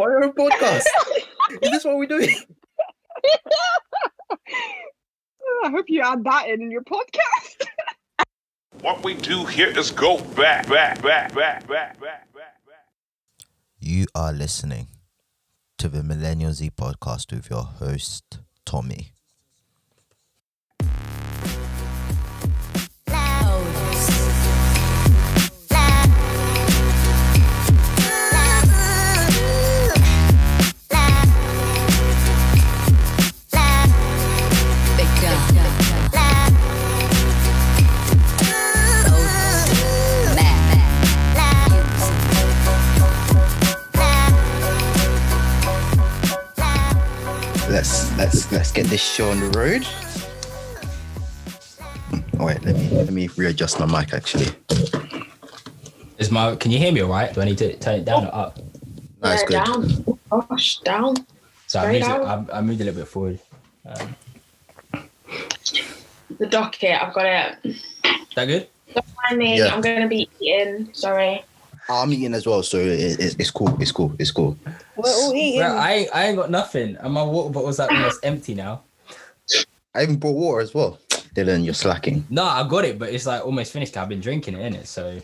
[0.00, 0.84] my own podcast.
[1.62, 2.34] Is this what we're doing?
[5.64, 7.56] I hope you add that in in your podcast.
[8.82, 12.88] What we do here is go back, back, back, back, back, back, back, back.
[13.78, 14.86] You are listening
[15.76, 19.12] to the Millennial Z podcast with your host, Tomi.
[47.80, 49.86] Let's let's let's get this show on the road.
[52.38, 54.48] Oh wait, let me let me readjust my mic actually.
[56.18, 57.32] Is my can you hear me all right?
[57.32, 58.58] Do I need to turn it down or up?
[59.20, 59.88] That's yeah, good.
[59.88, 60.18] down.
[60.28, 61.16] Gosh, down.
[61.68, 62.52] So I Straight moved, it.
[62.52, 63.38] I, I moved a little bit forward.
[63.86, 64.14] Um,
[66.36, 67.64] The docket, I've got it.
[67.64, 67.82] is
[68.34, 68.68] that good?
[68.92, 69.56] Don't mind me.
[69.56, 69.68] Yeah.
[69.68, 70.90] I'm going to be eating.
[70.92, 71.42] Sorry.
[71.90, 73.80] I'm eating as well, so it, it, it's cool.
[73.80, 74.14] It's cool.
[74.18, 74.56] It's cool.
[74.96, 75.60] We're all eating.
[75.60, 76.96] Bro, I, ain't- I ain't got nothing.
[76.96, 78.82] And my water bottle's like almost empty now.
[79.94, 80.98] I even brought water as well.
[81.34, 82.24] Dillon, you're slacking.
[82.30, 83.96] No, I got it, but it's like almost finished.
[83.96, 85.20] I've been drinking it in it, so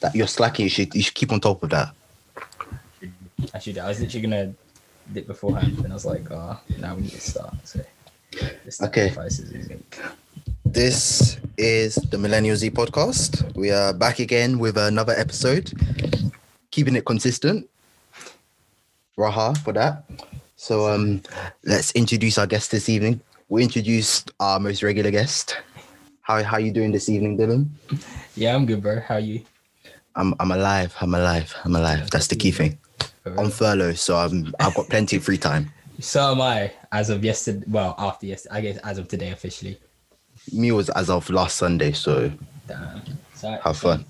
[0.00, 0.64] That you're slacking.
[0.64, 1.94] You should you should keep on top of that.
[3.52, 3.78] I should.
[3.78, 4.54] I was literally gonna
[5.12, 7.54] dip beforehand, and I was like, oh, now we need to start.
[7.64, 7.80] So
[8.82, 9.12] Okay.
[10.74, 11.34] Sacrifice is easy.
[11.34, 13.54] This is the Millennial Z podcast.
[13.54, 15.72] We are back again with another episode,
[16.70, 17.68] keeping it consistent.
[19.16, 20.04] Raha for that.
[20.56, 21.22] So um,
[21.64, 23.20] let's introduce our guest this evening.
[23.48, 25.56] We introduced our most regular guest.
[26.22, 27.70] How how you doing this evening, Dillon?
[28.34, 29.00] Yeah, I'm good, bro.
[29.00, 29.42] How are you?
[30.16, 30.94] I'm I'm alive.
[31.00, 31.54] I'm alive.
[31.64, 32.10] I'm alive.
[32.10, 32.78] That's the key thing.
[33.38, 35.70] On furlough, so I'm I've got plenty of free time.
[36.00, 36.72] So am I.
[36.90, 39.78] As of yesterday, well, after yesterday, I guess as of today officially.
[40.52, 42.30] Me was as of last Sunday, so
[42.66, 43.02] Damn.
[43.34, 44.04] So have fun.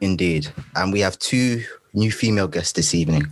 [0.00, 0.48] Indeed.
[0.74, 1.62] And we have two
[1.94, 3.26] new female guests this evening.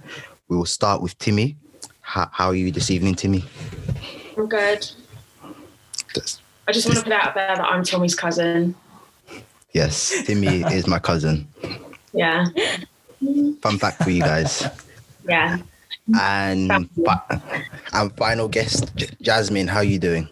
[0.48, 1.56] We will start with Timi.
[2.00, 3.44] How, how are you this evening, Timi?
[4.36, 4.88] I'm good.
[6.14, 8.74] That's- I just want to put out there that I'm Tomi's cousin.
[9.72, 11.48] yes, Timi is my cousin.
[12.12, 12.46] Yeah.
[13.60, 14.64] Fun fact for you guys.
[15.28, 15.58] Yeah.
[16.18, 17.40] And fi-
[17.92, 19.66] and final guest, J- Jasmin.
[19.68, 20.28] How are you doing?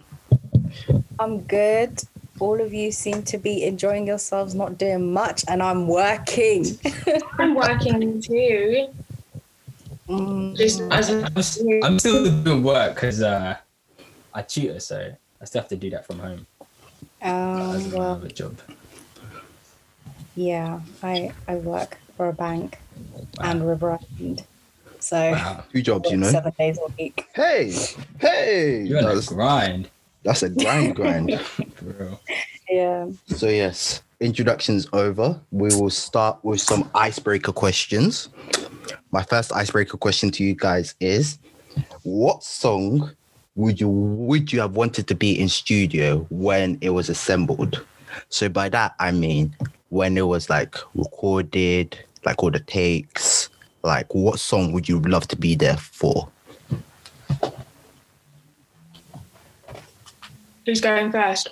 [1.18, 2.00] I'm good.
[2.40, 6.64] All of you seem to be enjoying yourselves, not doing much, and I'm working.
[7.38, 8.88] I'm working too.
[10.08, 13.56] Mm, Just as a, I'm, s- I'm still doing work because uh,
[14.32, 16.46] I tutor, so I still have to do that from home.
[17.20, 18.58] As um, my well, other job.
[20.36, 22.78] yeah, I I work for a bank
[23.40, 24.44] and River Island,
[25.00, 26.30] so Wow, Two jobs, you know.
[26.30, 27.26] seven days a week.
[27.34, 27.74] Hey,
[28.20, 28.82] hey.
[28.84, 29.90] you're on a grind,
[30.22, 31.40] that's a grind, grind.
[31.40, 32.18] for.
[32.70, 33.08] Yeah.
[33.26, 35.40] So yes, introductions over.
[35.50, 38.28] We will start with some icebreaker questions.
[39.10, 41.38] My first icebreaker question to you guys is:
[42.02, 43.10] What song
[43.54, 47.84] would you would you have wanted to be in studio when it was assembled?
[48.28, 49.54] So by that I mean
[49.90, 53.48] when it was like recorded, like all the takes.
[53.82, 56.28] Like, what song would you love to be there for?
[60.68, 61.48] Who's going first?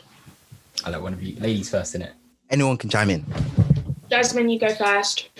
[0.84, 2.12] I like one of you, ladies first, in it.
[2.50, 3.24] Anyone can chime in.
[4.10, 5.30] Jasmin, you go first.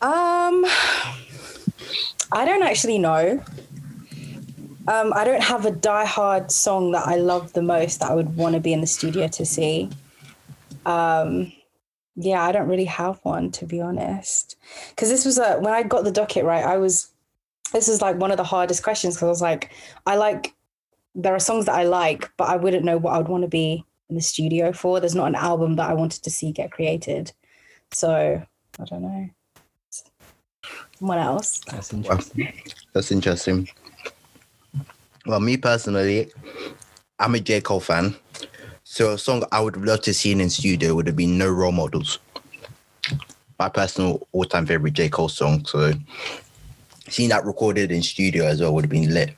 [0.00, 0.64] Um,
[2.30, 3.42] I don't actually know.
[4.86, 8.36] Um, I don't have a die-hard song that I love the most that I would
[8.36, 9.90] want to be in the studio to see.
[10.86, 11.52] Um,
[12.14, 14.54] yeah, I don't really have one to be honest.
[14.90, 17.10] Because this was a when I got the docket right, I was
[17.72, 19.72] this was like one of the hardest questions because I was like,
[20.06, 20.54] I like
[21.18, 23.48] there are songs that I like, but I wouldn't know what I would want to
[23.48, 25.00] be in the studio for.
[25.00, 27.32] There's not an album that I wanted to see get created.
[27.90, 28.40] So
[28.78, 29.28] I don't know.
[30.96, 31.60] Someone else.
[31.66, 32.52] That's interesting.
[32.92, 33.68] That's interesting.
[35.26, 36.30] Well, me personally,
[37.18, 37.60] I'm a J.
[37.60, 38.14] Cole fan.
[38.84, 41.72] So a song I would love to see in studio would have been No Role
[41.72, 42.20] Models.
[43.58, 45.08] My personal all-time favorite J.
[45.08, 45.64] Cole song.
[45.66, 45.92] So
[47.08, 49.34] seeing that recorded in studio as well would have been lit.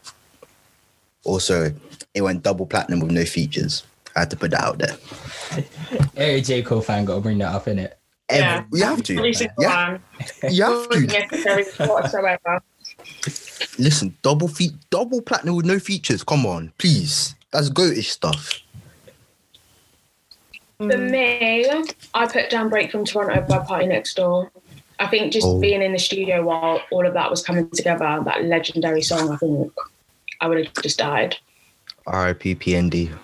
[1.25, 1.73] Also,
[2.15, 3.85] it went double platinum with no features.
[4.17, 4.97] I had to put that out there.
[6.17, 7.99] Every J Cole fan got to bring that up in it.
[8.31, 8.65] Yeah.
[8.73, 9.17] You have to.
[9.19, 9.99] Every Yeah,
[10.49, 12.61] you have to.
[13.79, 16.23] Listen, double feet, double platinum with no features.
[16.23, 17.35] Come on, please.
[17.53, 18.61] That's goatish stuff.
[20.79, 21.69] For me,
[22.15, 24.51] I put down Break from Toronto by PartyNextDoor.
[24.99, 25.59] I think just Oh.
[25.61, 29.37] being in the studio while all of that was coming together, that legendary song, I
[29.37, 29.73] think
[30.41, 31.37] I would have just died.
[32.07, 32.55] R.I.P.
[32.57, 33.17] PND.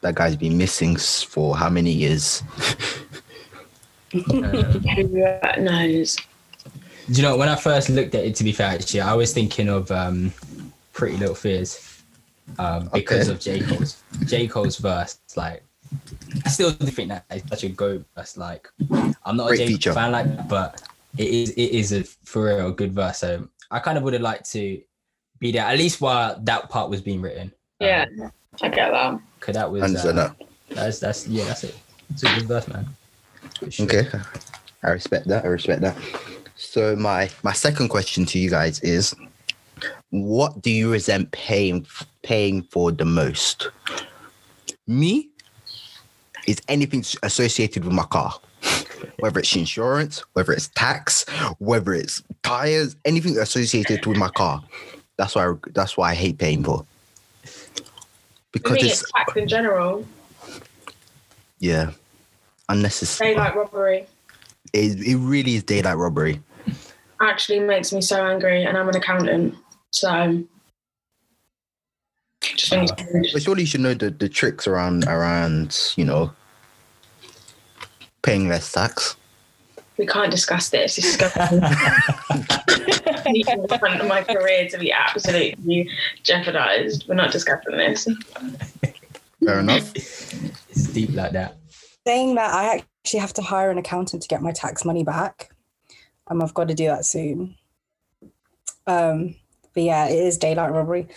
[0.00, 2.42] That guy's been missing for how many years?
[4.12, 6.16] Who uh, knows?
[6.16, 8.34] Do you know when I first looked at it?
[8.36, 10.32] To be fair, actually, I was thinking of um,
[10.92, 12.02] Pretty Little Fears
[12.58, 13.32] um, because Okay.
[13.32, 15.18] of J Cole's J Cole's verse.
[15.36, 15.62] Like,
[16.44, 18.36] I still think that it's such a go verse.
[18.36, 18.68] Like,
[19.24, 19.90] I'm not Great a J feature.
[19.90, 20.82] Cole fan, like, that, but
[21.16, 23.18] it is it is a for real good verse.
[23.18, 24.80] So I kind of would have liked to
[25.38, 27.52] be there at least while that part was being written.
[27.80, 28.06] Yeah,
[28.60, 29.20] I get that.
[29.38, 30.46] because that was I understand uh, that.
[30.70, 31.76] that's that's yeah, that's it.
[32.10, 32.86] It's a good verse, man.
[33.70, 33.86] Sure.
[33.86, 34.08] Okay,
[34.82, 35.44] I respect that.
[35.44, 35.96] I respect that.
[36.56, 39.14] So my my second question to you guys is,
[40.10, 41.86] what do you resent paying
[42.22, 43.68] paying for the most?
[44.86, 45.28] Me
[46.46, 48.34] is anything associated with my car,
[49.20, 54.62] whether it's insurance, whether it's tax, whether it's tires, anything associated with my car.
[55.18, 56.78] That's why that's why I hate paying for.
[56.78, 56.86] For
[58.52, 60.06] Because me, it's it's tax in general.
[61.58, 61.90] yeah,
[62.68, 63.34] unnecessary.
[63.34, 64.06] Daylight robbery
[64.72, 66.40] It, it really is daylight robbery.
[67.20, 69.56] actually makes me so angry, and I'm an accountant,
[69.90, 70.44] so
[72.68, 72.90] think.
[73.32, 76.32] But surely you should know the, the tricks around around you know
[78.22, 79.16] paying less tax.
[79.98, 80.96] We can't discuss this.
[80.96, 81.32] This is going
[83.98, 85.90] to my career to be absolutely
[86.22, 87.06] jeopardized.
[87.08, 88.08] We're not discussing this.
[89.44, 89.92] Fair enough.
[89.94, 91.56] It's deep like that.
[92.06, 95.50] Saying that, I actually have to hire an accountant to get my tax money back.
[96.28, 97.56] Um, I've got to do that soon.
[98.86, 99.34] Um,
[99.74, 101.08] but yeah, it is daylight robbery.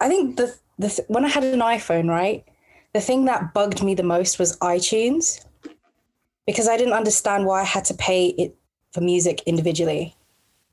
[0.00, 2.44] I think the the th- when I had an iPhone, right,
[2.92, 5.44] the thing that bugged me the most was iTunes,
[6.46, 8.56] because I didn't understand why I had to pay it
[8.92, 10.14] for music individually.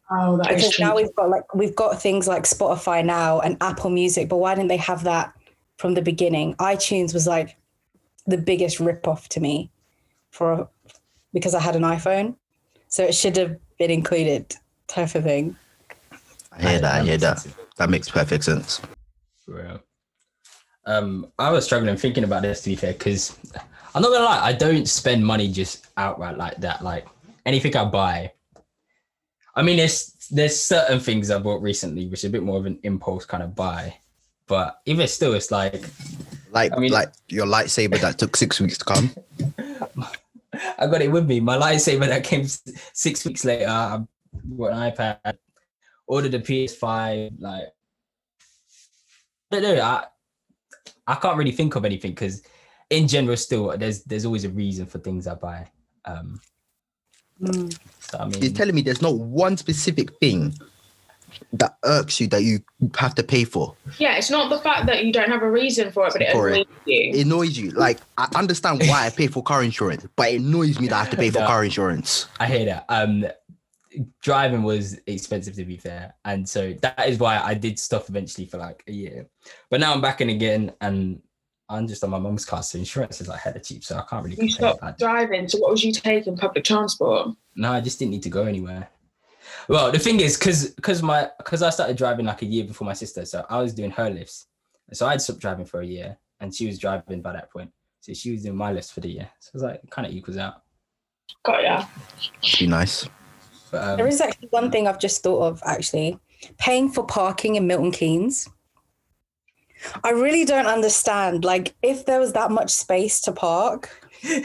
[0.09, 0.85] Oh, that is because true.
[0.85, 4.55] now we've got like we've got things like Spotify now and Apple Music, but why
[4.55, 5.33] didn't they have that
[5.77, 6.53] from the beginning?
[6.55, 7.55] iTunes was like
[8.27, 9.71] the biggest ripoff to me
[10.31, 10.69] for
[11.33, 12.35] because I had an iPhone,
[12.87, 14.53] so it should have been included,
[14.87, 15.55] type of thing.
[16.51, 17.01] I hear that.
[17.01, 17.47] I hear that.
[17.77, 18.81] That makes perfect sense.
[19.45, 19.79] For real.
[20.85, 23.37] Um, I was struggling thinking about this to be fair, because
[23.93, 26.81] I'm not gonna lie, I don't spend money just outright like that.
[26.83, 27.07] Like
[27.45, 28.31] anything I buy.
[29.55, 32.65] I mean, there's there's certain things I bought recently which are a bit more of
[32.65, 33.97] an impulse kind of buy,
[34.47, 35.83] but even still, it's like
[36.51, 39.11] Like I mean- like your lightsaber that took six weeks to come.
[40.77, 41.39] I got it with me.
[41.39, 42.45] My lightsaber that came
[42.93, 43.67] six weeks later.
[43.69, 43.99] I
[44.43, 45.37] bought an iPad,
[46.07, 47.39] ordered a PS5.
[47.39, 47.63] Like,
[49.51, 49.81] I don't know.
[49.81, 50.05] I
[51.07, 52.43] I can't really think of anything because,
[52.91, 55.67] in general, still there's there's always a reason for things I buy.
[56.05, 56.41] Um,
[57.41, 57.75] Mm.
[57.99, 60.53] so I mean, You're telling me there's not one specific thing
[61.53, 62.59] that irks you that you
[62.97, 63.75] have to pay for.
[63.97, 66.31] yeah, it's not the fact that you don't have a reason for it, but it
[66.31, 66.53] For it.
[66.53, 67.11] annoys you.
[67.15, 67.71] It annoys you.
[67.71, 70.99] Like I understand why I pay for car insurance, but it annoys me that I
[70.99, 71.47] have to pay for No.
[71.47, 72.27] car insurance.
[72.39, 72.85] I hear that.
[72.89, 73.25] Um,
[74.21, 78.45] driving was expensive to be fair, and so that is why I did stuff eventually
[78.45, 79.27] for like a year.
[79.71, 81.21] But now I'm back in again, and
[81.71, 84.23] I'm just on my mum's car, so insurance is like hella cheap, so I can't
[84.25, 86.35] really You stopped I- driving, so what was you taking?
[86.35, 87.29] Public transport?
[87.55, 88.89] No, I just didn't need to go anywhere.
[89.67, 92.85] Well, the thing is, because because my because I started driving like a year before
[92.85, 94.47] my sister, so I was doing her lifts,
[94.91, 98.13] so I'd stopped driving for a year, and she was driving by that point, so
[98.13, 99.29] she was doing my lifts for the year.
[99.39, 100.63] So it was like kind of equals out.
[101.43, 101.85] Got ya.
[102.59, 103.07] Be nice.
[103.71, 106.19] But um, There is actually one thing I've just thought of actually
[106.57, 108.49] paying for parking in Milton Keynes.
[110.03, 111.43] I really don't understand.
[111.43, 113.89] Like, if there was that much space to park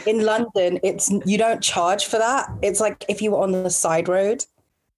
[0.06, 2.50] in London, it's you don't charge for that.
[2.62, 4.44] It's like if you were on the side road.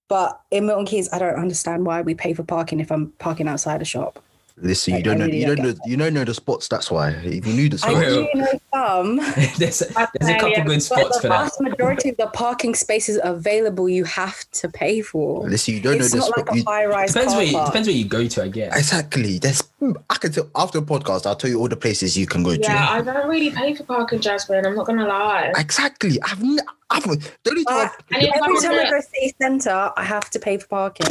[0.08, 3.46] But in Milton Keynes, I don't understand why we pay for parking if I'm parking
[3.46, 4.22] outside a shop.
[4.60, 7.10] Listen, you don't know you don't don't know you don't know the spots, that's why.
[7.10, 9.16] If you knew the spots, I do know some.
[9.58, 11.42] there's, there's a couple good spots the for that.
[11.44, 15.48] vast majority of the parking spaces available, you have to pay for.
[15.48, 16.46] listen, you don't It's know the not spot.
[16.48, 18.76] like you- a high-rise Depends where you, depends where you go to, I guess.
[18.76, 19.38] Exactly.
[19.38, 19.62] There's
[20.10, 22.50] I can tell after the podcast, I'll tell you all the places you can go
[22.50, 22.92] Yeah, to.
[22.94, 24.66] I don't really pay for parking, Jasmin.
[24.66, 25.52] I'm not gonna lie.
[25.56, 26.20] Exactly.
[26.22, 26.58] I've n-
[26.90, 30.02] I've the only time Uh, And every I'm time I not- go city centre, I
[30.04, 31.06] have to pay for parking.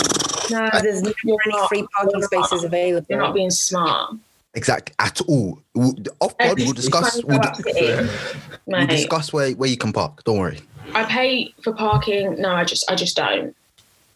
[0.52, 3.06] No, There's never you're any free parking spaces available.
[3.10, 4.16] You're not being smart.
[4.54, 5.60] exactly at all.
[5.76, 7.24] We'll- Off pod, we'll discuss.
[7.24, 7.58] We'll, Go up
[8.66, 10.24] we'll discuss where, where you can park.
[10.24, 10.60] Don't worry.
[10.94, 12.40] I pay for parking.
[12.42, 13.56] No, I just I just don't.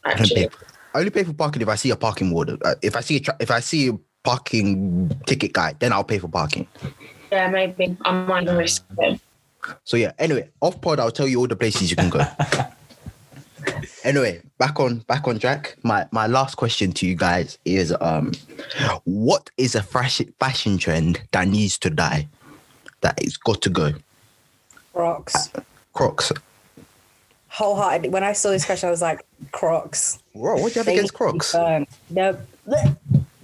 [0.05, 0.55] I don't Actually, pay.
[0.93, 2.57] I only pay for parking if I see a parking warden.
[2.63, 6.03] Uh, if I see a tra- if I see a parking ticket guy, then I'll
[6.03, 6.67] pay for parking.
[7.31, 9.19] yeah, maybe I might even risk it.
[9.83, 10.11] So yeah.
[10.17, 12.19] Anyway, off pod, I'll tell you all the places you can go.
[14.03, 15.75] Anyway, back on back on track.
[15.83, 18.31] My my last question to you guys is um
[19.05, 22.27] what is a fashion fashion trend that needs to die?
[23.01, 23.93] That it's got to go.
[24.93, 25.49] Crocs.
[25.93, 26.31] Crocs.
[27.49, 28.09] Wholeheartedly.
[28.09, 30.19] When I saw this question, I was like, Crocs.
[30.33, 31.51] Bro, what do you have They against need Crocs?
[31.51, 32.37] They're,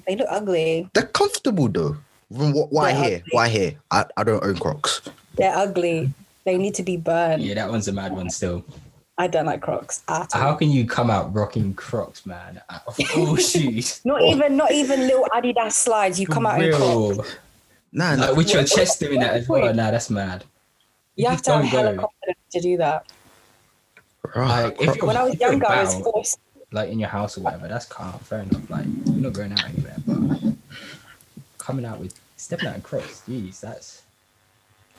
[0.06, 0.90] they look ugly.
[0.94, 1.98] They're comfortable though.
[2.36, 3.30] From what, what I They're hear, ugly.
[3.32, 3.50] what I
[3.92, 5.02] I, I don't own Crocs.
[5.36, 6.12] They're ugly.
[6.46, 7.44] They need to be burned.
[7.44, 8.64] Yeah, that one's a mad one still.
[9.18, 10.42] I don't like Crocs at all.
[10.42, 12.62] How can you come out rocking Crocs, man?
[12.88, 14.02] Of all shoes.
[14.06, 16.20] Not even, not even little Adidas slides.
[16.20, 16.82] You come out in Crocs.
[17.18, 17.26] Real.
[17.94, 18.28] Nah, nah.
[18.28, 19.64] Like, with your What- chest doing that as well.
[19.64, 19.76] Wait.
[19.76, 20.44] Nah, that's mad.
[21.16, 22.02] You have to have Don't hella go.
[22.02, 23.06] confidence to do that.
[24.36, 26.40] Like, if you're, When I was if you're I was forced.
[26.72, 28.70] like in your house or whatever, that's calm, fair enough.
[28.70, 30.54] Like you're not going out anywhere, but
[31.58, 34.04] coming out with stepping out in Crocs, jeez, that's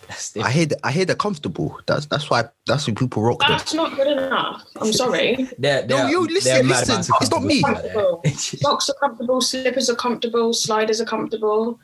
[0.08, 0.54] that's I different.
[0.54, 1.78] hear I hear they're comfortable.
[1.86, 3.50] That's that's why that's why people rock them.
[3.50, 4.64] That's not good enough.
[4.80, 5.48] I'm sorry.
[5.58, 7.62] They're, they're, yo, listen, they're mad listen, it's not me.
[7.62, 8.22] comfortable.
[8.34, 11.78] Socks are comfortable, slippers are comfortable, sliders are comfortable.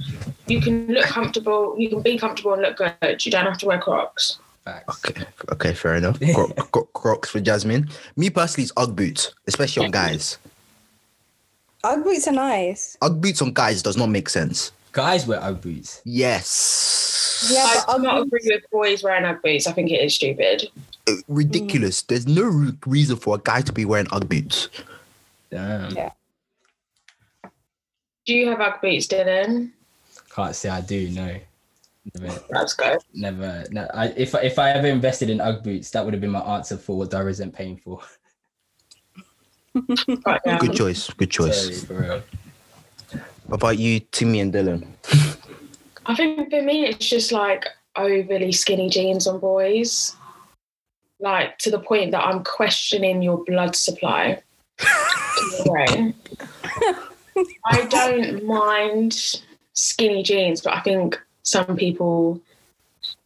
[0.47, 3.25] You can look comfortable, you can be comfortable and look good.
[3.25, 4.39] You don't have to wear Crocs.
[4.65, 5.05] Facts.
[5.11, 6.19] Okay, okay, fair enough.
[6.35, 7.89] Cro- cro- Crocs for Jasmin.
[8.17, 10.39] Me personally, it's UGG boots, especially on guys.
[11.85, 12.97] Ugg boots are nice.
[13.03, 14.73] UGG boots on guys does not make sense.
[14.95, 16.01] Guys wear Ugg boots.
[16.05, 17.51] Yes.
[17.53, 19.67] Yeah, I but do not boots, agree with boys wearing Ugg boots.
[19.67, 20.71] I think it is stupid.
[21.09, 22.03] Uh, Ridiculous.
[22.03, 24.69] There's no re- reason for a guy to be wearing UGG boots.
[25.51, 25.91] Damn.
[25.95, 26.11] Yeah.
[28.25, 29.73] Do you have Ugg boots, Dillon?
[30.35, 31.11] Can't say I do.
[31.11, 31.37] No.
[32.21, 32.39] Never.
[32.51, 32.99] That's good.
[33.15, 33.65] Never.
[33.73, 36.31] No, I, if I- if I ever invested in UGG boots, that would have been
[36.31, 38.01] my answer for what I resent paying for.
[40.25, 40.59] Right now.
[40.59, 41.11] Good choice.
[41.11, 41.85] Good Sorry, choice.
[41.85, 42.11] for real.
[42.21, 42.25] What
[43.51, 44.95] about you, Timi and Dillon?
[46.07, 50.17] I think for me, it's just like overly skinny jeans on boys.
[51.21, 54.43] Like to the point that I'm questioning your blood supply.
[54.79, 56.15] to your brain.
[57.67, 59.41] I don't mind
[59.73, 62.41] skinny jeans, but I think some people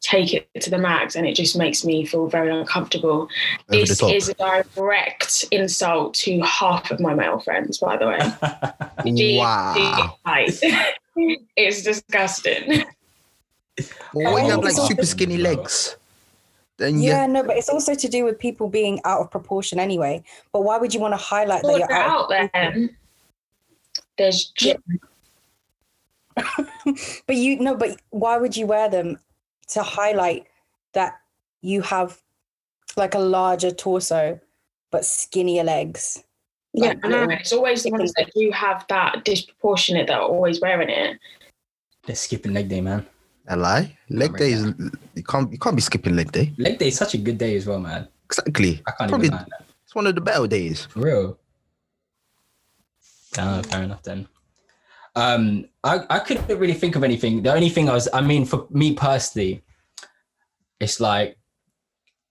[0.00, 3.28] take it to the max and it just makes me feel very uncomfortable.
[3.68, 8.18] Over this is a direct insult to half of my male friends, by the way.
[9.38, 10.18] Wow.
[11.56, 12.84] it's disgusting.
[14.12, 15.96] Well, when you have like super skinny legs,
[16.78, 19.78] then yeah, yeah, no, but it's also to do with people being out of proportion
[19.78, 20.22] anyway.
[20.52, 22.32] But why would you want to highlight that you're out?
[22.32, 22.90] out there.
[24.16, 24.82] There's gym.
[27.26, 29.18] But you no, but why would you wear them
[29.68, 30.46] to highlight
[30.94, 31.20] that
[31.60, 32.20] you have
[32.96, 34.40] like a larger torso
[34.90, 36.22] but skinnier legs?
[36.72, 37.20] Yeah, Like I know.
[37.20, 41.18] little It's always the ones that do have that disproportionate that are always wearing it.
[42.06, 43.06] They're skipping leg day, man.
[43.48, 43.96] a lie.
[44.10, 44.64] Leg day is
[45.14, 46.52] you can't you can't be skipping leg day.
[46.58, 48.08] Leg day is such a good day as well, man.
[48.26, 48.82] Exactly.
[48.86, 49.46] I can't Probably even lie.
[49.84, 50.84] it's one of the better days.
[50.86, 51.38] For real.
[53.38, 54.26] Ah, fair enough then.
[55.16, 57.42] Um, I, I couldn't really think of anything.
[57.42, 59.62] The only thing I was, I mean, for me personally,
[60.80, 61.36] it's like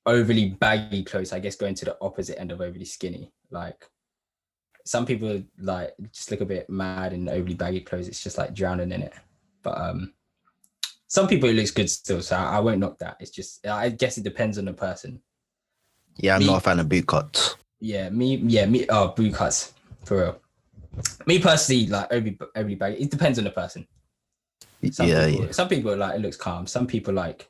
[0.05, 3.31] overly baggy clothes, I guess going to the opposite end of overly skinny.
[3.51, 3.85] Like
[4.85, 8.07] some people like just look a bit mad in overly baggy clothes.
[8.07, 9.13] It's just like drowning in it.
[9.63, 10.13] But um
[11.07, 13.17] some people it looks good still, so I, I won't knock that.
[13.19, 15.21] It's just I guess it depends on the person.
[16.15, 17.55] Yeah, I'm Me- not a fan of boot cuts.
[17.79, 18.37] Yeah, me.
[18.37, 18.85] Yeah, me.
[18.89, 20.41] Oh, boot cuts for real.
[21.25, 22.95] Me personally, like every every bag.
[22.99, 23.87] It depends on the person.
[24.91, 25.51] Some yeah, people, yeah.
[25.51, 26.67] Some people like it looks calm.
[26.67, 27.49] Some people like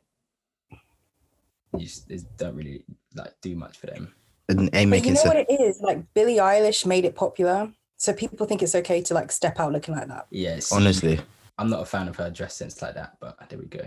[1.73, 2.83] you just it don't really
[3.15, 4.13] like do much for them.
[4.49, 5.33] It ain't But you making know sense.
[5.33, 5.81] what it is?
[5.81, 7.71] Like Billie Eilish made it popular.
[7.97, 10.27] So people think it's okay to like step out looking like that.
[10.29, 10.71] Yes.
[10.71, 11.19] Honestly,
[11.57, 13.17] I'm not a fan of her dress sense like that.
[13.19, 13.81] But there we go.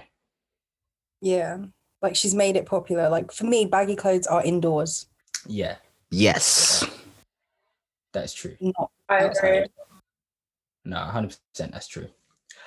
[1.21, 1.59] Yeah.
[2.03, 3.09] Like she's made it popular.
[3.09, 5.07] Like for me, baggy clothes are indoors,
[5.47, 5.77] Yeah,
[6.11, 6.85] yes.
[8.13, 8.57] That's true.
[8.61, 9.47] not I outside.
[9.49, 9.67] agree.
[10.85, 11.37] No, 100.
[11.53, 12.09] percent That's true.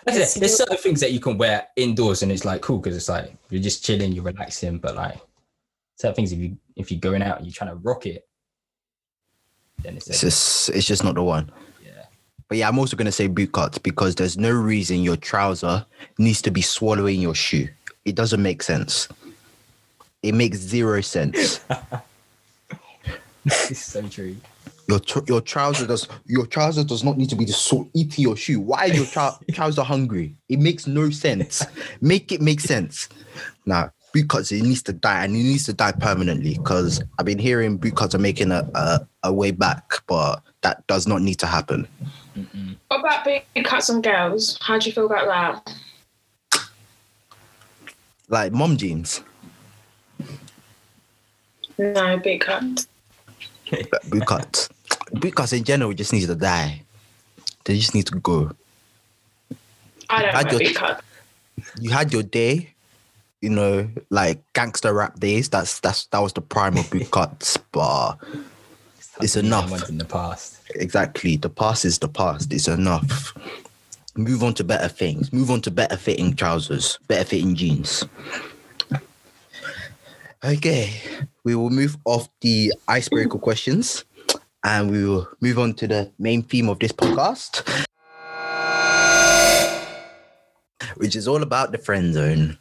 [0.05, 2.77] Like I Yes, there's certain things that you can wear indoors and it's like cool
[2.79, 4.77] because it's like you're just chilling, you're relaxing.
[4.79, 5.17] But like
[5.97, 8.27] certain things, if you if you're going out and you're trying to rock it,
[9.81, 11.51] then it's, It's just it's just not the one.
[11.83, 12.05] yeah.
[12.47, 15.85] But yeah, I'm also gonna say boot cuts because there's no reason your trouser
[16.17, 17.67] needs to be swallowing your shoe.
[18.05, 19.07] It doesn't make sense.
[20.21, 21.59] It makes zero sense.
[23.45, 24.35] it's so true.
[24.93, 28.21] Your tr- your trouser does your trouser does not need to be the sort eating
[28.21, 28.59] your shoe.
[28.59, 30.35] Why is your trou- trouser hungry?
[30.49, 31.65] It makes no sense.
[31.99, 33.09] Make it make sense.
[33.65, 37.25] Now boot cuts it needs to die and it needs to die permanently because I've
[37.25, 41.23] been hearing boot cuts are making a, a a way back, but that does not
[41.23, 41.87] need to happen.
[42.37, 42.75] Mm-mm.
[42.89, 44.59] What about big cuts on girls?
[44.61, 46.63] How do you feel about that?
[48.29, 49.23] Like mom jeans.
[51.79, 52.87] No, big cuts.
[54.09, 54.69] boot cuts.
[55.13, 56.81] Boot cuts in general we just need to die.
[57.65, 58.51] They just need to go.
[60.09, 60.97] I don't I know just- boot.
[61.79, 62.73] You had your day,
[63.41, 65.49] you know, like gangster rap days.
[65.49, 68.15] That's that's that was the prime of boot cuts, but
[69.21, 69.87] It's Them enough.
[69.89, 70.59] in the past.
[70.75, 72.51] exactly the past is the past.
[72.51, 73.33] It's enough.
[74.15, 75.31] Move on to better things.
[75.31, 78.03] Move on to better fitting trousers, better fitting jeans.
[80.43, 80.93] Okay,
[81.45, 84.03] we will move off the icebreaker questions
[84.63, 87.63] and we will move on to the main theme of this podcast,
[90.95, 92.57] which is all about the friend zone.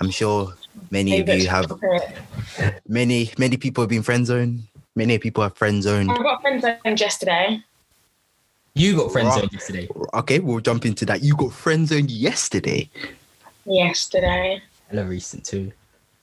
[0.00, 0.54] I'm sure
[0.90, 1.70] many of you have
[2.88, 4.62] many many people have been friend zoned.
[4.96, 6.10] Many people have friend zoned.
[6.10, 7.62] I got friend zoned yesterday.
[8.74, 9.40] You got friend Right.
[9.40, 9.88] zoned yesterday.
[10.14, 11.22] Okay, we'll jump into that.
[11.22, 12.88] You got friend zoned yesterday.
[13.66, 14.62] Yesterday.
[14.88, 15.72] Hello, recent too.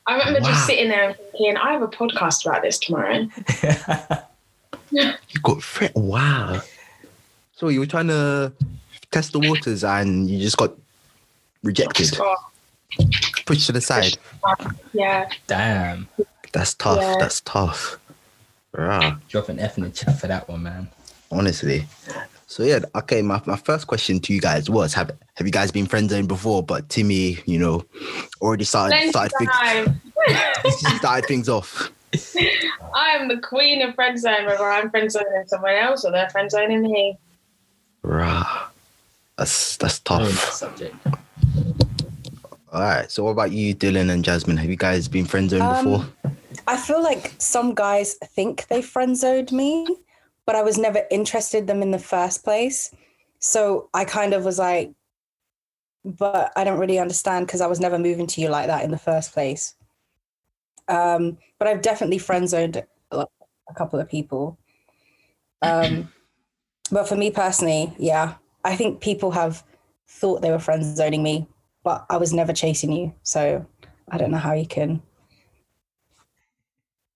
[0.05, 0.48] I remember Wow.
[0.48, 3.27] just sitting there and thinking, I have a podcast about this tomorrow.
[4.91, 5.91] You got friend.
[5.95, 6.62] Wow.
[7.55, 8.53] So you were trying to
[9.12, 10.74] test the waters and you just got
[11.63, 12.17] rejected,
[13.45, 14.17] pushed to the side.
[14.93, 15.29] yeah.
[15.47, 16.07] Damn.
[16.53, 17.00] That's tough.
[17.01, 17.15] Yeah.
[17.19, 18.00] That's tough.
[18.71, 19.17] Rah.
[19.27, 20.88] Drop an F in the chat for that one, man.
[21.31, 21.86] honestly.
[22.47, 23.21] So yeah, okay.
[23.21, 26.29] My, my first question to you guys was: Have have you guys been friend zoned
[26.29, 26.63] before?
[26.63, 27.83] But Timi, you know,
[28.41, 29.51] already started Plenty started, things,
[30.86, 30.97] time.
[31.00, 31.91] started things off.
[32.13, 36.29] I am the queen of friend zone, whether I'm friend zoning someone else or they're
[36.29, 37.17] friend zoning me.
[38.01, 38.67] Rah.
[39.37, 40.51] That's that's On that tough.
[40.53, 40.95] subject.
[42.71, 43.11] All right.
[43.11, 44.57] So what about you, Dillon and Jasmin?
[44.57, 46.33] Have you guys been friend zoned Um, before?
[46.67, 49.85] I feel like some guys think they friend zoned me,
[50.45, 52.93] but I was never interested in them in the first place.
[53.39, 54.91] So I kind of was like,
[56.03, 58.91] but I don't really understand because I was never moving to you like that in
[58.91, 59.75] the first place.
[60.88, 63.25] Um, but I've definitely friend zoned a
[63.70, 64.58] a couple of people.
[65.62, 66.12] Um,
[66.91, 69.63] but for me personally, yeah, I think people have
[70.08, 71.47] thought they were friend zoning me,
[71.84, 73.13] but I was never chasing you.
[73.23, 73.65] So
[74.10, 75.02] I don't know how you can.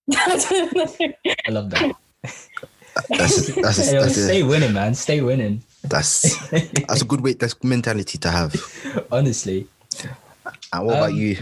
[0.14, 1.14] I
[1.50, 1.96] love that.
[3.10, 4.94] That's that's Hey, yo, that's, stay a, winning, man.
[4.94, 5.64] Stay winning.
[5.84, 7.34] that's that's a good way.
[7.34, 8.52] That's mentality to have.
[9.10, 9.66] Honestly.
[10.74, 11.38] And what about Um, you,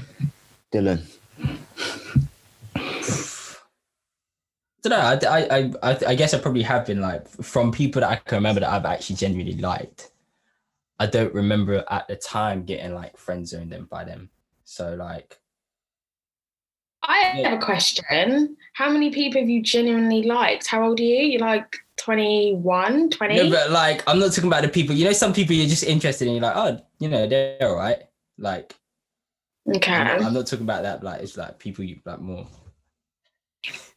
[0.71, 1.01] Dillon?
[4.81, 5.29] Don't know.
[5.29, 8.37] I, I, I, I guess I probably have been like from people that I can
[8.37, 10.11] remember that I've actually genuinely liked.
[10.99, 14.29] I don't remember at the time getting like friend zoned them by them.
[14.65, 15.39] So like,
[17.01, 18.57] I have a question.
[18.73, 20.67] How many people have you genuinely liked?
[20.67, 21.23] How old are you?
[21.23, 23.35] You're like 21, 20?
[23.35, 24.95] no, but like, I'm not talking about the people.
[24.95, 26.33] You know, some people you're just interested in.
[26.33, 27.99] You're like, oh, you know, they're all right.
[28.37, 28.75] Like,
[29.75, 29.93] okay.
[29.93, 31.03] I'm, I'm not talking about that.
[31.03, 32.47] Like, it's like people you like more.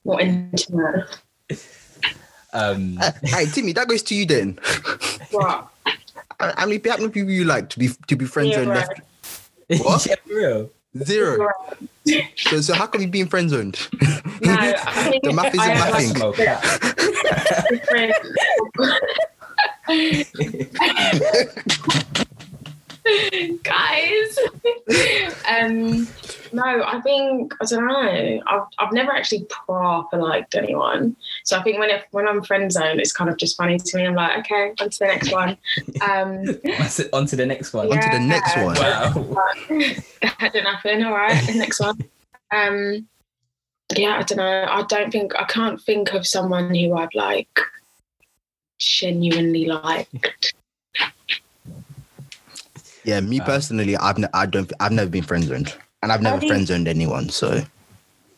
[0.05, 1.19] More intimate.
[2.53, 4.59] Um, Hey, Timi, that goes to you then.
[5.31, 5.69] What?
[6.39, 8.67] How how many, how many people you like to be to be friend zoned?
[8.67, 8.77] Zero.
[8.77, 9.01] Left
[9.85, 10.07] What?
[10.07, 10.71] yeah, for real.
[11.05, 11.49] zero.
[12.37, 13.79] So, so how come you being friend zoned?
[14.43, 14.55] No,
[15.23, 16.17] the math isn't I have, like, mathing.
[16.17, 16.63] Smoke that.
[23.63, 24.39] guys.
[25.49, 26.07] Um
[26.53, 28.41] no i think i don't know.
[28.47, 31.17] I've, I've never actually proper liked anyone.
[31.45, 33.97] So i think when it, when i'm friend zone it's kind of just funny to
[33.97, 34.07] me.
[34.07, 35.57] I'm like okay on to the next one.
[36.03, 36.45] Um
[37.13, 37.89] On to the next one.
[37.89, 37.95] Yeah.
[37.95, 38.77] On to the next one.
[38.77, 39.45] Wow.
[40.23, 41.05] that didn't happen.
[41.05, 41.99] All right the next one.
[42.53, 43.09] Um
[43.97, 44.67] yeah i don't know.
[44.69, 47.59] I don't think i can't think of someone who i've like
[48.79, 50.55] genuinely liked
[53.05, 53.47] Yeah, me Wow.
[53.47, 56.53] personally, I've ne- I don't I've never been friend zoned, and I've never do you-
[56.53, 57.29] friend zoned anyone.
[57.29, 57.63] So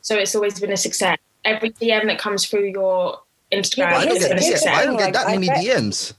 [0.00, 1.18] So it's always been a success.
[1.44, 3.18] Every DM that comes through your
[3.52, 5.26] Instagram Yeah, I don't get, the- been a here's the yeah, I don't get that
[5.28, 6.14] I many bet- DMs.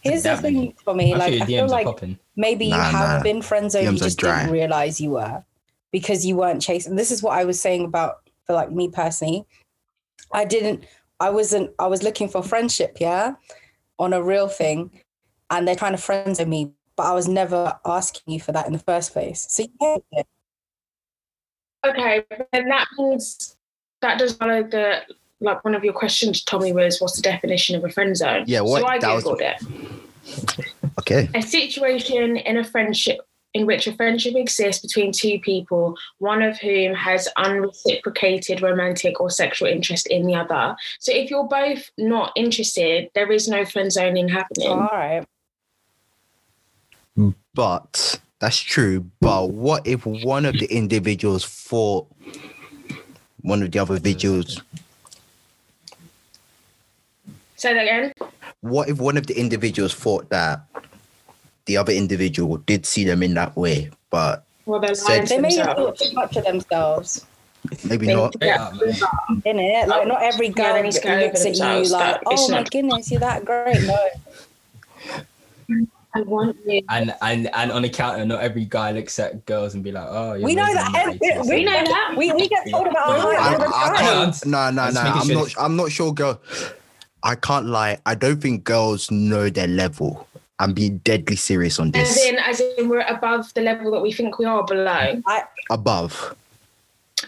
[0.00, 0.74] Here's the thing many.
[0.84, 2.18] for me, I like I feel like popping.
[2.36, 3.22] maybe you Nah, have nah.
[3.22, 5.42] been friend zoned, you just didn't realize you were
[5.92, 6.96] because you weren't chasing.
[6.96, 9.44] This is what I was saying about for like me personally.
[10.32, 10.84] I didn't.
[11.20, 11.70] I wasn't.
[11.78, 13.34] I was looking for friendship, yeah,
[13.98, 14.90] on a real thing,
[15.50, 18.66] and they're trying to friend zone me, but I was never asking you for that
[18.66, 19.46] in the first place.
[19.48, 20.26] So you get it.
[21.86, 23.56] Okay, but then that means
[24.02, 25.02] that does follow the
[25.40, 28.42] like one of your questions, Tomi, was what's the definition of a friend zone?
[28.48, 30.64] Yeah, what- So I that was- googled it.
[30.98, 31.28] Okay.
[31.36, 33.20] A situation in a friendship
[33.54, 39.30] in which a friendship exists between two people, one of whom has unreciprocated romantic or
[39.30, 40.76] sexual interest in the other.
[40.98, 44.68] So if you're both not interested, there is no friend zoning happening.
[44.68, 45.24] All right.
[47.54, 49.04] But that's true.
[49.20, 52.06] But what if one of the individuals thought
[53.42, 54.60] one of the other individuals
[57.56, 58.12] Say that again.
[58.60, 60.60] What if one of the individuals thought that
[61.66, 65.54] the other individual did see them in that way, but Well, they're Said- They may
[65.56, 67.24] have thought too much of themselves.
[67.84, 68.36] maybe They- not?
[68.40, 68.70] Yeah.
[69.44, 71.56] In it, like not every Yeah, girl they need to that get over looks at
[71.56, 73.82] you like, oh my not- goodness, you're that great.
[73.82, 74.08] No,
[76.14, 76.80] I want you.
[76.88, 80.06] And and and on account of not every guy looks at girls and be like,
[80.08, 80.90] oh, you're we know that.
[80.92, 82.14] you're ev- great, we, We know that.
[82.16, 83.96] We, we get told about our height I, all the I time.
[84.32, 84.46] can't.
[84.46, 85.00] No, no, I'm no.
[85.00, 85.54] I'm sure- not.
[85.58, 86.40] I'm not sure, girl.
[87.22, 87.98] I can't lie.
[88.06, 90.26] I don't think girls know their level.
[90.60, 92.10] I'm being deadly serious on this.
[92.10, 92.26] As this.
[92.26, 95.20] in, as in, we're above the level that we think we are below.
[95.70, 96.34] Above.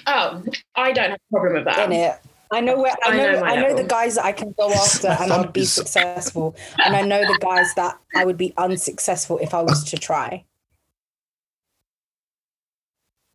[0.06, 0.42] Oh,
[0.74, 1.84] I don't have a problem with that.
[1.86, 2.16] in it.
[2.52, 3.32] I know where I I know.
[3.32, 6.96] know I know the guys that I can go after and I'll be successful, and
[6.96, 10.44] I know the guys that I would be unsuccessful if I was to try.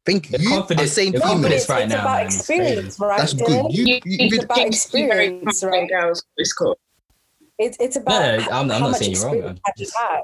[0.06, 1.42] Think The you are confidence- saying the No, but female.
[1.44, 3.18] confidence right it's now, about man, experience, right?
[3.18, 3.74] That's good.
[3.74, 5.90] You, You, you, you, you, about think you're very experience, right?
[5.90, 6.78] Girls, it's cool.
[7.58, 9.74] It's it's about No, no, I'm- I'm how not much saying you're wrong, experience man.
[9.76, 10.22] have you had.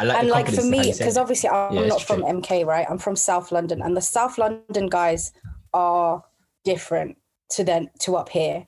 [0.00, 2.20] I like and like for confidence in how me, because obviously I'm Yeah, not from
[2.22, 2.26] true.
[2.42, 2.86] MK, right?
[2.90, 5.32] I'm from South London, and the South London guys
[5.72, 6.24] are
[6.64, 7.16] different
[7.50, 8.66] to then to up here,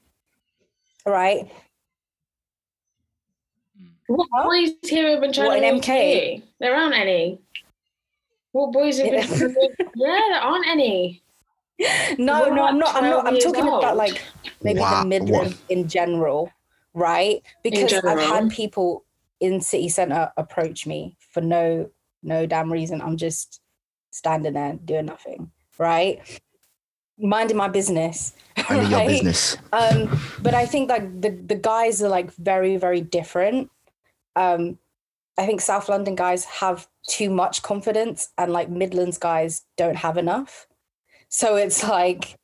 [1.06, 1.50] right?
[3.78, 3.86] Hmm.
[4.08, 4.44] What Huh?
[4.44, 6.36] boys here have been trying What, to in walk MK?
[6.36, 6.42] you?
[6.58, 7.40] There aren't any.
[8.52, 9.14] What boys have been?
[9.14, 9.26] Yeah.
[9.26, 11.22] trying to walk- yeah, there aren't any.
[12.18, 12.94] No, We're no, I'm not.
[12.94, 13.26] I'm not.
[13.26, 14.20] I'm years talking about like
[14.62, 16.52] maybe Wow, the Midland in general,
[16.92, 17.40] right?
[17.62, 19.06] Because I've had people
[19.40, 21.88] in city centre approach me for no
[22.22, 23.00] no damn reason.
[23.00, 23.62] I'm just
[24.10, 26.20] standing there doing nothing, right?
[27.20, 28.32] Minding my business.
[28.68, 29.56] Under your business.
[29.72, 33.70] Um, but I think like the the guys are like very very different.
[34.36, 34.78] Um,
[35.38, 40.16] I think South London guys have too much confidence, and like Midlands guys don't have
[40.16, 40.66] enough.
[41.28, 42.36] So it's like,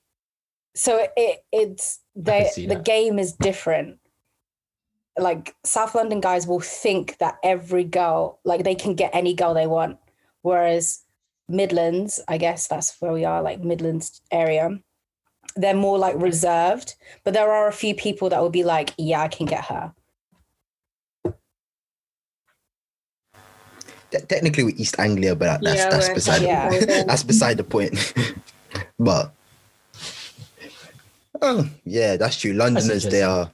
[0.74, 3.98] so it it's they the game is different.
[5.18, 9.54] Like South London guys will think that every girl, like they can get any girl
[9.54, 9.98] they want,
[10.42, 11.05] whereas
[11.48, 14.78] Midlands, I guess that's where we are, like Midlands area
[15.56, 19.22] they're more like reserved, but there are a few people that will be like, yeah,
[19.22, 19.92] I can get her.
[24.28, 26.70] Technically, we're East Anglia, but that's Yeah, that's beside Yeah.
[27.06, 28.14] that's beside the point.
[28.98, 29.32] but
[31.42, 32.52] oh yeah, that's true.
[32.52, 33.50] Londoners they are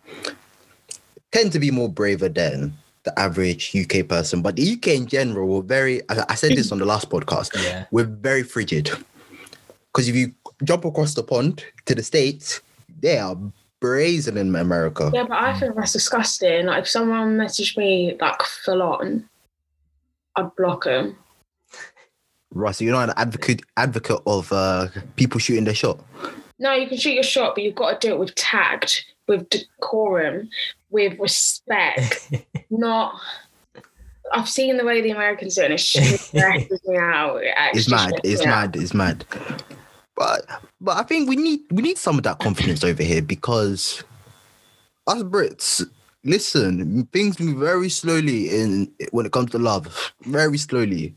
[1.32, 5.48] tend to be more braver than the average UK person, but the UK in general,
[5.48, 6.02] we're very.
[6.08, 7.50] I, I said this on the last podcast.
[7.62, 7.86] Yeah.
[7.90, 8.90] We're very frigid
[9.92, 10.32] because if you
[10.64, 12.60] jump across the pond to the states,
[13.00, 13.36] they are
[13.80, 15.10] brazen in America.
[15.12, 16.66] Yeah, but I think that's disgusting.
[16.66, 19.28] Like if someone messaged me like full on,
[20.36, 21.16] I'd block them.
[22.54, 26.00] Russ, you're not an advocate advocate of uh, people shooting their shot.
[26.58, 29.48] No, you can shoot your shot, but you've got to do it with tact, with
[29.50, 30.48] decorum,
[30.90, 32.30] with respect.
[32.70, 33.14] not.
[34.32, 35.80] I've seen the way the Americans do it, and it
[36.20, 37.42] stresses me out.
[37.42, 38.12] It It's mad.
[38.24, 38.74] It's me out.
[38.74, 38.76] mad.
[38.76, 39.24] It's mad.
[40.16, 40.46] But
[40.80, 44.04] but I think we need we need some of that confidence over here because
[45.06, 45.84] us Brits,
[46.24, 50.12] listen, things move very slowly in when it comes to love.
[50.22, 51.14] Very slowly.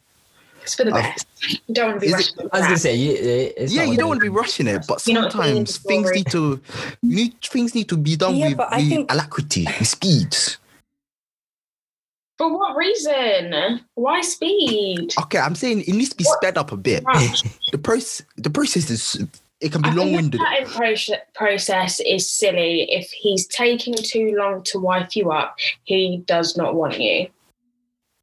[0.65, 1.27] It's for the I've- best.
[1.67, 2.49] You don't want to be Is rushing.
[2.51, 3.11] I was gonna say, you,
[3.55, 5.77] it's yeah, you don't want to be rushing it, but You're not seeing the sometimes
[5.77, 6.59] things need to
[7.03, 10.35] need things need to be done Yeah, with, but I with think- alacrity, with speed.
[12.37, 13.79] For what reason?
[13.93, 15.13] Why speed?
[15.21, 16.37] Okay, I'm saying it needs to be What?
[16.41, 17.03] sped up a bit.
[17.71, 19.23] The process the process is
[19.61, 20.41] it can be I long-winded.
[20.41, 22.91] patent proce- process is silly.
[22.91, 27.27] If he's taking too long to wife you up, he does not want you.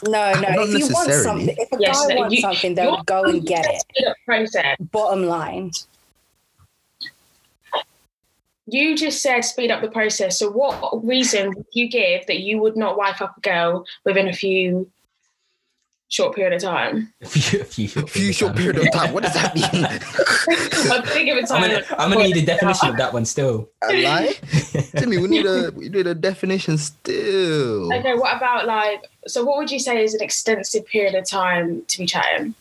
[0.05, 0.41] No, no.
[0.41, 3.03] Not if you want something, if a Yes, guy no, wants you- something, they'll You're-
[3.07, 4.17] go and get it.
[4.27, 4.77] Process.
[4.81, 5.71] Bottom line.
[8.67, 10.39] You just said speed up the process.
[10.39, 14.29] So, what reason would you give that you would not wife up a girl within
[14.29, 14.91] a few
[16.13, 17.13] short period of time?
[17.23, 19.13] a few, a few short, Few short period of time.
[19.15, 20.93] What does that mean?
[20.93, 21.71] I'm thinking of a I'm time.
[21.71, 23.71] gonna, I'm gonna need a definition of that one still.
[23.89, 24.27] A lie?
[24.99, 27.93] Timi, we need a we need a definition still.
[27.95, 29.11] Okay, what about like?
[29.27, 32.55] So, what would you say is an extensive period of time to be chatting?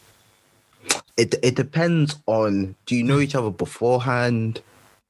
[1.17, 4.61] It it depends on do you know each other beforehand?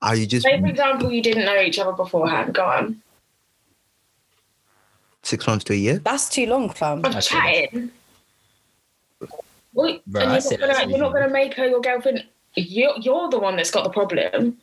[0.01, 2.55] Are you just Say, for example, you didn't know each other beforehand.
[2.55, 3.01] Go on.
[5.21, 5.99] six months to a year?
[5.99, 7.05] That's too long, fam.
[7.05, 7.91] Of That's chatting.
[9.73, 12.23] Well, Bro, and you're, not gonna, you're not gonna make her your girlfriend.
[12.55, 14.57] You're, you're the one that's got the problem.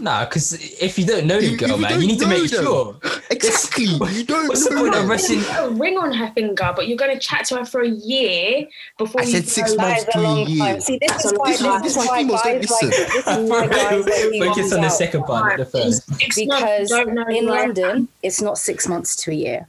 [0.00, 2.24] Nah, because if you don't know the You- girl, you man, don't you need to
[2.26, 2.64] know make them.
[2.64, 2.96] sure.
[3.30, 3.84] Exactly.
[4.12, 4.82] You don't What's the know.
[4.82, 5.08] point of that.
[5.08, 5.40] rushing?
[5.56, 8.66] a ring on her finger, but you're going to chat to her for a year
[8.98, 10.04] before I you said six months.
[10.04, 10.58] That is to a a long year.
[10.64, 10.80] time.
[10.80, 11.82] See, this That's is a why long time.
[11.82, 14.44] this is This is why females don't guys like this is why guys like you
[14.48, 14.92] Focus on the out.
[14.92, 16.14] second part, not the first.
[16.14, 19.34] Six months, because you don't know in where- London it's not six months to a
[19.34, 19.68] year.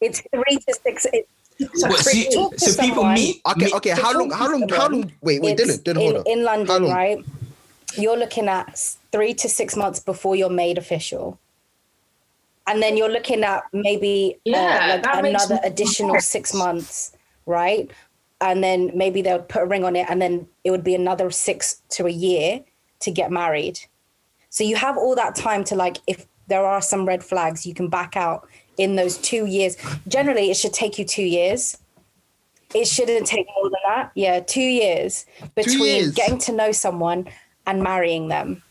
[0.00, 1.06] It's three to six.
[1.12, 1.26] It's, What,
[1.74, 3.14] so, you- talk to so people someone.
[3.14, 3.40] meet.
[3.46, 3.90] Okay, meet- okay.
[3.90, 4.30] How long?
[4.30, 4.68] How long?
[4.68, 5.12] How long?
[5.22, 6.32] Wait, wait, it's Dillon, Dillon, in, hold on.
[6.32, 7.18] in London, right?
[7.96, 8.78] You're looking at
[9.12, 11.38] three to six months before you're made official.
[12.66, 16.28] And then you're looking at maybe Yeah, uh, like another additional sense.
[16.28, 17.12] six months,
[17.46, 17.90] right?
[18.40, 21.30] And then maybe they'll put a ring on it, and then it would be another
[21.30, 22.60] six to a year
[23.00, 23.78] to get married.
[24.48, 27.74] So you have all that time to like, if there are some red flags, you
[27.74, 29.76] can back out in those two years.
[30.08, 31.78] Generally, it should take you two years.
[32.74, 34.10] It shouldn't take more than that.
[34.14, 36.14] Yeah, two years between years.
[36.14, 37.28] getting to know someone
[37.66, 38.62] and marrying them.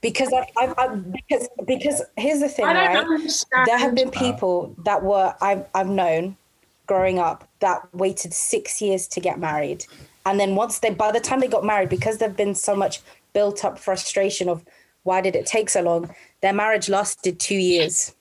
[0.00, 2.96] Because I, I, I because because here's the thing, I don't right?
[2.98, 3.66] understand.
[3.66, 6.36] There have been people that were I've I've known
[6.86, 9.86] growing up that waited six years to get married,
[10.26, 13.00] and then once they by the time they got married, because there've been so much
[13.32, 14.64] built up frustration of
[15.04, 18.12] why did it take so long, their marriage lasted two years.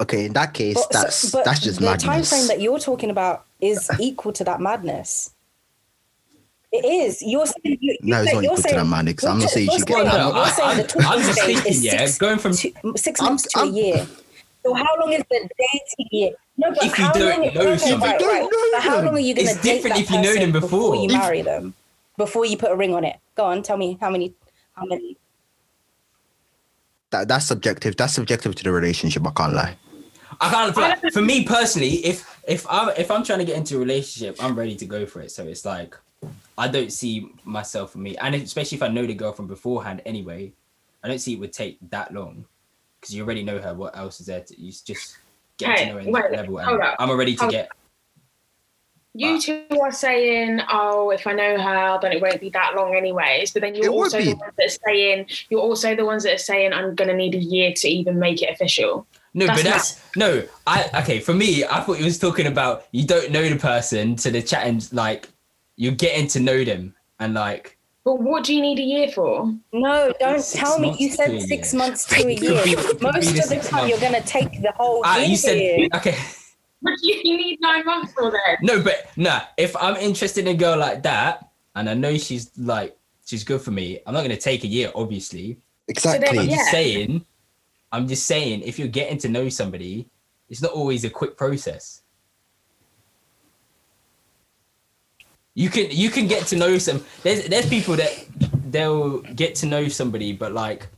[0.00, 2.02] Okay, in that case, But, so- that's but that's just the madness.
[2.04, 5.30] time frame that you're talking about is equal to that madness.
[6.72, 7.22] It is.
[7.22, 9.24] You're saying you, No, it's you're not equal to saying- that madness.
[9.24, 10.12] I'm not you're saying you should saying- get.
[10.18, 12.52] No, you're I- saying the talking I'm just stage thinking, is yeah, six going from-
[12.54, 14.06] to, mm, six I'm- months to I'm- a year.
[14.64, 16.30] So how long is the dating year?
[16.56, 18.00] No, but If you how don't long, know okay, someone.
[18.10, 18.50] right, If you right.
[18.50, 20.22] don't know how long are you going to It's date different that if you know
[20.28, 20.96] person them before.
[20.96, 21.74] you If- marry them?
[22.16, 23.16] Before you put a ring on it.
[23.34, 24.34] Go on, tell me how many.
[24.74, 25.16] How many?
[27.10, 27.96] That, that's subjective.
[27.96, 29.26] That's subjective to the relationship.
[29.26, 29.76] I can't lie.
[30.40, 30.76] I can't.
[30.76, 34.42] Like, for me personally, if if I'm if I'm trying to get into a relationship,
[34.42, 35.30] I'm ready to go for it.
[35.30, 35.96] So it's like
[36.58, 40.02] I don't see myself for me, and especially if I know the girl from beforehand
[40.04, 40.52] anyway,
[41.02, 42.46] I don't see it would take that long
[43.00, 43.74] because you already know her.
[43.74, 44.40] What else is there?
[44.40, 45.18] To, you just
[45.56, 47.70] get Hey, to know her wait, level, and I'm already to hold get.
[49.16, 52.96] You two are saying, "Oh, if I know her, then it won't be that long,
[52.96, 56.34] anyways." But then you're also the ones that are saying, "You're also the ones that
[56.34, 59.62] are saying I'm going to need a year to even make it official." No, That's
[59.62, 60.42] but that's no.
[60.66, 61.20] I okay.
[61.20, 64.42] For me, I thought he was talking about you don't know the person, so the
[64.42, 65.28] chat and like
[65.76, 69.52] you're getting to know them, and like But what do you need a year for?
[69.72, 70.96] No, don't Six tell me.
[70.98, 72.76] You said six months to a year.
[73.00, 75.28] Most of the six time, you're going to take the whole ah, year.
[75.28, 76.16] you said okay.
[76.84, 78.56] What do you need nine months for then?
[78.60, 79.40] No, but nah.
[79.56, 82.94] If I'm interested in a girl like that, and I know she's like
[83.24, 85.56] she's good for me, I'm not gonna take a year, obviously.
[85.88, 86.38] Exactly.
[86.38, 86.56] I'm Yeah.
[86.56, 87.24] just saying.
[87.90, 90.10] I'm just saying, if you're getting to know somebody,
[90.50, 92.02] it's not always a quick process.
[95.54, 97.02] You can you can get to know some.
[97.22, 98.12] There's there's people that
[98.70, 100.88] they'll get to know somebody, but like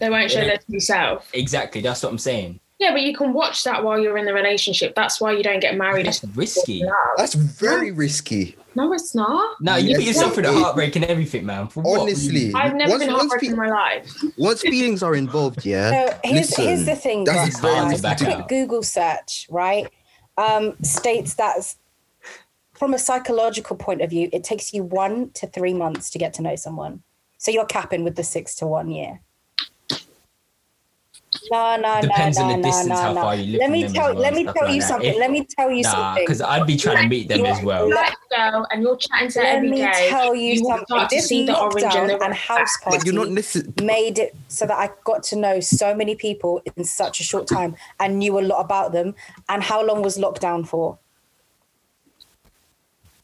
[0.00, 0.48] They won't show Yeah.
[0.48, 1.30] their true self.
[1.32, 2.60] exactly that's what I'm saying.
[2.80, 4.94] Yeah, but you can watch that while you're in the relationship.
[4.96, 6.06] That's why you don't get married.
[6.06, 6.82] That's risky.
[7.16, 8.56] That's very risky.
[8.74, 9.56] no it's not.
[9.60, 11.68] No, you Yes, put yourself it through the heartbreak and everything, man.
[11.68, 12.00] For what?
[12.00, 14.22] Honestly, I've never once, been heartbroken fe- in my life.
[14.36, 15.90] once feelings are involved, yeah.
[16.08, 17.60] So here's listen, here's the thing, that's guys.
[17.60, 18.02] very hard guys.
[18.02, 18.48] back Quick out.
[18.48, 19.88] Google search, right?
[20.36, 21.76] Um, states that
[22.72, 26.34] from a psychological point of view, it takes you one to three months to get
[26.34, 27.04] to know someone.
[27.38, 29.20] So you're capping with the six to one year.
[31.50, 33.20] No, no, Depends no, on no, the no, distance, no, how no.
[33.22, 34.04] far you live Let from me them as tell.
[34.14, 34.88] well let and me stuff tell like you that.
[34.88, 35.10] something.
[35.10, 36.24] If- let me tell you Nah, something.
[36.24, 37.88] because I'd be trying to meet them as well.
[37.88, 40.06] You like a girl and you're chatting to her Let every me day.
[40.08, 40.86] tell you, will something.
[40.86, 42.78] start to This see the orange and lockdown the and red house flags.
[42.82, 43.74] party But you're not listening.
[43.82, 47.46] made it so that I got to know so many people in such a short
[47.46, 49.14] time and knew a lot about them.
[49.48, 50.98] And how long was lockdown for?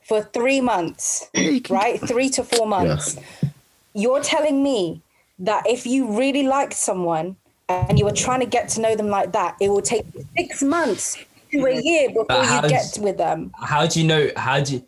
[0.02, 1.30] For three months,
[1.70, 2.00] right?
[2.00, 3.16] Three to four months.
[3.94, 5.02] You're telling me
[5.38, 7.36] that if you really liked someone
[7.70, 10.04] and you were trying to get to know them like that, it will take
[10.36, 11.16] six months
[11.52, 13.52] to a year before you how's- get with them.
[13.60, 14.30] How do you know?
[14.36, 14.84] How do you?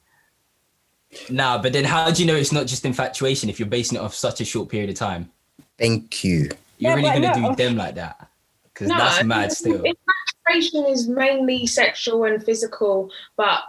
[1.29, 4.01] Nah, but then how do you know it's not just infatuation if you're basing it
[4.01, 5.31] off such a short period of time?
[5.79, 6.49] Thank you.
[6.79, 7.51] You're Yeah, really gonna no.
[7.51, 8.29] do them like that?
[8.64, 9.83] Because No, that's mad still.
[9.85, 13.62] Infatuation is mainly sexual and physical, but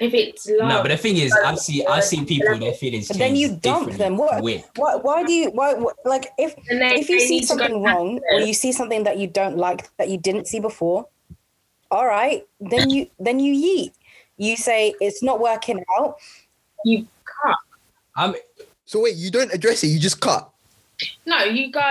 [0.00, 3.08] if it's love, No, but the thing is, I've seen I've seen people their feelings
[3.08, 4.16] But change then you dump them.
[4.16, 4.64] What, quick.
[4.74, 7.58] why, why do you, why, what, like, if, they, if you see need to go
[7.58, 11.06] something wrong or you see something that you don't like that you didn't see before
[11.90, 13.92] all right then you then you yeet
[14.38, 16.16] you say it's not working out
[16.84, 17.56] you cut.
[18.16, 18.34] I'm
[18.84, 19.88] So wait, you don't address it.
[19.88, 20.51] You just cut.
[21.26, 21.80] No, you go.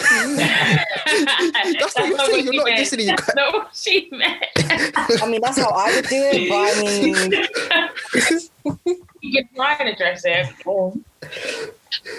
[0.00, 2.44] That's what you're saying.
[2.44, 2.78] You're she not meant.
[2.78, 3.06] listening.
[3.06, 4.44] That's not what she meant.
[5.22, 7.32] i mean that's how i would do it but i mean
[9.20, 10.48] you can try and address it.
[10.64, 10.94] Or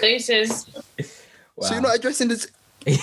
[0.00, 0.66] Deuces.
[1.56, 1.66] Wow.
[1.68, 2.46] So you're not addressing this.
[2.86, 3.00] If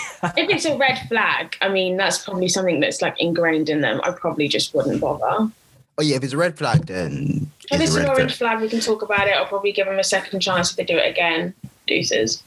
[0.49, 3.99] it's a red flag, I mean, that's probably something that's like ingrained in them.
[4.03, 5.51] I probably just wouldn't bother.
[5.97, 8.51] Oh yeah, if it's a red flag, then If it's it's an orange flag.
[8.53, 9.31] flag, we can talk about it.
[9.35, 11.53] I'll probably give them a second chance if they do it again.
[11.87, 12.43] Deuces.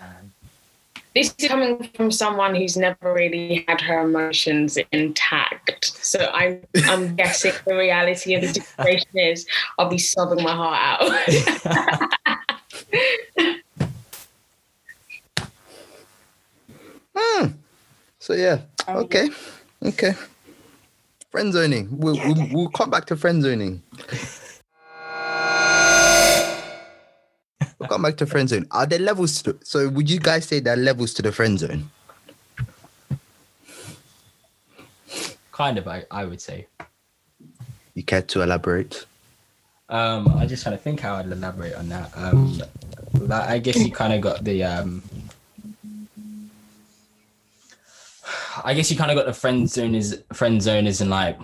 [0.00, 0.32] Um,
[1.18, 5.96] This is coming from someone who's never really had her emotions intact.
[5.96, 9.44] So I'm, I'm guessing the reality of the situation is
[9.80, 12.08] I'll be sobbing my heart out.
[17.20, 17.46] Hmm.
[18.20, 19.28] So yeah, Um, okay,
[19.84, 20.12] okay.
[21.32, 21.88] Friend zoning.
[21.90, 23.82] We'll, we'll, we'll come back to friend zoning.
[27.78, 28.66] We'll come back to friend zone.
[28.70, 29.56] Are there levels to?
[29.62, 31.90] So would you guys say there are levels to the friend zone?
[35.58, 36.68] kind of, I, I would say.
[37.94, 39.06] You care to elaborate?
[39.88, 42.12] Um, I just trying to think how I'd elaborate on that.
[42.14, 42.62] Um,
[43.14, 45.02] like, I guess you kind of got the um,
[48.64, 51.38] I guess you kind of got the friend zone is friend zone is in like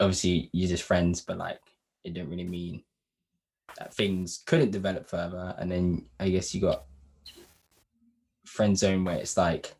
[0.00, 1.60] obviously you're just friends, but like
[2.02, 2.82] it didn't really mean
[3.92, 5.54] things couldn't develop further.
[5.58, 6.84] And then I guess you got
[8.44, 9.74] friend zone where it's like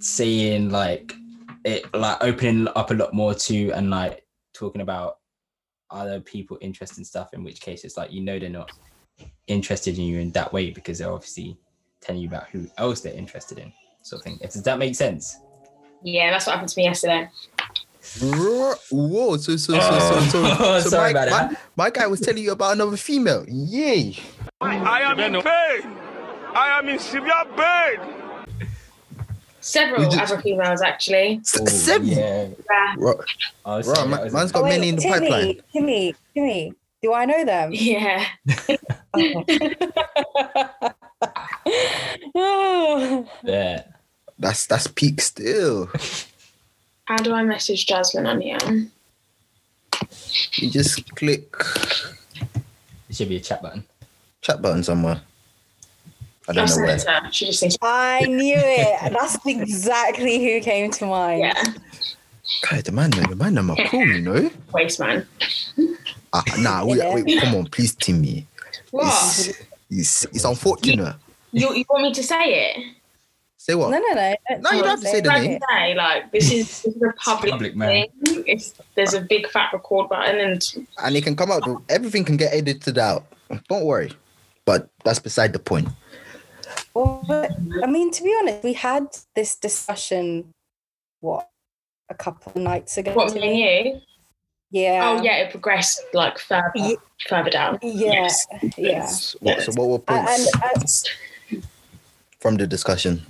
[0.00, 1.12] seeing like
[1.64, 5.18] it like opening up a lot more to and like talking about
[5.90, 8.70] other people interested in stuff in which case it's like you know they're not
[9.46, 11.58] interested in you in that way because they're obviously
[12.00, 14.94] telling you about who else they're interested in sort of thing if does that make
[14.94, 15.38] sense
[16.02, 17.28] yeah, that's what happened to me yesterday.
[18.20, 19.36] Whoa!
[19.36, 20.42] So so so so so.
[20.58, 21.60] Oh, so sorry my, about my, that.
[21.76, 23.44] my guy was telling you about another female.
[23.48, 24.16] Yay!
[24.60, 25.96] I am in pain.
[26.54, 28.00] I am in severe pain.
[29.60, 31.40] Several just- other females actually.
[31.44, 32.06] S- Oh, seven.
[32.08, 32.94] yeah Yeah.
[32.96, 33.20] Ro-
[33.66, 35.02] I was Right, saying man- that was man's a- got Oh, many wait, in the
[35.02, 35.60] Timi, pipeline.
[35.74, 37.70] Timi, Timi, do I know them?
[37.72, 38.24] Yeah.
[42.34, 43.28] Oh.
[43.44, 43.82] yeah
[44.38, 45.90] That's that's peak still.
[47.08, 48.58] How do I message Jasmin on here?
[50.56, 51.50] You just click
[53.08, 53.82] it should be a chat button
[54.42, 55.22] chat button somewhere.
[56.46, 57.24] I don't know send where.
[57.24, 57.34] it.
[57.34, 59.12] She just needs I knew it.
[59.14, 61.40] That's exactly who came to mind.
[61.40, 61.64] yeah.
[62.70, 64.50] God, the man, the man, them are cool, you know.
[64.74, 65.26] Waste man.
[66.34, 67.14] Ah, nah, wait, Yeah.
[67.14, 68.44] wait, come on, please, Timi.
[68.90, 69.06] What?
[69.08, 69.48] It's,
[69.88, 71.16] it's, it's unfortunate.
[71.52, 72.96] You, you want me to say it?
[73.68, 73.90] Say what?
[73.90, 74.34] No, no, no.
[74.60, 75.58] No, you don't have to say the Like name.
[75.68, 78.06] I say, like this is, this is a public, Public, man.
[78.24, 78.44] thing.
[78.46, 81.62] It's, there's a big fat record button, and And it can come out.
[81.90, 83.26] Everything can get edited out.
[83.68, 84.10] Don't worry.
[84.64, 85.88] But that's beside the point.
[86.94, 87.50] Well, but,
[87.82, 90.50] I mean, to be honest, we had this discussion,
[91.20, 91.48] what,
[92.08, 93.12] a couple of nights ago?
[93.12, 93.58] what me and
[93.94, 94.00] you?
[94.70, 95.14] Yeah.
[95.18, 97.78] Oh yeah, it progressed like further, Ye- further down.
[97.82, 98.12] Yeah.
[98.12, 98.46] Yes.
[98.78, 99.06] Yeah.
[99.06, 101.04] So what, so what were And, points
[101.50, 101.66] and, uh,
[102.40, 103.26] from the discussion?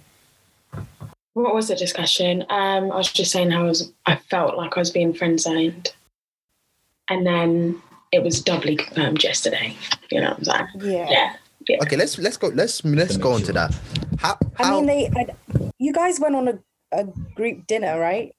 [1.38, 2.42] What was the discussion?
[2.50, 3.92] Um, I was just saying how I was.
[4.06, 5.94] I felt like I was being friend zoned,
[7.08, 9.76] and then it was doubly confirmed yesterday.
[10.10, 10.92] You know what I'm saying?
[10.92, 11.34] yeah.
[11.68, 11.76] Yeah.
[11.82, 12.48] Okay, let's let's go.
[12.48, 13.78] Let's let's go make on to that.
[14.18, 15.26] How, I mean, they, I,
[15.78, 16.58] you guys went on a,
[16.90, 17.04] a
[17.36, 18.34] group dinner, right?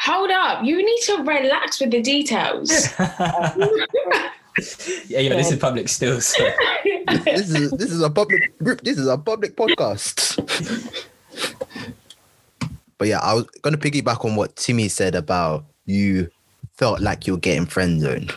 [0.00, 0.64] Hold up!
[0.64, 2.90] You need to relax with the details.
[5.06, 6.38] yeah yeah this is public still so
[7.24, 8.80] this is this is a public group.
[8.82, 10.38] This is a public podcast.
[12.98, 16.30] but yeah, I was gonna piggyback on what Timi said about you
[16.74, 18.34] felt like you're getting friend zoned.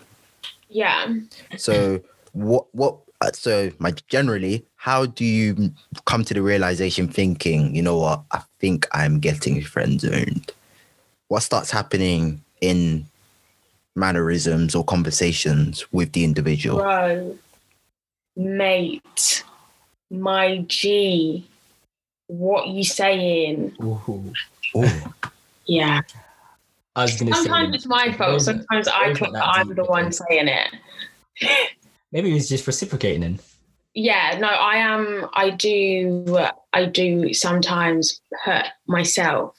[0.69, 1.13] yeah.
[1.57, 2.01] So
[2.33, 5.73] what what uh, so my generally how do you
[6.05, 10.51] come to the realization thinking you know what I think I'm getting friend zoned?
[11.29, 13.05] What starts happening in
[13.95, 16.77] mannerisms or conversations with the individual?
[16.77, 17.37] Bro,
[18.35, 19.43] mate,
[20.09, 21.45] my G,
[22.27, 23.75] what you saying?
[23.81, 24.33] Ooh.
[24.75, 25.29] Oh, i
[25.65, 26.01] Yeah.
[26.95, 28.41] was gonna Sometimes say it's my fault.
[28.41, 30.75] Sometimes I those clock are that that I'm the one because- saying it.
[32.11, 33.39] maybe it was just reciprocating then
[33.93, 35.27] Yeah, no, I am.
[35.33, 36.37] I do.
[36.73, 39.55] I do sometimes put myself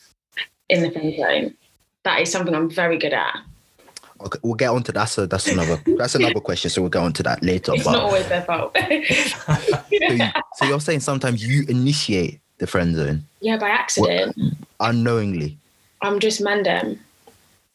[0.68, 1.54] in the friend zone.
[2.04, 3.36] That is something I'm very good at.
[4.20, 5.04] okay, we'll get on to that.
[5.06, 6.70] So that's another that's another question.
[6.70, 7.72] So we'll get on to that later.
[7.74, 8.76] It's but not always their fault.
[8.76, 9.56] so,
[9.90, 10.18] you,
[10.56, 14.36] so you're saying sometimes you initiate the friend zone yeah, by accident.
[14.80, 15.56] unknowingly.
[16.02, 16.98] I'm just mandem.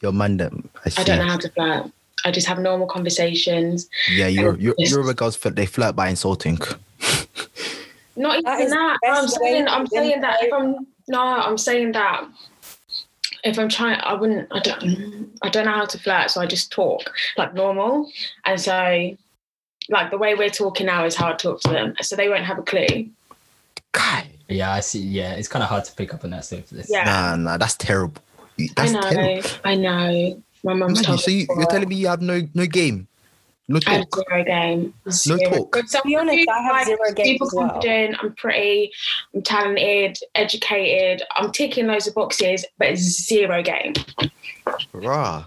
[0.01, 0.67] You're mandem.
[0.85, 1.01] I, see.
[1.01, 1.91] I don't know how to flirt.
[2.25, 3.89] I just have normal conversations.
[4.09, 4.91] Yeah, you're you're, Yes.
[4.91, 6.57] you're girls flirt- they flirt by insulting.
[8.15, 8.97] Not even is the that.
[9.05, 12.25] I'm saying I'm saying that if I'm no, I'm saying that
[13.43, 14.47] if I'm trying, I wouldn't.
[14.51, 15.31] I don't.
[15.41, 17.01] I don't know how to flirt, so I just talk
[17.37, 18.09] like normal.
[18.45, 19.17] And so,
[19.89, 22.45] like the way we're talking now is how I talk to them, so they won't
[22.45, 23.09] have a clue.
[24.53, 24.99] Guy, Yeah, I see.
[24.99, 26.69] Yeah, it's kind of hard to pick up on that stuff.
[26.69, 27.03] This- Yeah.
[27.03, 28.21] nah, nah, that's terrible.
[28.77, 29.01] I know.
[29.01, 29.49] terrible.
[29.65, 30.41] I know.
[30.63, 33.07] My mum's Imagine, told so you, you're telling me you have no no game,
[33.67, 34.93] no I have zero game.
[35.09, 35.39] Zero.
[35.39, 35.71] talk.
[35.73, 37.69] But To be honest, I have I'm zero game Super well.
[37.71, 38.15] confident.
[38.21, 38.91] I'm pretty.
[39.33, 40.19] I'm talented.
[40.35, 41.23] Educated.
[41.35, 43.93] I'm ticking loads of boxes, but it's zero game.
[44.93, 45.45] Rah,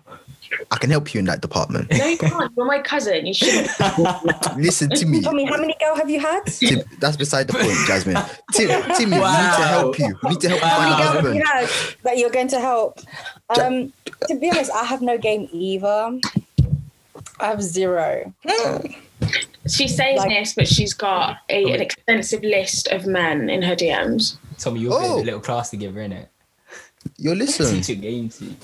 [0.70, 1.90] I can help you in that department.
[1.90, 2.52] No, you can't.
[2.56, 3.26] You're my cousin.
[3.26, 3.68] You shouldn't.
[4.56, 5.20] Listen to me.
[5.22, 6.44] Tomi, how many girl have you had?
[6.46, 8.16] Tim, that's beside the point, Jasmin.
[8.52, 10.18] Tim, Timi, we need to help you.
[10.22, 12.30] We need to help you How find many a girls have you had that you're
[12.30, 13.00] going to help?
[13.60, 13.92] Um,
[14.28, 16.18] to be honest, I have no game either.
[17.40, 18.32] I have zero.
[19.68, 23.74] She's saying Like- this, but she's got a, an extensive list of men in her
[23.74, 24.36] DMs.
[24.58, 25.20] Tomi, you're Oh.
[25.20, 26.26] a little class together, innit?
[27.18, 27.66] Yo, listen.
[27.82, 28.56] Teach your game to you.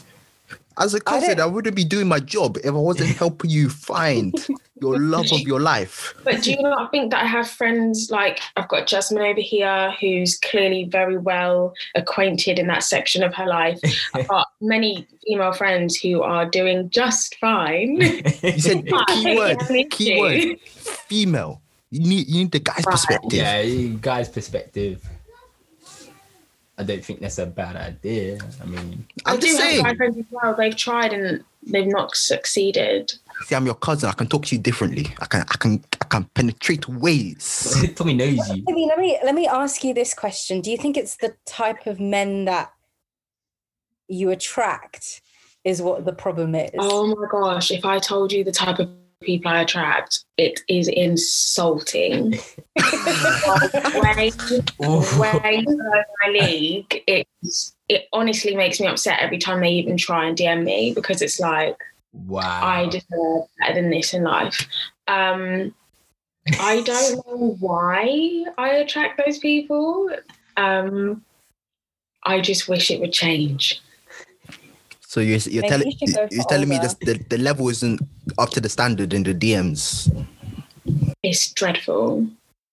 [0.78, 4.34] As a cousin, I wouldn't be doing my job if I wasn't helping you find
[4.80, 6.14] your love of your life.
[6.24, 9.92] But do you not think that I have friends like I've got Jasmin over here
[10.00, 13.78] who's clearly very well acquainted in that section of her life.
[14.14, 17.96] I've got many female friends who are doing just fine.
[18.42, 19.88] You said I keyword, have an issue.
[19.90, 20.60] keyword,
[21.08, 21.60] female.
[21.90, 22.92] You need you need the guy's Right.
[22.92, 23.32] perspective.
[23.34, 25.06] yeah, you guys' perspective.
[26.78, 28.38] I don't think that's a bad idea.
[28.60, 29.82] I mean, I I'm do just saying.
[29.82, 30.54] guy friends as well.
[30.54, 33.12] They've tried and they've not succeeded.
[33.44, 34.08] See, I'm your cousin.
[34.08, 35.06] I can talk to you differently.
[35.20, 37.76] I can I can I can penetrate ways.
[37.94, 38.64] Tomi knows you.
[38.66, 40.60] Maybe let me let me ask you this question.
[40.60, 42.72] Do you think it's the type of men that
[44.08, 45.20] you attract
[45.64, 46.70] is what the problem is?
[46.78, 48.88] Oh my gosh, if I told you the type of
[49.22, 52.32] people I attract, it is insulting.
[54.00, 54.32] way,
[55.18, 57.02] way my league.
[57.06, 61.20] It's it honestly makes me upset every time they even try and DM me because
[61.20, 61.76] it's like
[62.12, 62.60] Wow.
[62.62, 64.68] I deserve better than this in life.
[65.08, 65.74] Um,
[66.60, 70.10] I don't know why I attract those people.
[70.56, 71.24] Um,
[72.24, 73.80] I just wish it would change.
[75.12, 75.96] So you're you're Maybe telling you
[76.30, 76.88] you're for telling me older.
[76.88, 78.00] this, the the level isn't
[78.38, 80.08] up to the standard in the DMs.
[81.22, 82.26] It's dreadful.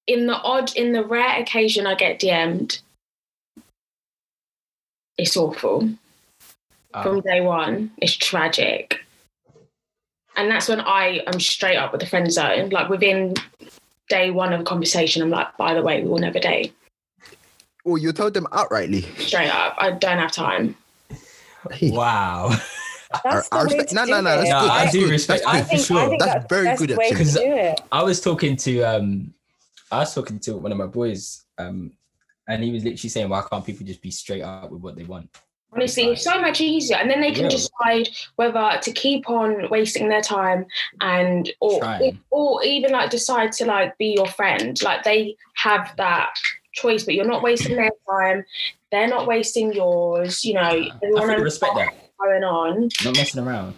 [0.08, 2.80] In the odd, in the rare occasion I get DM'd,
[5.18, 5.90] it's awful.
[6.94, 9.04] Uh, From day one, it's tragic.
[10.38, 12.70] And that's when I am straight up with the friend zone.
[12.70, 13.36] Like within
[14.08, 16.74] day one of a conversation, I'm like, by the way, we will never date.
[17.84, 19.04] Well, you told them outrightly.
[19.20, 19.76] Straight up.
[19.78, 20.78] I don't have time.
[21.72, 22.50] Hey, wow.
[23.24, 24.70] That's I- I the way respect- to no, no, no, that's No, good.
[24.70, 25.10] I That's do good.
[25.10, 25.68] respect- That's I good.
[25.70, 27.26] think- think, I think That's that's, very good, way actually.
[27.26, 27.82] to do it.
[27.92, 29.34] I was talking to um
[29.92, 31.92] I was talking to one of my boys, um,
[32.48, 35.06] and he was literally saying, Why can't people just be straight up with what they
[35.06, 35.28] want?
[35.74, 36.98] Honestly, it's so much easier.
[36.98, 37.50] And then they can Yeah.
[37.50, 40.66] decide whether to keep on wasting their time
[41.02, 42.20] and or Trying.
[42.30, 44.80] or even like decide to like be your friend.
[44.84, 46.30] Like they have that
[46.74, 48.46] choice, but you're not wasting their time.
[48.92, 50.44] They're not wasting yours.
[50.46, 52.18] You know, I everyone fully knows respect what's that.
[52.20, 52.90] going on.
[53.04, 53.76] Not messing around.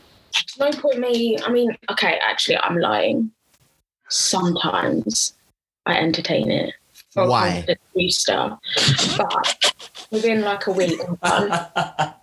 [0.59, 1.37] No point me.
[1.45, 3.31] I mean, okay, actually, I'm lying.
[4.09, 5.33] Sometimes
[5.85, 6.73] I entertain it.
[7.11, 7.49] for Why?
[7.65, 8.57] confidence Booster,
[9.17, 9.73] but
[10.11, 12.13] within like a week, I'm done.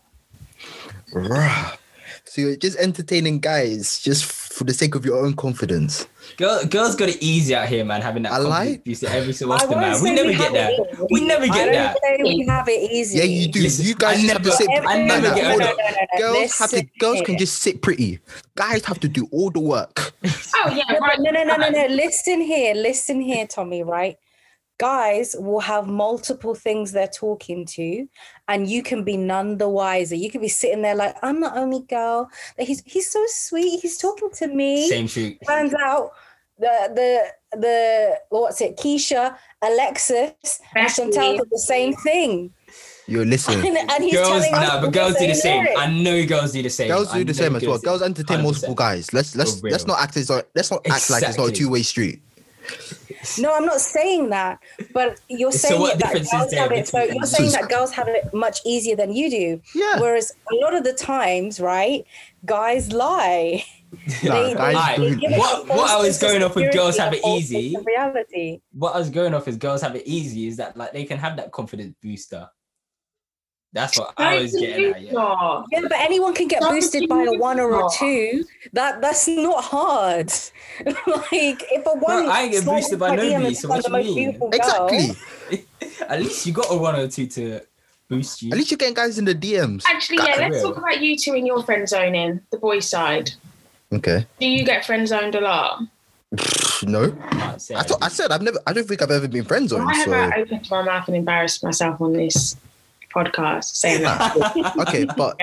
[2.25, 4.23] So you're just entertaining guys just
[4.59, 6.09] for the sake of your own confidence.
[6.37, 8.65] Girl, girls got it easy out here, man, having that I lie?
[8.65, 10.03] confidence boost every so I often, won't man.
[10.03, 10.73] We say never get that.
[10.73, 11.07] it easy.
[11.11, 11.97] We never I get don't that.
[12.03, 13.19] say we have it easy.
[13.19, 13.61] Yeah, you do.
[13.63, 14.69] Listen, you guys I just have to never- sit.
[14.87, 15.77] I never No, no, get hold over on.
[15.79, 16.09] that.
[16.19, 16.77] Girls have to.
[16.77, 18.19] Listen Girls can just sit pretty.
[18.57, 20.13] Guys have to do all the work.
[20.25, 21.19] Oh yeah, No, right.
[21.21, 21.87] no, no, no, no, no.
[21.87, 23.85] Listen here, listen here, Tomi.
[23.85, 24.17] Right,
[24.79, 28.09] guys will have multiple things they're talking to,
[28.49, 30.15] and you can be none the wiser.
[30.15, 33.81] You can be sitting there like, I'm the only girl that he's he's so sweet.
[33.81, 34.89] He's talking to me.
[34.89, 35.39] Same shoot.
[35.47, 36.13] Turns out
[36.59, 38.77] the the the what's it?
[38.77, 42.53] Keisha, Alexis, and Chantal did the same thing.
[43.07, 43.55] Yo, listen.
[43.65, 45.65] And, and he's Girls, telling us nah, but girls do the same.
[45.65, 45.81] lyrics.
[45.81, 46.89] I know girls do the same.
[46.89, 47.79] Girls do the same as well.
[47.79, 48.43] Girls entertain 100%.
[48.43, 49.13] multiple guys.
[49.15, 51.71] Let's let's let's not act as though- let's not act like it's not a two
[51.71, 52.21] way street.
[53.39, 54.61] No, I'm not saying that,
[54.93, 56.89] but you're So saying what it that difference is girls there have it.
[56.89, 59.61] So you're saying that girls have it much easier than you do.
[59.75, 60.01] Yeah.
[60.01, 62.05] Whereas a lot of the times, right,
[62.45, 63.65] guys lie.
[64.23, 66.99] Nah, They- guys Alright, don't- give it What- what I was going off with girls
[66.99, 67.73] have it easy.
[67.73, 68.61] sense Reality.
[68.73, 71.17] What I was going off is girls have it easy is that like they can
[71.19, 72.51] have that confidence booster.
[73.79, 75.03] That's what I was getting at.
[75.03, 75.63] Yeah.
[75.71, 78.45] Yeah, but anyone can get No, boosted by a one or a two.
[78.73, 80.33] That that's not hard.
[80.85, 84.03] like if a one, I ain't get boosted by my DM nobody, so becomes what
[84.03, 84.41] the you mean?
[84.53, 85.67] Exactly.
[86.09, 87.61] At least you got a one or two to
[88.09, 88.51] boost you.
[88.51, 89.85] At least you're getting guys in the DMs.
[89.87, 90.75] Actually, God, yeah, let's real.
[90.75, 93.31] talk about you two and your friend zoning, the boy side.
[93.93, 94.27] Okay.
[94.41, 95.83] Do you get friend zoned a lot?
[96.83, 97.17] No.
[97.23, 99.89] I thought I said I've never I don't think I've ever been friend zoned.
[99.89, 102.57] I have So I opened my mouth and embarrassed myself on this
[103.15, 104.77] podcast saying that.
[104.89, 105.41] okay, but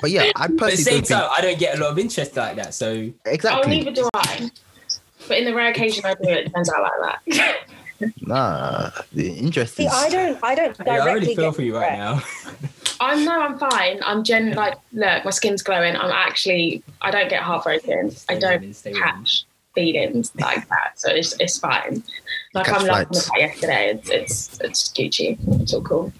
[0.00, 1.92] but yeah, I But at the personally same don't think I don't get a lot
[1.92, 2.74] of interest like that.
[2.74, 3.70] So oh, exactly.
[3.70, 4.50] neither do I.
[5.28, 7.66] But in the rare occasion I do it, it turns out like that.
[8.20, 11.62] Nah, the interest See, is I don't, I don't yeah, I directly really feel for
[11.62, 12.20] you right now.
[13.00, 14.00] I'm no, I'm fine.
[14.04, 15.94] I'm gen like look, my skin's glowing.
[15.96, 18.10] I'm actually I don't get heartbroken.
[18.28, 20.92] I don't winning, stay catch feelings like that.
[20.96, 22.02] So it's it's fine.
[22.54, 23.26] Like Catch I'm laughing flights.
[23.28, 23.90] about yesterday.
[23.90, 25.38] It's it's it's Gucci.
[25.62, 26.12] It's all cool.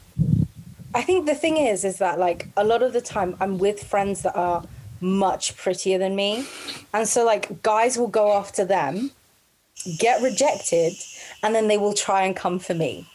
[0.94, 3.82] I think the thing is, is that like a lot of the time I'm with
[3.82, 4.64] friends that are
[5.00, 6.46] much prettier than me.
[6.92, 9.11] And so like guys will go after them,
[9.98, 10.92] get rejected,
[11.42, 13.09] and then they will try and come for me.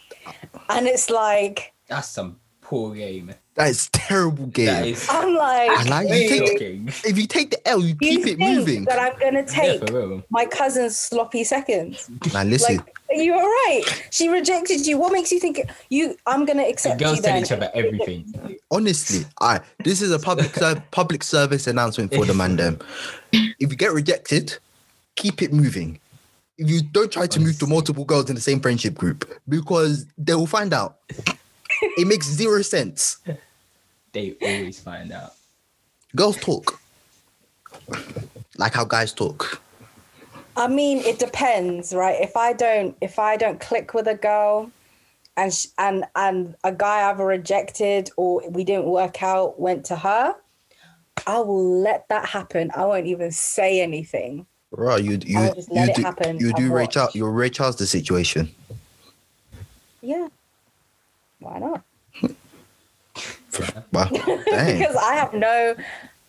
[0.69, 3.33] And it's like, That's some poor game.
[3.58, 4.68] That is terrible game.
[4.68, 6.88] That is I'm like, I like you way take shocking.
[7.05, 8.86] if you take the L, you you keep it moving.
[8.86, 10.24] that I'm gonna take for real.
[10.30, 12.10] my cousin's sloppy seconds.
[12.34, 13.84] Now listen, Like, are you all right?
[14.12, 14.97] She rejected you.
[14.99, 16.16] What makes you think you?
[16.26, 17.43] I'm gonna The accept girls you tell then.
[17.43, 18.34] each other everything.
[18.72, 20.53] honestly, I this is a public
[20.91, 22.55] public service announcement for the man.
[22.58, 22.80] Them,
[23.34, 24.55] if you get rejected,
[25.16, 25.99] keep it moving.
[26.60, 30.05] If you don't try to move to multiple girls in the same friendship group, because
[30.18, 30.97] they will find out.
[31.82, 33.18] it makes zero sense.
[34.14, 35.34] They always find out.
[36.16, 36.80] Girls talk
[38.58, 39.62] like how guys talk.
[40.55, 42.20] I mean, it depends, right?
[42.20, 44.72] If I don't, if I don't click with a girl,
[45.36, 49.95] and sh- and and a guy I've rejected or we didn't work out went to
[49.95, 50.36] her,
[51.28, 52.72] I will let that happen.
[52.76, 54.47] I won't even say anything.
[54.72, 56.93] Right, you you I'll just let you it do happen you and do Ray watch.
[56.93, 57.16] Charles.
[57.16, 58.49] You're Ray Charles the situation.
[60.01, 60.28] Yeah,
[61.39, 61.84] why not?
[63.91, 64.10] Wow,
[64.45, 65.76] dang, because I have no,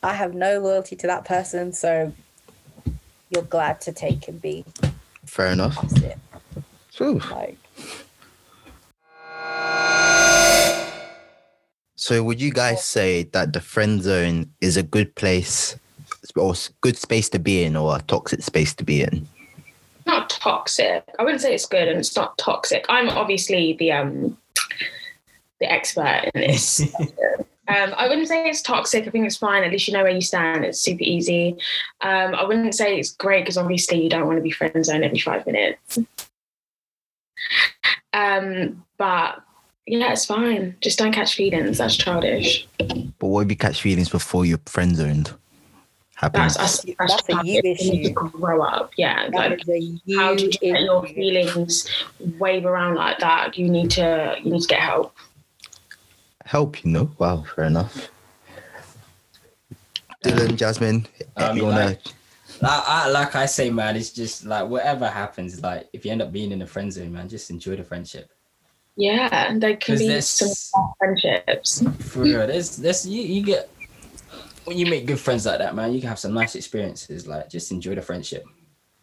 [0.02, 1.72] I have no loyalty to that person.
[1.72, 2.12] So
[3.30, 4.64] you're glad to take and be
[5.26, 5.74] fair enough.
[5.76, 6.18] past it.
[6.92, 7.20] True.
[7.30, 7.58] Like,
[12.08, 15.76] So, would you guys say that the friend zone is a good place
[16.36, 19.26] or good space to be in, or a toxic space to be in?
[20.06, 21.04] Not toxic.
[21.18, 22.86] I wouldn't say it's good and it's not toxic.
[22.88, 24.38] I'm obviously the um
[25.60, 26.82] the expert in this.
[27.68, 29.06] Um, I wouldn't say it's toxic.
[29.06, 29.62] I think it's fine.
[29.62, 30.64] At least you know where you stand.
[30.64, 31.54] It's super easy.
[32.00, 35.04] Um, I wouldn't say it's great because obviously you don't want to be friend zone
[35.04, 35.98] every five minutes.
[38.14, 39.42] Um, but
[39.86, 40.76] yeah, it's fine.
[40.80, 41.76] Just don't catch feelings.
[41.76, 42.66] That's childish.
[42.78, 45.34] But what if you catch feelings before you're friend zoned?
[46.14, 46.56] Happens.
[46.56, 47.82] That's that's, That's a you childish.
[47.82, 48.12] You issue.
[48.12, 48.92] grow up.
[48.96, 49.60] Yeah, that like
[50.16, 51.88] how did you let your feelings
[52.40, 53.56] wave around like that?
[53.56, 55.14] You need to you need to get help.
[56.48, 57.10] Help, you know.
[57.18, 58.08] Wow, fair enough.
[60.22, 61.84] Dillon, Jasmin, I mean, you wanna?
[61.86, 62.00] like-
[62.62, 65.60] Like I, like I say, man, it's just like whatever happens.
[65.62, 68.30] Like if you end up being in a friend zone, man, just enjoy the friendship.
[68.96, 69.28] Yeah,
[69.58, 71.84] there can 'Cause be there's- some friendships.
[72.00, 73.68] For real, there's there's you, you get
[74.64, 75.92] when you make good friends like that, man.
[75.92, 77.26] You can have some nice experiences.
[77.28, 78.44] Like just enjoy the friendship,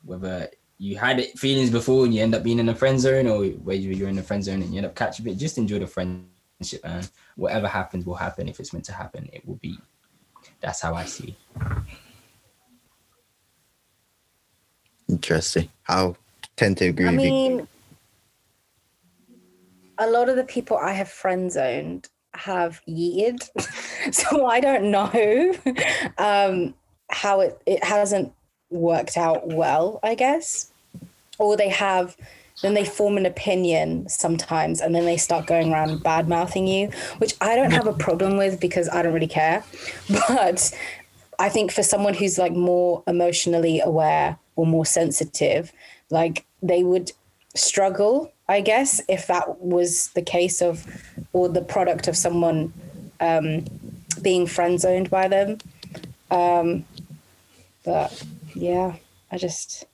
[0.03, 3.27] whether you had it feelings before and you end up being in a friend zone,
[3.27, 5.35] or where you- you're in a friend zone and you end up catching it.
[5.35, 6.25] Just enjoy the friendship,
[6.83, 7.03] man.
[7.35, 8.47] Whatever happens will happen.
[8.47, 9.77] If it's meant to happen, it will be.
[10.61, 11.35] That's how I see.
[15.07, 15.69] Interesting.
[15.87, 16.17] I'll
[16.55, 17.31] tend to agree I with you.
[17.31, 17.67] mean,
[19.97, 23.49] a lot of the people I have friend zoned have yeeted,
[24.13, 25.53] so I don't know
[26.17, 26.73] um,
[27.09, 28.33] how it it hasn't
[28.69, 29.99] worked out well.
[30.03, 30.71] I guess,
[31.37, 32.15] or they have.
[32.61, 36.89] Then they form an opinion sometimes, and then they start going around bad mouthing you,
[37.17, 39.63] which I don't have a problem with because I don't really care.
[40.27, 40.71] But
[41.37, 45.71] I think for someone who's like more emotionally aware or more sensitive,
[46.09, 47.11] like they would
[47.55, 50.85] struggle, I guess, if that was the case of
[51.33, 52.73] or the product of someone
[53.19, 53.65] um,
[54.21, 55.57] being friend zoned by them.
[56.31, 56.85] Um,
[57.83, 58.95] but yeah,
[59.31, 59.85] I just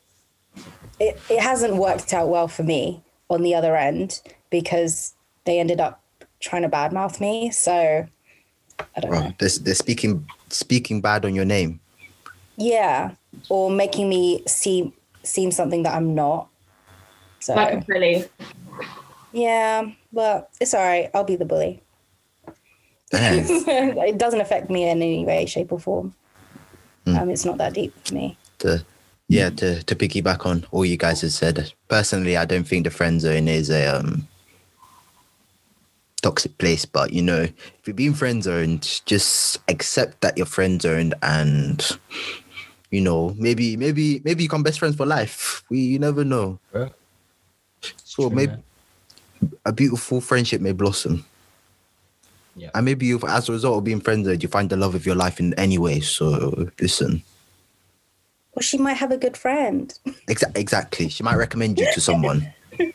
[1.01, 4.21] it, it hasn't worked out well for me on the other end
[4.51, 6.01] because they ended up
[6.39, 7.49] trying to badmouth me.
[7.49, 8.05] So
[8.95, 9.33] I don't know.
[9.39, 11.79] They're, they're speaking speaking bad on your name.
[12.55, 13.15] Yeah,
[13.49, 14.93] or making me seem
[15.23, 16.47] seem something that I'm not.
[17.39, 18.25] So Like a bully.
[19.31, 21.09] yeah, but it's all right.
[21.15, 21.81] I'll be the bully.
[23.13, 26.13] It doesn't affect me in any way, shape, or form.
[27.05, 27.17] Hmm.
[27.17, 28.37] Um, it's not that deep for me.
[28.59, 28.85] to
[29.31, 32.91] yeah to to piggyback on all you guys have said personally i don't think the
[32.91, 34.27] friend zone is a um
[36.21, 36.85] toxic place.
[36.85, 41.81] But you know, if you're being friend zoned, just accept that you're friend zoned and
[42.89, 45.63] you know, maybe maybe maybe you become best friends for life.
[45.69, 46.59] We you never know.
[46.73, 46.89] Yeah.
[48.03, 48.63] So True, maybe man.
[49.65, 51.25] a beautiful friendship may blossom.
[52.55, 52.69] Yeah.
[52.75, 55.05] And maybe you as a result of being friends zoned, you find the love of
[55.05, 55.99] your life in any way.
[56.01, 57.23] So listen.
[58.53, 59.97] Well, she might have a good friend.
[60.27, 61.09] Exa- exactly.
[61.09, 62.51] She might recommend you to someone.
[62.77, 62.93] she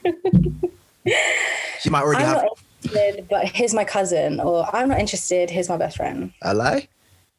[1.90, 5.50] might already I'm have not interested, but here's my cousin, or I'm not interested.
[5.50, 6.32] Here's my best friend.
[6.42, 6.88] a lie.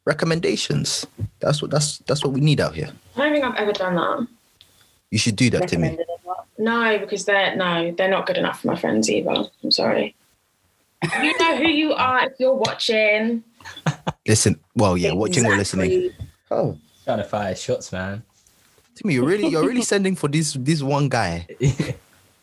[0.04, 1.06] Recommendations.
[1.40, 2.90] That's what that's that's what we need out here.
[3.16, 4.26] I don't think I've ever done that.
[5.10, 5.88] You should do that to me.
[5.88, 6.46] Recommended a lot.
[6.58, 9.44] No, because they're no, they're not good enough for my friends either.
[9.62, 10.14] I'm sorry.
[11.22, 13.44] You know who you are if you're watching.
[14.26, 16.10] Listen, well, yeah, watching or listening.
[16.50, 16.76] Oh,
[17.08, 18.22] Trying to fire shots, man.
[18.94, 21.46] Timi, you're really you're really sending for this this one guy.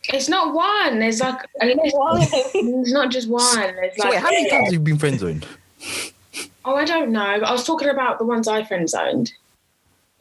[0.10, 0.98] It's not one.
[0.98, 3.76] There's like I mean, it's not just one.
[3.76, 5.46] There's So like wait, how many times have you been friend zoned?
[6.66, 7.22] oh, I don't know.
[7.22, 9.34] I was talking about the ones I friend zoned.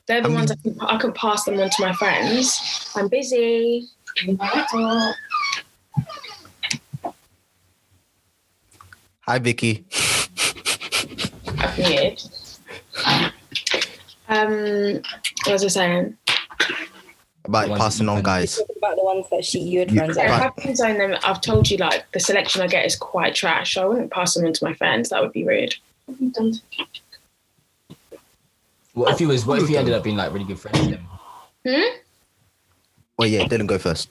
[0.06, 2.92] They're the How ones I can, I can pass them on to my friends.
[2.94, 3.88] I'm busy.
[9.26, 9.86] Hi, Vicky.
[11.58, 12.33] I've muted.
[14.28, 15.02] Um,
[15.44, 16.16] what was I saying?
[17.44, 18.58] About The passing on guys.
[18.78, 20.32] About the ones that she you had friends Yeah, with.
[20.32, 20.52] if Right.
[20.56, 23.74] I friend zone them, I've told you like the selection I get is quite trash.
[23.74, 25.10] So I wouldn't pass them on to my friends.
[25.10, 25.74] That would be rude.
[28.94, 29.44] What if he was?
[29.44, 31.06] What if he ended up being like really good friends with him?
[31.66, 31.98] Hmm?
[33.18, 34.08] Well, yeah, didn't go first.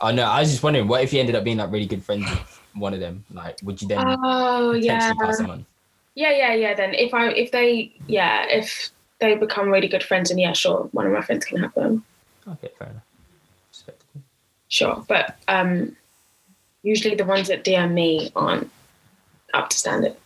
[0.00, 2.02] Oh no, I was just wondering, what if he ended up being like really good
[2.02, 3.24] friends with one of them?
[3.32, 5.12] Like, would you then Oh potentially yeah.
[5.14, 5.66] pass them on?
[6.16, 6.74] Yeah, yeah, yeah.
[6.74, 8.90] Then if I if they yeah if
[9.20, 12.04] they become really good friends, and yeah, sure, one of my friends can have them.
[12.48, 13.02] Okay, fair enough.
[13.68, 14.22] Respectable.
[14.68, 15.94] Sure, but um,
[16.82, 18.70] usually the ones that DM me aren't
[19.54, 20.16] up to standard.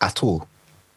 [0.00, 0.48] At all.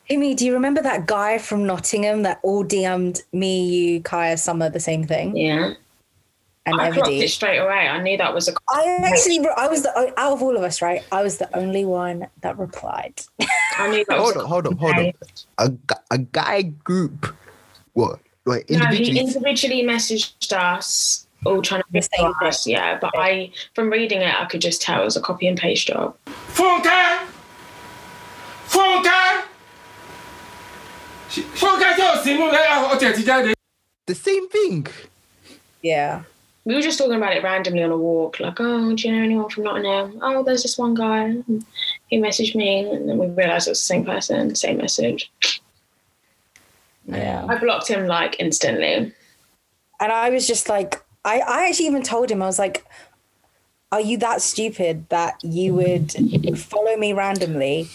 [0.09, 4.69] Amy, do you remember that guy from Nottingham that all DM'd me, you, Kaya, Summer,
[4.69, 5.73] the same thing, Yeah,
[6.67, 7.87] and I clocked it straight away.
[7.87, 8.53] I knew that was a.
[8.69, 11.01] I actually, I was the out of all of us, right?
[11.11, 13.21] I was the only one that replied.
[13.77, 14.33] I knew that was.
[14.33, 15.13] Hold on, hold on, hold on.
[15.57, 15.71] A,
[16.11, 17.33] a guy group.
[17.93, 18.19] What?
[18.45, 19.19] Wait, No, he individually.
[19.19, 22.67] individually messaged us, all trying to The same reply us.
[22.67, 25.57] Yeah, but I, from reading it, I could just tell it was a copy and
[25.57, 26.15] paste job.
[26.53, 27.27] Fúnkẹ́
[28.67, 29.43] Fúnkẹ́
[31.59, 33.53] Fúnkẹ́ tí ò sínú lẹ́yìn ọtí ẹ̀
[34.05, 34.87] the same thing.
[35.81, 36.23] Yeah.
[36.67, 39.23] We were just talking about it randomly on a walk, like, oh, do you know
[39.23, 40.19] anyone from Nottingham?
[40.21, 41.19] Oh, there's this one guy.
[41.19, 41.65] And
[42.07, 45.31] He messaged me, and then we realised it was the same person, same message.
[47.05, 47.45] Yeah.
[47.47, 49.13] I blocked him like instantly.
[50.01, 52.83] And I was just like, I, I actually even told him, I was like,
[53.93, 57.87] are you that stupid that you would follow me randomly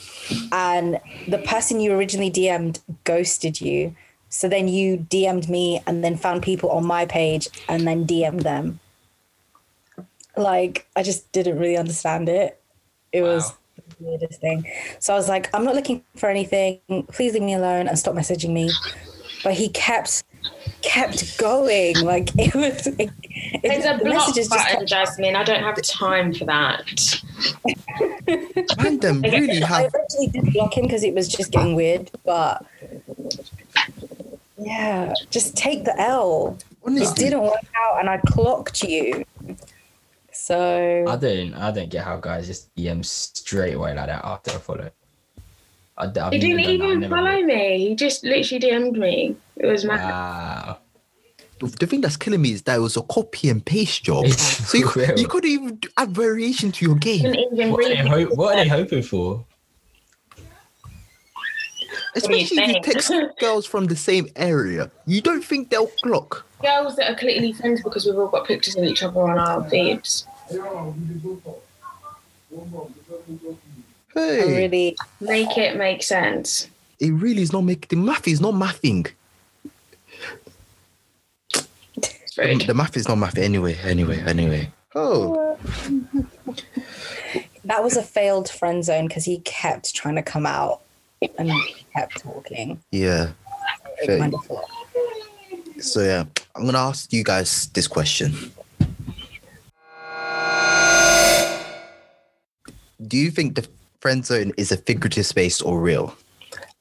[0.50, 0.98] and
[1.28, 3.94] the person you originally DM'd ghosted you?
[4.33, 8.41] So then you DM'd me and then found people on my page and then DM'd
[8.41, 8.80] them.
[10.39, 12.59] Like, I just didn't really understand it.
[13.12, 14.66] It was the weirdest thing.
[15.01, 16.80] So I was like, I'm not looking for anything.
[17.09, 18.70] Please leave me alone and stop messaging me.
[19.45, 20.24] But he kept
[20.80, 22.01] kept going.
[22.01, 23.11] Like it was it,
[23.62, 25.37] There's a the block messages just button, kept Jasmin.
[25.37, 27.20] I don't have time for that.
[28.78, 29.93] Man, them really I have.
[29.95, 32.11] eventually did block him because it was just getting weird.
[32.24, 32.64] But
[34.64, 36.58] yeah, just take the L.
[36.84, 39.24] It didn't work out, and I clocked you.
[40.32, 41.54] So I don't.
[41.54, 44.90] I don't get how guys just DM straight away like that after a follow.
[45.96, 47.88] I, I've He didn't never done that, I've even follow really- me.
[47.88, 49.36] He just literally DM'd me.
[49.56, 50.00] It was mad.
[50.10, 50.78] Wow.
[51.60, 54.24] the thing that's killing me is that it was a copy and paste job.
[54.24, 57.22] It's so you, you couldn't even add variation to your game.
[57.24, 59.44] What are, read they ho- what are they hoping for?
[62.14, 62.84] Do you Especially if you think?
[62.84, 64.90] text girls from the same area.
[65.06, 66.44] You don't think they'll clock.
[66.62, 69.68] girls that are clearly friends because we've all got pictures of each other on our
[69.68, 70.26] feeds.
[70.50, 70.92] I
[74.14, 76.68] Hey, really Make it make sense.
[77.00, 79.10] it really is not making the math is not mathing.
[82.36, 83.74] The, the math is not math anyway.
[83.82, 84.70] Anyway, anyway.
[84.94, 85.56] Oh,
[87.64, 90.80] that was a failed friend zone because he kept trying to come out
[91.38, 91.50] and
[91.94, 92.80] kept talking.
[92.90, 93.32] yeah.
[93.98, 94.18] It Fair.
[94.18, 94.70] kind of flopped.
[95.80, 96.24] So yeah,
[96.56, 98.32] I'm gonna ask you guys this question.
[103.06, 103.66] Do you think the
[104.00, 106.14] friend zone is a figurative space or real?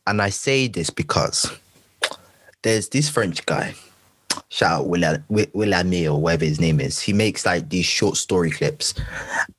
[0.07, 1.51] And I say this because
[2.61, 3.73] there's this French guy.
[4.49, 6.99] shout out Will or whatever his name is.
[6.99, 8.93] He makes like these short story clips,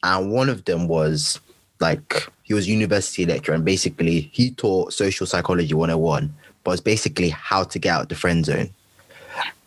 [0.03, 1.41] and one of them was
[1.81, 6.31] like he was a university lecturer, and basically he taught social psychology 101,
[6.65, 8.69] but it's basically how to get out the friend zone.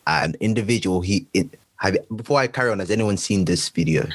[0.06, 4.06] An individual he it, have before I carry on, has anyone seen this video?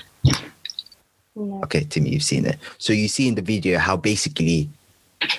[1.35, 1.61] No.
[1.65, 2.59] Okay, Timi, you've seen it.
[2.79, 4.69] So you see in the video how basically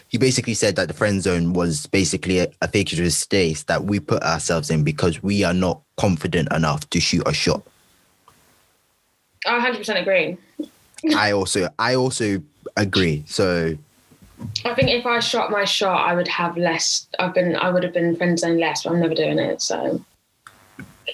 [0.10, 4.02] he basically said that the friend zone was basically a, a figurative space that we
[4.02, 7.64] put ourselves in because we are not confident enough to shoot a shot.
[9.48, 10.38] I 100% agree.
[11.16, 12.42] I also I also
[12.78, 13.24] agree.
[13.28, 13.76] So
[14.66, 17.08] I think if I shot my shot, I would have less.
[17.20, 19.62] I've been, I would have been friend zone less, but I'm never doing it.
[19.62, 20.04] So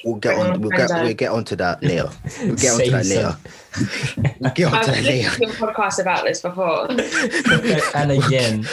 [0.04, 2.10] we'll get on on we'll get we'll get onto that later.
[2.42, 3.16] We'll get onto Same that son.
[3.16, 4.38] later.
[4.40, 5.30] We'll get onto I've that later.
[5.30, 6.90] listened to a podcast about this before.
[7.96, 8.66] and again.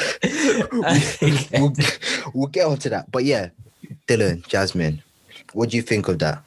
[1.61, 1.74] we'll,
[2.35, 3.11] we'll get onto that.
[3.11, 3.49] But yeah,
[4.07, 5.03] Dillon, Jasmin,
[5.53, 6.43] what do you think of that?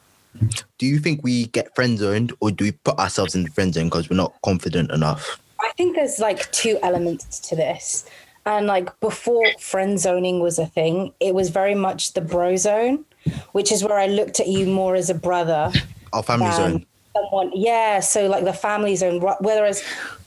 [0.78, 3.74] Do you think we get friend zoned or do we put ourselves in the friend
[3.74, 5.40] zone because we're not confident enough?
[5.60, 8.04] I think there's like two elements to this.
[8.46, 13.04] And like before friend zoning was a thing, it was very much the bro zone,
[13.52, 15.70] which is where I looked at you more as a brother
[16.12, 16.86] Our family zone.
[17.14, 17.52] someone.
[17.54, 19.20] Yeah, so like the family zone.
[19.40, 19.82] Whereas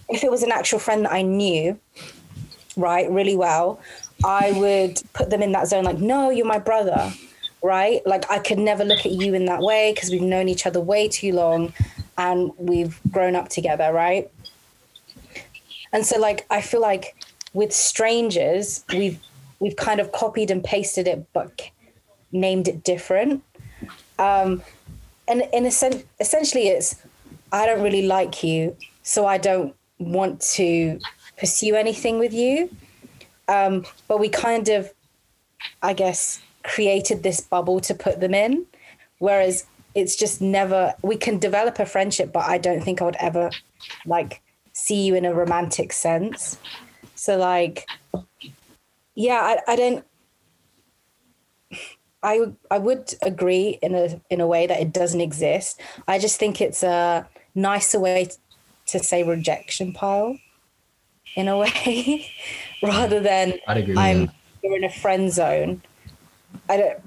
[0.10, 1.80] if it was an actual friend that I knew,
[2.78, 3.80] right, really well,
[4.24, 5.84] I would put them in that zone.
[5.84, 7.12] Like, no, you're my brother,
[7.64, 8.06] right?
[8.06, 10.80] Like I could never look at you in that way because we've known each other
[10.80, 11.74] way too long,
[12.20, 14.30] and we've grown up together, right?
[15.94, 17.16] And so like I feel like
[17.54, 19.20] with strangers, we've
[19.60, 21.70] we've kind of copied and pasted it, but
[22.32, 23.44] named it different.
[24.20, 24.62] Um,
[25.28, 26.96] and in a sense, essentially, it's
[27.52, 31.00] I don't really like you, so I don't want to
[31.38, 32.70] pursue anything with you.
[33.48, 34.94] Um, but we kind of,
[35.82, 38.66] I guess, created this bubble to put them in,
[39.20, 39.66] whereas
[39.96, 40.94] it's just never.
[41.02, 43.52] We can develop a friendship, but I don't think I would ever
[44.06, 44.41] like
[44.82, 46.58] see you in a romantic sense.
[47.16, 47.88] So like,
[49.16, 50.04] yeah, I, I don't.
[52.24, 55.80] I would- I would agree in a in a way that it doesn't exist.
[56.08, 58.30] I just think it's a nicer way
[58.88, 60.38] to say rejection pile,
[61.36, 62.30] in a way,
[62.84, 63.54] rather than
[63.98, 64.32] I'm
[64.64, 65.82] you're in a friend zone.
[66.70, 67.00] I don't.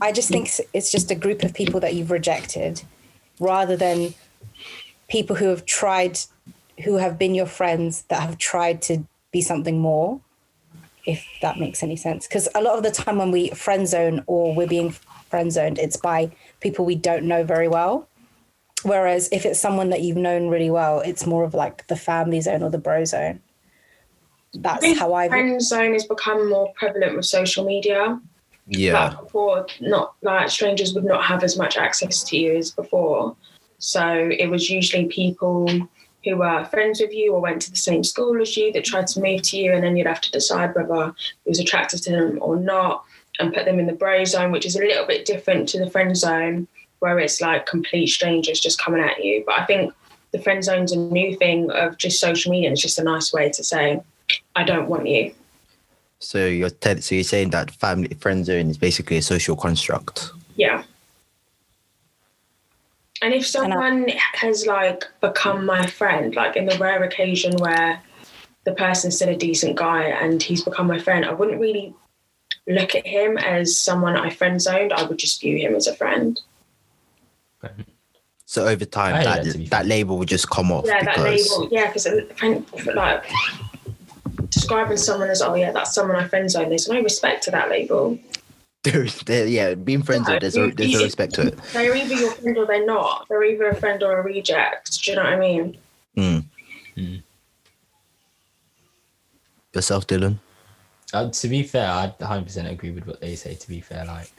[0.00, 2.82] I just think it's just a group of people that you've rejected,
[3.40, 4.14] rather than
[5.08, 6.18] people who have tried,
[6.84, 10.20] who have been your friends that have tried to be something more.
[11.04, 14.22] If that makes any sense, because a lot of the time when we friend zone
[14.28, 14.92] or we're being
[15.30, 16.30] friend zoned, it's by
[16.60, 18.08] people we don't know very well.
[18.84, 22.40] Whereas if it's someone that you've known really well, it's more of like the family
[22.40, 23.40] zone or the bro zone.
[24.54, 25.28] I That's think how I.
[25.28, 28.20] friend zone has become more prevalent with social media.
[28.68, 29.08] Yeah.
[29.08, 33.34] Like before, not like strangers would not have as much access to you as before.
[33.78, 35.66] So it was usually people
[36.24, 39.06] who were friends with you or went to the same school as you that tried
[39.08, 42.10] to move to you, and then you'd have to decide whether it was attracted to
[42.10, 43.04] them or not,
[43.38, 45.90] and put them in the bro zone, which is a little bit different to the
[45.90, 46.68] friend zone,
[47.00, 49.42] where it's like complete strangers just coming at you.
[49.46, 49.92] But I think
[50.32, 52.68] the friend zone's a new thing of just social media.
[52.68, 54.00] and It's just a nice way to say,
[54.54, 55.34] "I don't want you."
[56.20, 56.70] So you're
[57.00, 60.30] so you're saying that family friend zone is basically a social construct.
[60.56, 60.84] Yeah.
[63.22, 67.56] And if And I- someone has like become my friend, like in the rare occasion
[67.58, 68.02] where
[68.64, 71.94] the person's still a decent guy and he's become my friend, I wouldn't really
[72.66, 74.92] look at him as someone I friend zoned.
[74.92, 76.40] I would just view him as a friend.
[78.44, 81.68] So over time, I that that, that, label would just come off Yeah, that label.
[81.70, 82.06] Yeah, because
[82.94, 83.24] like
[84.50, 86.70] describing someone as oh yeah, that's someone I friend zoned.
[86.70, 88.18] There's no respect to that label.
[88.92, 91.58] there, there, yeah, being friends Yeah, with there's a, there's a you- respect to it.
[91.72, 93.26] They're either your friend or they're not.
[93.28, 95.02] They're either a friend or a reject.
[95.04, 95.76] Do you know what I mean?
[96.16, 97.22] Mm.
[99.74, 100.40] Yourself, Dillon.
[101.14, 103.54] Uh, to be fair, I 100% agree with what they say.
[103.54, 104.30] To be fair, like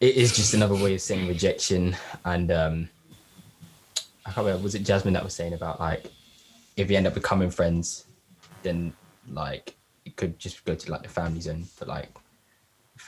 [0.00, 1.96] it is just another way of saying rejection.
[2.24, 2.88] And um,
[4.26, 6.06] I can't remember, was it Jasmin that was saying about like
[6.76, 8.04] if you end up becoming friends,
[8.62, 8.92] then
[9.30, 12.08] like it could just go to like the family zone, but like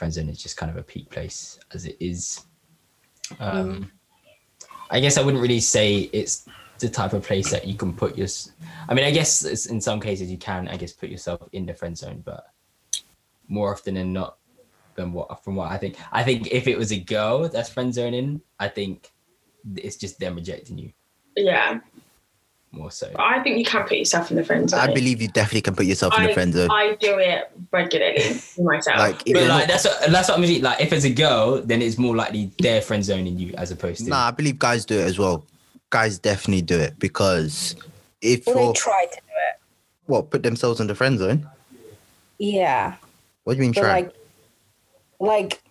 [0.01, 2.43] friend zone is just kind of a peak place as it is.
[3.39, 3.91] Um,
[4.89, 6.47] I guess I wouldn't really say it's
[6.79, 8.27] the type of place that you can put your.
[8.89, 11.67] I mean, I guess it's, in some cases you can, I guess, put yourself in
[11.67, 12.47] the friend zone, but
[13.47, 14.37] more often than not,
[14.95, 17.93] than what from what I think, I think if it was a girl that's friend
[17.93, 19.11] zoning, I think
[19.75, 20.93] it's just them rejecting you.
[21.35, 21.79] Yeah.
[22.71, 23.11] More so.
[23.19, 24.79] I think you can put yourself in the friend zone.
[24.79, 26.69] I believe you definitely can put yourself in the friend zone.
[26.71, 28.97] I do it regularly myself.
[28.97, 30.61] Like, if But like not- that's what, that's what I'm mean.
[30.61, 34.03] Like if it's a girl, then it's more likely they're friend zoning you as opposed
[34.05, 34.09] to.
[34.09, 35.45] Nah, I believe guys do it as well.
[35.89, 37.75] Guys definitely do it because
[38.21, 39.59] if Or they you're try to do it.
[40.05, 41.47] what put themselves in the friend zone.
[42.37, 42.95] Yeah.
[43.43, 43.91] What do you mean But try?
[44.01, 44.13] like,
[45.19, 45.61] like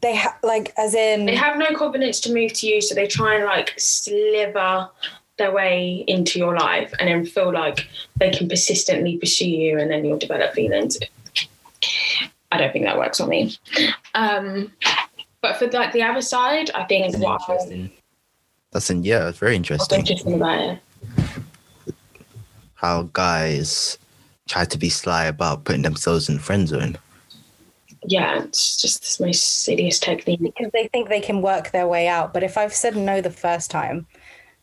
[0.00, 3.06] they have like as in they have no confidence to move to you, so they
[3.06, 4.88] try and like sliver
[5.36, 9.90] their way into your life and then feel like they can persistently pursue you and
[9.90, 10.98] then you'll develop feelings.
[12.52, 13.56] I don't think that works on me.
[14.14, 14.72] Um,
[15.40, 17.90] but for like the other side, I think It's what I interesting.
[18.70, 19.98] That's in yeah, it's very what's interesting.
[20.00, 20.78] interesting about it.
[22.74, 23.98] How guys
[24.48, 26.96] try to be sly about putting themselves in the friend zone.
[28.06, 30.40] Yeah, it's just the most silliest technique.
[30.40, 32.32] because they think they can work their way out.
[32.32, 34.06] But if I've said no the first time,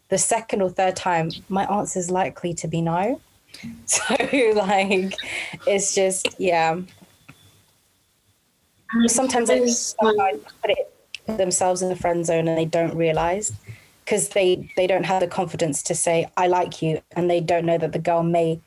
[0.09, 3.19] the second or third time, my answer is likely to be no.
[3.85, 4.03] So
[4.55, 5.13] like,
[5.67, 6.79] it's just yeah.
[9.07, 10.93] Sometimes I think It's, some guys put it
[11.37, 13.53] themselves in the friend zone and they don't realize
[14.05, 17.65] because they they don't have the confidence to say I like you, and they don't
[17.65, 18.61] know that the girl may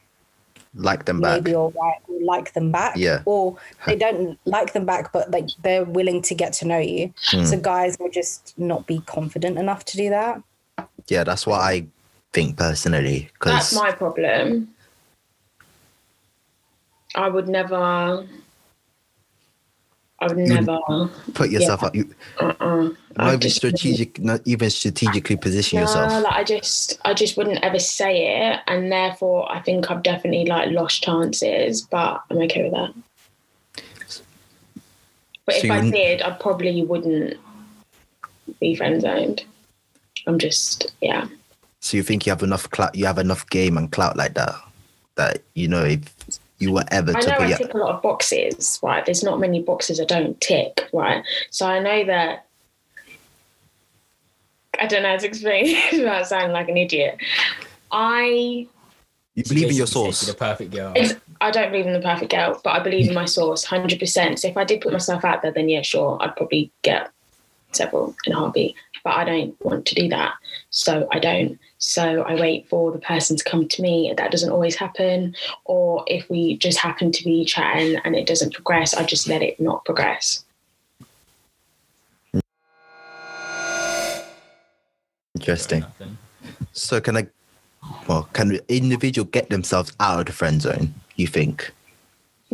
[0.77, 1.43] Like them back.
[1.45, 3.22] maybe all right or like them back Yeah.
[3.27, 3.57] or
[3.87, 7.45] they don't like them back but like they're willing to get to know you Hmm.
[7.45, 10.43] so guys will just not be confident enough to do that
[11.09, 11.87] Yeah, that's what I
[12.33, 13.31] think personally.
[13.39, 14.75] Cause That's my problem.
[17.14, 18.27] I would never.
[20.21, 20.79] I would never.
[21.35, 21.95] put yourself up.
[21.95, 22.91] You Uh-uh.
[23.17, 26.23] Not even strategic, not even strategically position No, yourself.
[26.25, 30.47] like I just, I just wouldn't ever say it, and therefore I think I've definitely
[30.47, 31.83] like lost chances.
[31.83, 32.95] But I'm okay with that.
[35.47, 37.37] But So if I did, I probably wouldn't
[38.61, 39.45] be friend zoned.
[40.27, 41.29] I'm just, yeah.
[41.81, 44.55] So you think you have enough clout, you have enough game and clout like that,
[45.17, 46.14] that you know if
[46.59, 49.05] you were ever I to know put I tick a lot of boxes, right?
[49.05, 51.25] There's not many boxes I don't tick, right?
[51.51, 52.47] So I know that.
[54.79, 57.19] I don't know how to explain without sounding like an idiot.
[57.93, 58.67] I
[59.35, 60.21] you believe in your source.
[60.23, 60.93] The perfect girl.
[60.97, 64.39] It's- I don't believe in the perfect girl, but I believe in my source 100%.
[64.39, 67.11] So if I did put myself out there, then yeah, sure, I'd probably get
[67.73, 68.77] several in a heartbeat.
[69.03, 70.35] But I don't want to do that.
[70.71, 71.59] So I don't.
[71.87, 74.12] So I wait for the person to come to me.
[74.16, 75.37] That doesn't always happen.
[75.66, 79.43] Or if we just happen to be chatting and it doesn't progress, I just let
[79.43, 80.47] it not progress.
[85.35, 85.85] Interesting.
[86.72, 87.26] So can I,
[88.09, 90.95] well, can the individual get themselves out of the friend zone?
[91.16, 91.70] You think?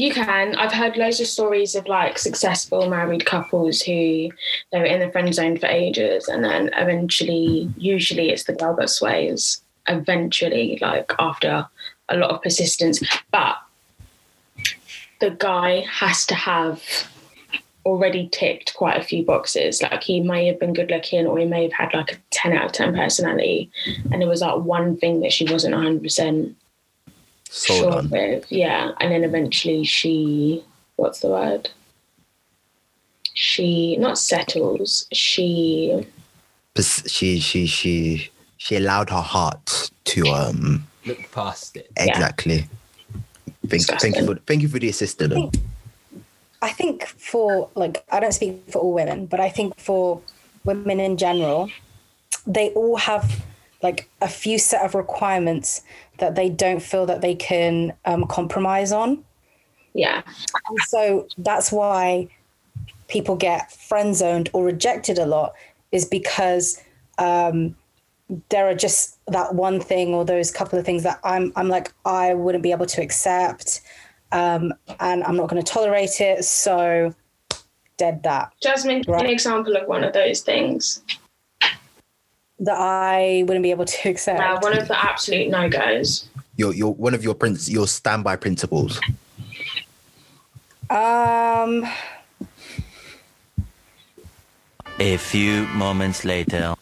[0.00, 0.54] You can.
[0.54, 4.30] I've heard loads of stories of like successful married couples who
[4.72, 8.74] they were in the friend zone for ages and then eventually, usually it's the girl
[8.76, 11.66] that sways, eventually, like after
[12.08, 13.02] a lot of persistence.
[13.30, 13.58] But
[15.20, 16.82] the guy has to have
[17.84, 19.82] already ticked quite a few boxes.
[19.82, 22.54] Like he may have been good looking or he may have had like a 10
[22.54, 23.70] out of 10 personality.
[24.10, 26.54] And there was like one thing that she wasn't 100%
[27.50, 28.10] Sold sure on.
[28.10, 28.50] with.
[28.50, 28.92] Yeah.
[29.00, 30.64] And then eventually she,
[30.96, 31.68] what's the word?
[33.34, 35.06] She not settles.
[35.12, 36.06] She
[36.78, 41.90] She she she she allowed her heart to um Look past it.
[41.96, 42.68] exactly.
[43.66, 45.30] Thank, thank you for thank you for the assistant.
[45.32, 45.50] though.
[46.62, 50.20] i think for like i don't speak for all women but i think for
[50.64, 51.70] women in general
[52.46, 53.44] they all have
[53.82, 55.82] like a few set of requirements
[56.18, 59.24] that they don't feel that they can um, compromise on
[59.94, 60.22] yeah.
[60.68, 62.28] And so that's why
[63.08, 65.52] people get friend zoned or rejected a lot
[65.92, 66.80] is because
[67.18, 67.76] um,
[68.50, 71.92] there are just that one thing or those couple of things that I'm I'm like
[72.04, 73.80] I wouldn't be able to accept
[74.32, 76.44] um, and I'm not going to tolerate it.
[76.44, 77.14] So
[77.96, 79.24] dead that Jasmin, Right.
[79.24, 81.02] an example of one of those things.
[82.60, 84.38] That I wouldn't be able to accept.
[84.38, 86.28] Now, one of the absolute no goes.
[86.56, 89.00] Your your one of your prince your standby principles.
[90.90, 91.86] Um,
[94.98, 96.74] A few moments later.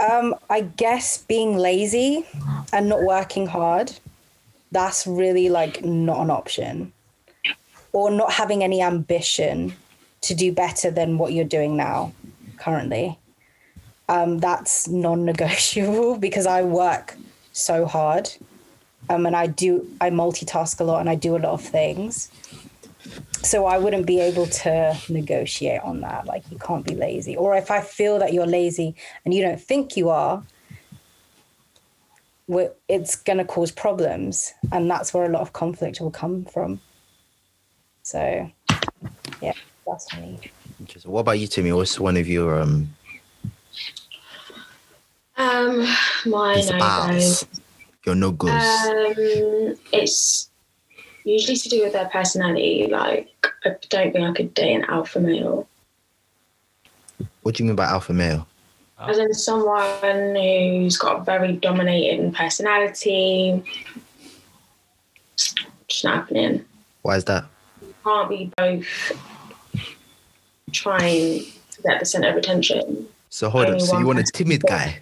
[0.00, 2.24] Um, I guess being lazy
[2.72, 3.92] and not working hard,
[4.72, 6.92] that's really like not an option.
[7.92, 9.74] Or not having any ambition
[10.22, 12.12] to do better than what you're doing now
[12.60, 13.18] currently.
[14.08, 17.16] Um, that's non-negotiable because I work
[17.52, 18.30] so hard.
[19.08, 22.30] Um, and I do I multitask a lot and I do a lot of things.
[23.42, 26.26] so I wouldn't be able to negotiate on that.
[26.26, 27.36] Like you can't be lazy.
[27.36, 28.94] Or if I feel that you're lazy
[29.24, 30.42] and you don't think you are,
[32.88, 36.80] it's going to cause problems, and that's where a lot of conflict will come from.
[38.02, 38.50] So,
[39.40, 39.52] yeah,
[39.86, 40.40] that's me.
[40.80, 41.10] Interesting.
[41.12, 41.76] What about you, Timi?
[41.76, 42.88] What's one of your um
[45.36, 45.86] Um,
[46.26, 47.34] my no?
[48.06, 48.50] Your no goes.
[48.50, 50.50] Um, it's
[51.24, 52.88] usually to do with their personality.
[52.90, 53.28] Like,
[53.64, 55.68] I don't think I could date an alpha male.
[57.42, 58.46] what do you mean by alpha male?
[58.98, 63.62] As in someone who's got a very dominating personality.
[65.36, 66.64] Just not happening.
[67.02, 67.44] Why is that?
[68.04, 68.86] Can't be both
[70.72, 73.08] trying to get the center of attention.
[73.30, 73.80] So hold on.
[73.80, 75.00] So you want a timid guy?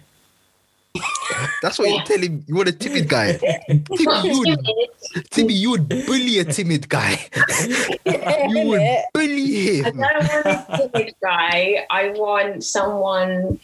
[1.61, 2.43] That's what you're telling.
[2.47, 3.33] You want a timid guy?
[3.69, 4.59] Timi, you would,
[5.29, 7.19] Timi, you would bully a timid guy.
[8.05, 9.85] you would bully him.
[9.85, 11.85] I don't want a timid guy.
[11.89, 13.59] I want someone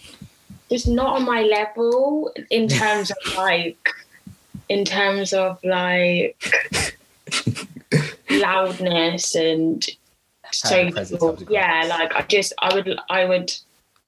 [0.70, 3.90] just not on my level in terms of like,
[4.70, 6.42] in terms of like
[8.30, 9.86] loudness and
[10.64, 11.30] Having presence social.
[11.34, 13.52] of the Yeah, like I just, I would, I would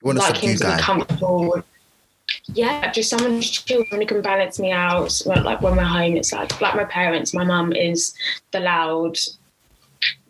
[0.02, 1.50] You want like him subdued to be comfortable.
[1.52, 1.66] with-
[2.54, 5.12] Yeah, just someone who's chill, someone who can balance me out.
[5.12, 7.34] So, like when we're home, it's like like my parents.
[7.34, 8.14] My mum is
[8.52, 9.18] the loud,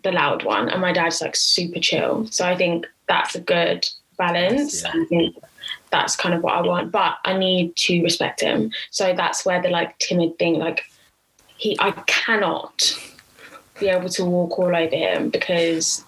[0.04, 2.28] the loud one, and my dad's like super chill.
[2.28, 3.88] So I think that's a good
[4.18, 4.84] balance.
[4.84, 4.92] Yeah.
[4.94, 5.36] I think
[5.90, 8.72] that's kind of what I want, but I need to respect him.
[8.92, 10.84] So that's where the like timid thing, like
[11.58, 12.94] he, I cannot
[13.80, 16.04] be able to walk all over him because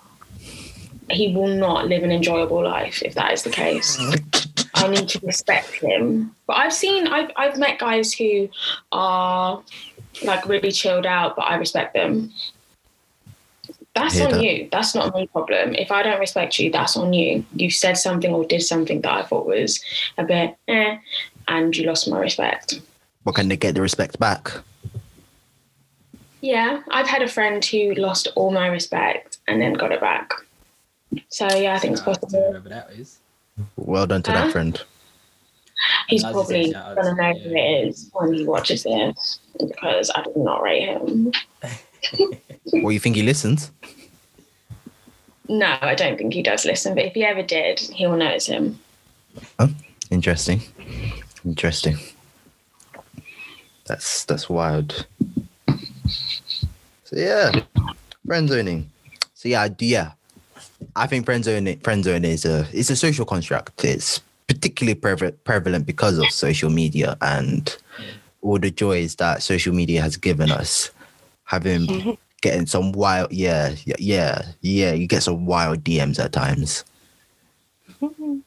[1.11, 3.97] he will not live an enjoyable life if that is the case.
[4.75, 6.35] I need to respect him.
[6.47, 8.49] But I've seen, I've, I've met guys who
[8.91, 9.61] are
[10.23, 12.31] like really chilled out, but I respect them.
[13.95, 14.43] That's on that.
[14.43, 14.69] you.
[14.71, 15.75] That's not my problem.
[15.75, 17.43] If I don't respect you, that's on you.
[17.53, 19.83] You said something or did something that I thought was
[20.17, 20.97] a bit eh,
[21.47, 22.79] and you lost my respect.
[23.25, 24.51] But can they get the respect back?
[26.41, 30.33] Yeah, I've had a friend who lost all my respect and then got it back.
[31.29, 32.49] So yeah, I think it's Shout out possible.
[32.51, 33.19] Whoever that is.
[33.75, 34.45] Well done to Huh?
[34.45, 34.81] that friend.
[36.07, 37.43] He's That's probably just a shout out gonna know yeah.
[37.43, 41.31] who it is when he watches this because I did not rate him.
[42.71, 43.71] Well, you think he listens?
[45.49, 48.79] No, I don't think he does listen, but if he ever did, he'll notice him.
[50.11, 50.61] Interesting.
[51.43, 51.97] Interesting.
[53.85, 55.07] That's that's wild.
[57.05, 57.51] So yeah,
[58.25, 58.89] friend zoning.
[59.33, 60.11] So yeah, I do yeah.
[60.95, 63.83] I think friend zoning friend zone is a it's a social construct.
[63.83, 67.75] It's particularly preve- prevalent because of social media and
[68.41, 70.91] all the joys that social media has given us.
[71.45, 76.83] Having getting some wild yeah, yeah, yeah, yeah, you get some wild DMs at times.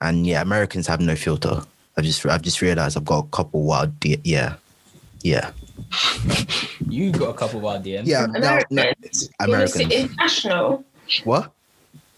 [0.00, 1.60] And yeah, Americans have no filter.
[1.96, 4.54] I've just I've just realized I've got a couple wild D- yeah.
[5.22, 5.50] Yeah.
[6.88, 8.06] You got a couple wild DMs.
[8.06, 8.26] Yeah.
[8.26, 9.28] No, no, Americans.
[9.40, 9.92] You're Americans.
[9.92, 10.00] Mr.
[10.00, 10.84] International.
[11.24, 11.52] What?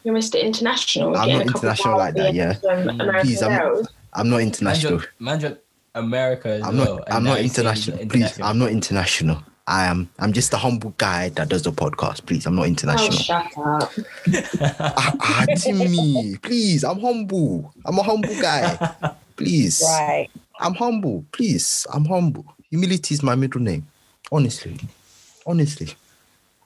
[0.04, 0.42] You're Mr.
[0.42, 1.16] International.
[1.16, 2.54] I'm not international like that, yeah.
[2.54, 4.98] DMs from American Please, I'm- I'm not international.
[4.98, 5.60] dropped- man dropped
[5.94, 8.06] America as I'm not and I'm not he's saying international.
[8.08, 9.42] Please, I'm not international.
[9.66, 12.26] I am I'm just a humble guy that does the podcast.
[12.26, 13.12] Please, I'm not Oh, international.
[13.12, 13.92] shut up.
[14.60, 17.72] ah, ah, Timi, please, I'm humble.
[17.84, 19.14] I'm a humble guy.
[19.36, 19.82] Please.
[19.86, 20.28] Right.
[20.58, 21.24] I'm humble.
[21.32, 21.86] Please.
[21.92, 22.44] I'm humble.
[22.70, 23.86] Humility is my middle name.
[24.32, 24.76] Honestly.
[25.46, 25.94] Honestly.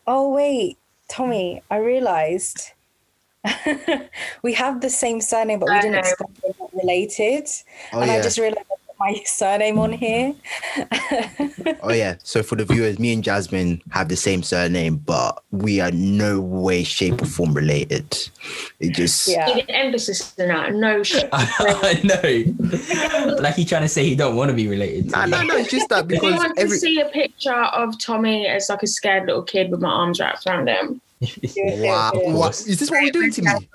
[0.06, 0.76] Oh wait,
[1.08, 2.72] Tomi, I realized
[4.42, 5.98] we have the same surname, but we didn't know.
[5.98, 7.48] explain we're not related.
[7.92, 8.16] Oh and yeah.
[8.16, 9.98] I just realized I put my surname on mm.
[9.98, 10.34] here.
[11.82, 12.16] Oh yeah.
[12.22, 16.40] So for the viewers, me and Jasmin have the same surname, but we are no
[16.40, 18.16] way, shape, or form related.
[18.80, 19.46] It just yeah.
[19.46, 20.74] Need an emphasis in that.
[20.74, 21.28] No shit.
[21.32, 23.36] I know.
[23.40, 25.10] like he trying to say he don't want to be related.
[25.10, 25.30] To No, you.
[25.30, 25.56] no, no.
[25.56, 28.82] It's just that If you want every to see a picture of Tomi as like
[28.82, 31.00] a scared little kid with my arms wrapped around him.
[31.20, 33.66] Do it, do it, wow, do what is this what we're doing, Timi?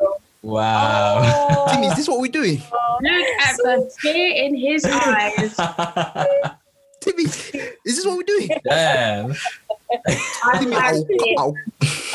[0.42, 1.20] Wow.
[1.22, 1.66] Oh.
[1.70, 2.58] Timi, is this what we're doing?
[3.02, 3.12] Look
[3.42, 5.56] at the fear in his eyes.
[7.02, 7.26] Timi,
[7.86, 8.50] is this what we're doing?
[8.68, 9.32] Damn.
[9.32, 11.56] I've Timi, had ow, fear ow.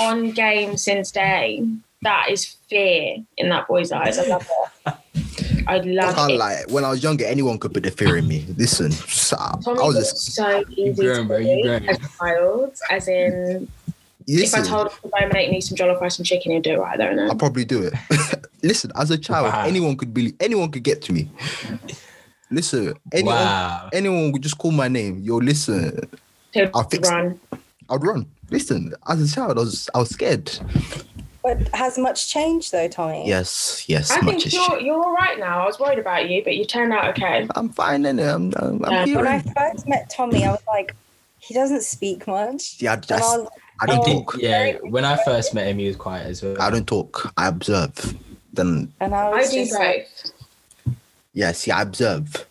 [0.01, 1.67] on game since day.
[2.03, 4.19] That is fear in that boy's eyes.
[4.19, 4.43] I love
[4.87, 4.95] it.
[5.67, 6.39] I I love can't it.
[6.39, 6.63] lie.
[6.69, 8.45] When I was younger, anyone could put the fear in me.
[8.59, 11.89] Listen, so- I Tomi was was just so easy grown, to bro, you be grown.
[11.89, 12.73] as a child.
[12.91, 13.69] As in,
[14.27, 16.73] if I told him to go make me some jollof rice and chicken, he'd do
[16.75, 17.29] it right there and then.
[17.31, 17.95] I'll probably do it.
[18.63, 19.65] Listen, as a child, Wow.
[19.65, 20.35] anyone could believe.
[20.41, 21.29] Anyone could get to me.
[22.51, 23.89] Listen, anyone, Wow.
[23.93, 25.21] anyone would just call my name.
[25.23, 26.09] Yo, listen,
[26.53, 27.41] He'd I'll fix- run.
[27.91, 28.27] I'd run.
[28.51, 30.51] listen, as a child, I was I was scared.
[31.43, 33.29] But has much changed though, Tomi?
[33.29, 35.63] Yes, yes, I much think you're you're all right now.
[35.63, 37.47] I was worried about you, but you turned out okay.
[37.55, 38.33] I'm fine, innit?
[38.35, 39.17] I'm, I'm, I'm Yeah.
[39.17, 40.95] When I first met Tomi, I was like,
[41.41, 42.77] he doesn't speak much.
[42.81, 43.49] Yeah, I, And I, just, was,
[43.81, 44.37] I don't oh, talk.
[44.39, 46.61] Yeah, when I first met him, he was quiet as well.
[46.61, 47.33] I don't talk.
[47.37, 48.15] I observe.
[48.53, 50.09] Then and I I was do just like,
[50.85, 50.95] both.
[51.33, 52.47] yeah, see, I observe.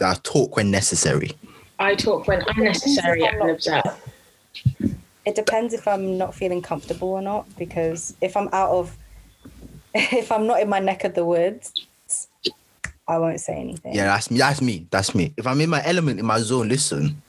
[0.00, 1.32] I talk when necessary.
[1.78, 3.82] I talk when unnecessary and observe.
[5.24, 7.46] it depends if I'm not feeling comfortable or not.
[7.56, 8.96] Because if I'm out of,
[9.94, 11.72] if I'm not in my neck of the woods,
[13.08, 13.94] I won't say anything.
[13.94, 14.38] Yeah, that's me.
[14.38, 14.86] That's me.
[14.90, 15.32] That's me.
[15.36, 17.22] If I'm in my element, in my zone, listen.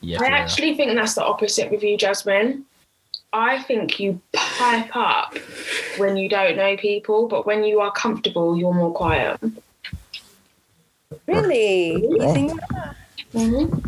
[0.00, 2.64] Yeah, I actually think that's the opposite with you, Jasmin.
[3.32, 5.34] I think you pipe up
[5.98, 9.38] when you don't know people, but when you are comfortable, you're more quiet.
[11.26, 12.00] Really?
[12.02, 12.32] You Yeah.
[12.32, 12.52] think?
[13.34, 13.78] Mm-hmm.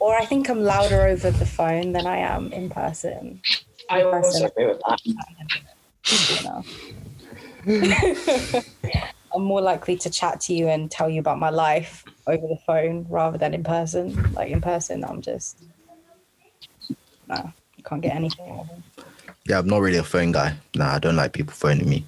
[0.00, 3.42] Or I think I'm louder over the phone than I am in person.
[3.88, 5.00] i personally agree with that
[9.34, 12.58] i'm more likely to chat to you and tell you about my life over the
[12.66, 14.32] phone rather than in person.
[14.32, 15.58] Like in person, I'm just
[17.28, 18.50] no, I can't get anything.
[18.50, 18.82] out of them.
[19.46, 20.54] Yeah, I'm not really a phone guy.
[20.74, 22.04] Nah, I don't like people phoning me.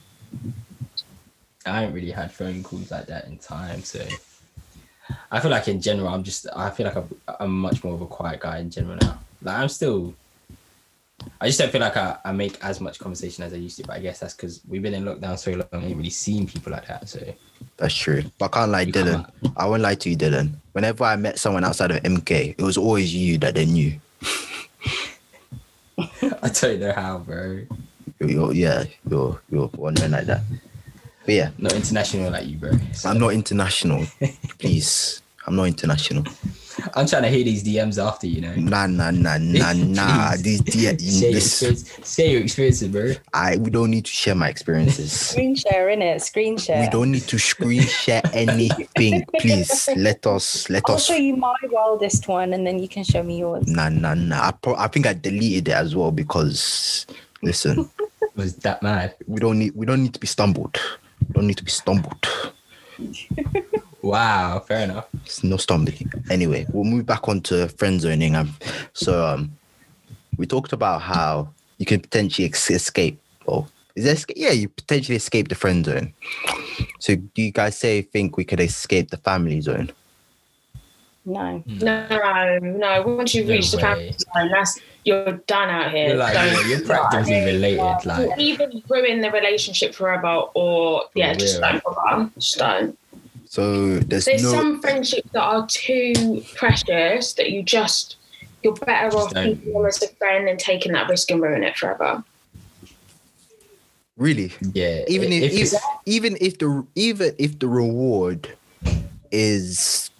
[1.64, 4.04] I haven't really had phone calls like that in time, so
[5.30, 7.08] I feel like in general, I'm just I feel like I'm,
[7.40, 9.18] I'm much more of a quiet guy in general now.
[9.42, 10.14] Like I'm still,
[11.40, 13.84] I just don't feel like I, I make as much conversation as I used to.
[13.84, 16.46] But I guess that's because we've been in lockdown so long, I ain't really seen
[16.46, 17.08] people like that.
[17.08, 17.20] So
[17.76, 18.24] That's true.
[18.38, 19.26] But I can't lie, You can't Dillon.
[19.56, 20.60] I won't lie to you, Dillon.
[20.72, 23.98] Whenever I met someone outside of MK, it was always you that they knew.
[26.45, 27.64] I don't know how, bro.
[28.18, 30.40] You're, you're yeah, you're you're one man like that.
[31.24, 32.72] But yeah, Not international like you, bro.
[32.93, 34.07] So I'm not international.
[34.59, 36.24] Please, I'm not international.
[36.94, 38.54] I'm trying to hear these DMs after, you know.
[38.54, 40.32] Nah, nah, nah, nah, nah.
[40.32, 40.62] Please.
[40.62, 43.12] These yeah, Share your, experience, share your experiences, bro.
[43.32, 45.12] I we don't need to share my experiences.
[45.12, 46.22] Screen share in it.
[46.22, 46.80] Screen share.
[46.80, 49.24] We don't need to screen share anything.
[49.40, 51.06] Please let us let I'll us.
[51.06, 53.66] show you my wildest one, and then you can show me yours.
[53.66, 54.48] Nah, nah, nah.
[54.48, 57.06] I, pro- I think I deleted it as well because
[57.42, 57.88] listen,
[58.36, 59.14] Was that mad?
[59.26, 60.78] we don't need we don't need to be stumbled.
[61.28, 62.26] We don't need to be stumbled.
[64.03, 65.07] Wow, fair enough.
[65.24, 66.12] It's no stumbling.
[66.30, 68.34] Anyway, we'll move back onto friend zoning.
[68.34, 68.55] Um,
[68.92, 69.57] so um,
[70.36, 71.48] we talked about how
[71.78, 73.20] you can potentially ex- escape.
[73.46, 74.14] Or is there?
[74.14, 76.12] esca- Yeah, you potentially escape the friend zone.
[76.98, 79.90] So do you guys say think we could escape the family zone?
[81.24, 81.62] No.
[81.66, 83.03] No, no.
[83.03, 86.09] Once you've No reached the family zone, that's you're done out here.
[86.09, 88.05] You're like, Don't- yeah, you're practically related.
[88.05, 92.30] Like, You'll either ruin the relationship forever, or yeah, just don't bother.
[92.34, 92.98] Just don't.
[93.53, 94.48] So there's, There's no.
[94.50, 98.16] some friendships that are too precious that you just
[98.62, 101.76] you're better off keeping them as a friend and taking that risk and ruin it
[101.76, 102.24] forever.
[104.16, 105.05] really, yeah.
[105.07, 108.48] even if, it's- if even if the even if the reward
[109.30, 110.11] is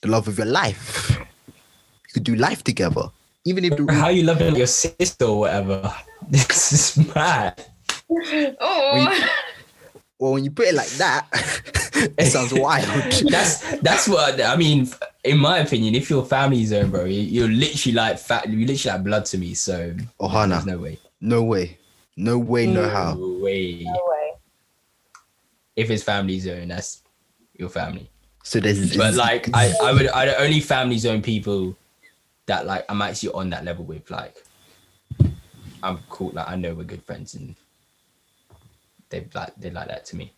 [0.00, 3.10] the love of your life, you could do life together.
[3.44, 5.92] Even if the how you loving your sister or whatever.
[6.30, 7.62] This is mad.
[8.58, 9.28] Oh,
[10.18, 11.26] well, when you put it like that,
[12.18, 12.86] it sounds wild.
[13.30, 14.88] That's that's what I mean.
[15.24, 18.48] In my opinion, if you're family zone, bro, you- you're literally like fat.
[18.48, 19.54] You literally like blood to me.
[19.54, 20.98] So oh, Ohana, there's no way.
[21.20, 21.76] no way,
[22.16, 23.14] no way, no No how.
[23.16, 23.82] way.
[23.84, 24.32] No way.
[25.76, 27.02] If it's family zone, that's
[27.54, 28.08] your family.
[28.42, 31.76] So there's, But like, I I would I only family zone people
[32.46, 34.10] that like I'm actually on that level with.
[34.10, 34.36] Like,
[35.82, 36.30] I'm cool.
[36.32, 37.54] Like I know we're good friends and
[39.10, 40.32] they like they like that to me.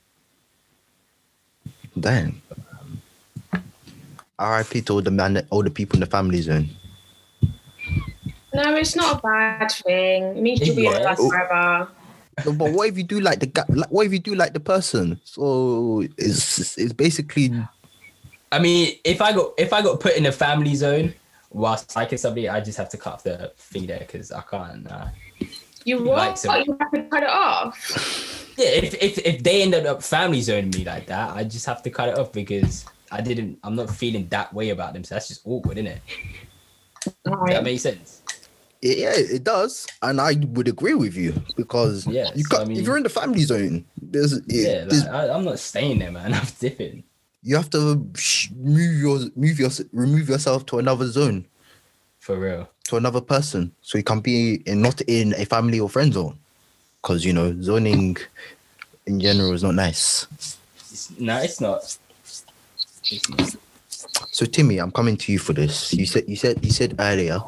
[1.99, 2.41] damn.
[4.39, 4.81] R.I.P.
[4.83, 6.71] to all the man, all the people in the family zone.
[8.55, 10.23] no, it's not a bad thing.
[10.37, 10.99] It means you'll be in Yeah.
[11.01, 11.89] life forever.
[12.47, 13.65] No, but what if you do like the guy?
[13.69, 15.21] Like, what if you do like the person?
[15.25, 17.53] So it's it's basically
[18.51, 21.13] I mean, if I got if I got put in a family zone
[21.51, 24.91] whilst liking somebody, I just have to cut off the thing there because I can't.
[24.91, 25.09] Uh,
[25.85, 26.17] You You what?
[26.17, 27.77] like some- you have to cut it off.
[28.61, 31.83] Yeah, if, if if they ended up family zoning me like that, I just have
[31.85, 33.59] to cut it off because I didn't.
[33.65, 35.05] I'm not feeling that way about them.
[35.05, 36.03] So that's just awkward, isn't it?
[37.05, 37.65] Does that Right.
[37.65, 38.23] make sense?
[38.83, 42.65] yeah, it does, and I would agree with you because Yeah, you so, got I
[42.67, 45.99] mean- if you're in the family zone, there's, Yeah, there's like, I, I'm not staying
[45.99, 46.33] there, man.
[46.39, 47.05] I'm dipping.
[47.43, 47.97] you have to
[48.57, 51.47] move your move your remove yourself to another zone
[52.21, 52.69] For real.
[52.89, 56.39] to another person so you can be in, not in a family or friend zone
[57.03, 58.17] because you know zoning
[59.07, 60.27] in general is not nice
[60.91, 61.97] It's, no, it's not.
[63.11, 63.57] It's not.
[64.31, 67.41] so timmy i'm coming to you for this you said you said you said earlier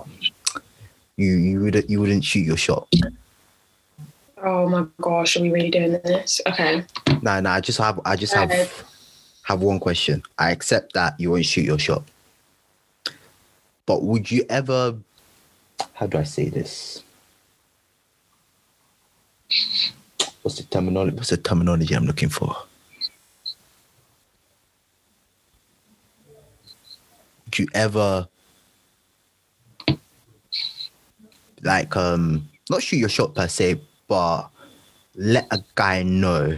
[1.17, 2.89] you you would you wouldn't shoot your shot.
[4.43, 6.41] Oh my gosh, are we really doing this?
[6.47, 6.85] Okay.
[7.21, 7.53] Nah, nah.
[7.53, 8.69] I just have I just have Okay.
[9.43, 10.23] have one question.
[10.39, 12.03] I accept that you won't shoot your shot,
[13.87, 14.97] but would you ever?
[15.93, 17.05] How do I say this?
[20.43, 21.17] What's the terminology?
[21.17, 22.57] What's the terminology I'm looking for?
[27.47, 28.27] Would you ever
[31.63, 34.49] like um not shoot your shot per se, but
[35.15, 36.57] let a guy know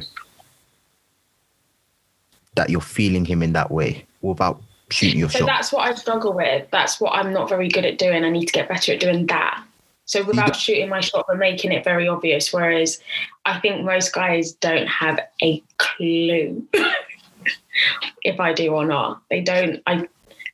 [2.54, 5.46] that you're feeling him in that way without shooting your So shot.
[5.46, 6.70] that's what I struggle with.
[6.70, 8.24] That's what I'm not very good at doing.
[8.24, 9.63] I need to get better at doing that.
[10.06, 12.52] So without shooting my shot but making it very obvious.
[12.52, 13.01] Whereas
[13.44, 16.66] I think most guys don't have a clue
[18.22, 19.22] if I do or not.
[19.31, 19.82] They don't.
[19.86, 20.09] I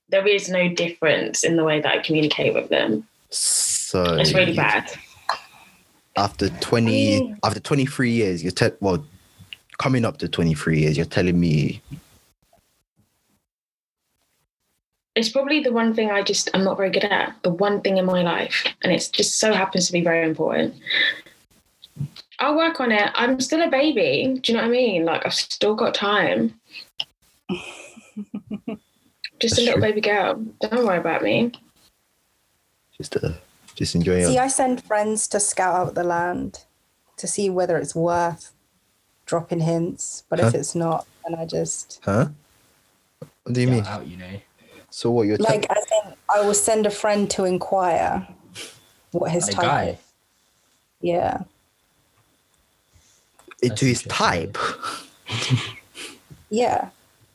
[0.09, 3.07] there is no difference in the way that I communicate with them.
[3.31, 4.91] So It's really bad.
[6.17, 7.39] After 20 mm.
[7.45, 9.05] after 23 years, you're te- well
[9.79, 11.81] coming up to 23 years, you're telling me
[15.17, 17.35] It's probably the one thing I just I'm not very good at.
[17.43, 20.75] The one thing in my life, and it just so happens to be very important.
[22.39, 23.11] I'll work on it.
[23.15, 24.39] I'm still a baby.
[24.41, 25.05] Do you know what I mean?
[25.05, 26.55] Like I've still got time.
[29.41, 29.89] Just That's a little true.
[29.89, 30.35] baby girl.
[30.61, 31.53] Don't worry about me.
[32.97, 33.31] just uh,
[33.75, 34.27] just enjoy it.
[34.27, 36.65] See, your I send friends to scout out the land
[37.17, 38.53] to see whether it's worth
[39.25, 40.25] dropping hints.
[40.29, 40.49] But Huh?
[40.49, 42.29] if it's not, then I just huh?
[43.45, 43.87] What do you mean?
[43.87, 44.41] Out, you know.
[44.91, 48.27] So what you're te- like as in I will send a friend to inquire
[49.13, 49.85] what his A type guy.
[49.87, 49.97] is.
[51.01, 51.43] Yeah.
[53.63, 54.57] into his type?
[56.51, 56.89] Yeah.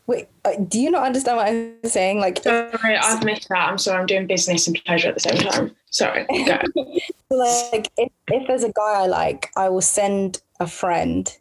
[0.08, 2.20] Wait, uh, do you not understand what I'm saying?
[2.20, 3.70] Like, Sorry, I've missed that.
[3.70, 4.00] I'm sorry.
[4.00, 5.76] I'm doing business and pleasure at the same time.
[5.90, 6.26] Sorry.
[6.46, 6.60] Go.
[7.32, 11.36] like if, if there's a guy I like, I will send a friend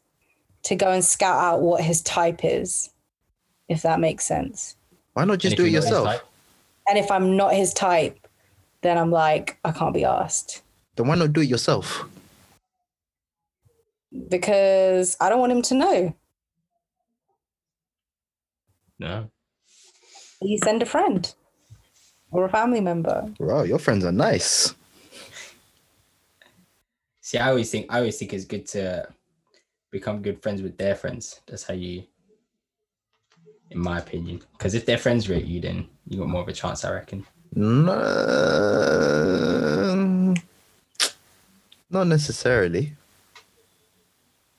[0.62, 2.91] to go and scout out what his type is,
[3.69, 4.77] if that makes sense.
[5.15, 6.23] Why not just do it you're not his yourself?
[6.86, 8.28] And if I'm not his type,
[8.82, 10.62] then I'm like, I can't be asked
[10.97, 12.05] Then why not do it yourself?
[14.28, 16.15] because I don't want him to know.
[18.99, 19.31] No.
[20.41, 21.35] You send a friend
[22.31, 23.28] or a family member.
[23.41, 24.74] Wow, your friends are nice.
[27.20, 29.09] See, I always think I always think it's good to
[29.91, 31.41] become good friends with their friends.
[31.47, 32.05] That's how you,
[33.75, 34.43] in my opinion.
[34.53, 37.27] Because if their friends rate you, then you got more of a chance, I reckon.
[37.55, 37.95] No,
[41.91, 42.93] not necessarily.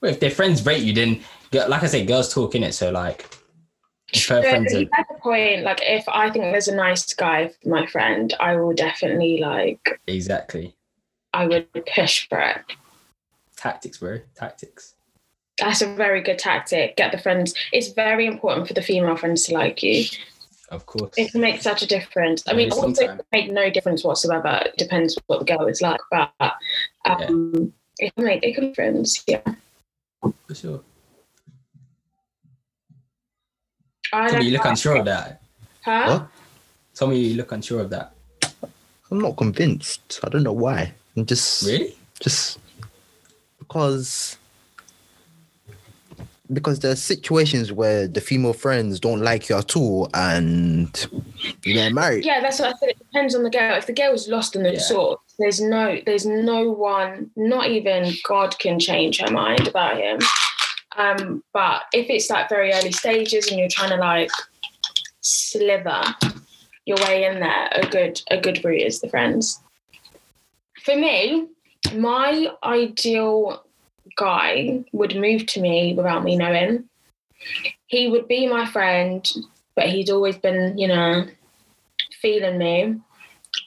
[0.02, 1.22] Well, if their friends rate you, then
[1.52, 2.74] like I said, girls talk in it.
[2.74, 3.28] So like,
[4.14, 5.64] if her Yeah, friends but are you get the point.
[5.64, 10.00] Like, if I think there's a nice guy, for my friend, I will definitely like.
[10.08, 10.76] exactly
[11.34, 12.62] I would push for it.
[13.58, 14.95] tactics, bro, tactics.
[15.60, 16.98] That's a very good tactic.
[16.98, 17.53] Get the friends.
[17.72, 20.06] It's very important for the female friends to like you.
[20.69, 21.11] Of course.
[21.15, 22.44] It can make such a difference.
[22.48, 23.18] I Yeah, mean, it's also it sometime.
[23.18, 24.61] can make no difference whatsoever.
[24.65, 26.32] It depends what the girl is like, but
[27.06, 29.23] um, it can make it can make friends.
[29.27, 29.41] Yeah,
[30.48, 30.82] For sure.
[34.11, 34.69] I Tell me you look know.
[34.72, 35.41] unsure of that.
[35.84, 36.07] Huh?
[36.19, 36.27] What?
[36.95, 38.11] Tell me you look unsure of that.
[39.11, 40.19] I'm not convinced.
[40.23, 40.91] I don't know why.
[41.15, 41.95] I'm just Really?
[42.19, 42.60] just
[43.60, 44.38] because
[46.54, 51.08] because there's situations where the female friends don't like you at all and
[51.64, 52.26] they're married.
[52.26, 52.90] Yeah, that's what I said.
[52.90, 53.76] It depends on the girl.
[53.76, 54.80] If the girl is lost in the Yeah.
[54.80, 60.20] sauce, there's no, there's no one, not even God can change her mind about him.
[60.98, 64.30] Um, but if it's like very early stages and you're trying to like
[65.22, 66.04] sliver
[66.86, 69.60] your way in there, a good, a good route is the friends.
[70.84, 71.48] For me,
[71.96, 73.65] my ideal
[74.16, 76.86] guy would move to me without me knowing.
[77.88, 79.30] He would be my friend,
[79.76, 81.28] but he'd always been, you know,
[82.22, 83.00] feeling me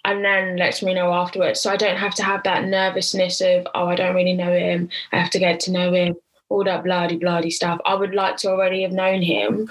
[0.05, 1.61] and then lets me know afterwards.
[1.61, 4.89] So I don't have to have that nervousness of, oh, I don't really know him.
[5.13, 6.17] I have to get to know him,
[6.49, 7.81] all that bloody, bloody stuff.
[7.85, 9.71] I would like to already have known him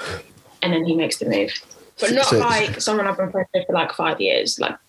[0.62, 1.54] and then he makes the move.
[1.99, 4.60] But not so- like someone I've been friends with for like five years.
[4.60, 4.86] Like, what you doing?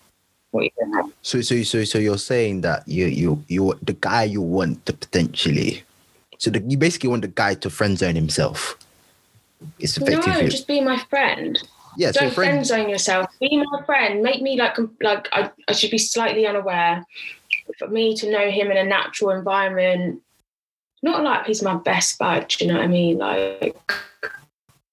[1.21, 4.93] So so so so you're saying that you you you the guy you want to
[4.93, 5.83] potentially
[6.39, 8.77] so the, you basically want the guy to friend zone himself.
[9.77, 11.61] It's No, just be my friend.
[11.97, 12.11] yeah.
[12.11, 13.27] Don't friend friend zone yourself.
[13.41, 14.23] Be my friend.
[14.23, 17.05] Make me like like I, I should be slightly unaware.
[17.77, 20.21] For me to know him in a natural environment,
[21.03, 22.55] not like he's my best bud.
[22.59, 23.17] You know what I mean?
[23.17, 23.75] Like,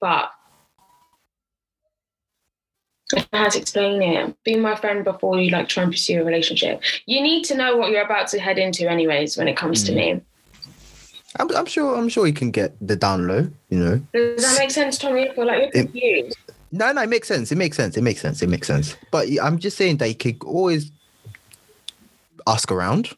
[0.01, 0.33] but
[3.15, 4.37] I had to explain it.
[4.43, 6.83] Be my friend before you like try and pursue a relationship.
[7.07, 9.37] You need to know what you're about to head into, anyways.
[9.37, 9.97] When it comes to mm.
[9.97, 10.21] me,
[11.39, 11.97] I'm, I'm sure.
[11.97, 13.49] I'm sure you can get the down low.
[13.69, 14.03] You know.
[14.13, 15.29] does that make sense, Tomi?
[15.29, 16.37] I feel like you're It- confused.
[16.73, 17.53] No, no, it makes sense.
[17.53, 17.97] It makes sense.
[17.97, 18.43] It makes sense.
[18.43, 18.97] It makes sense.
[19.13, 20.91] But I'm just saying that you could always
[22.47, 23.17] ask around.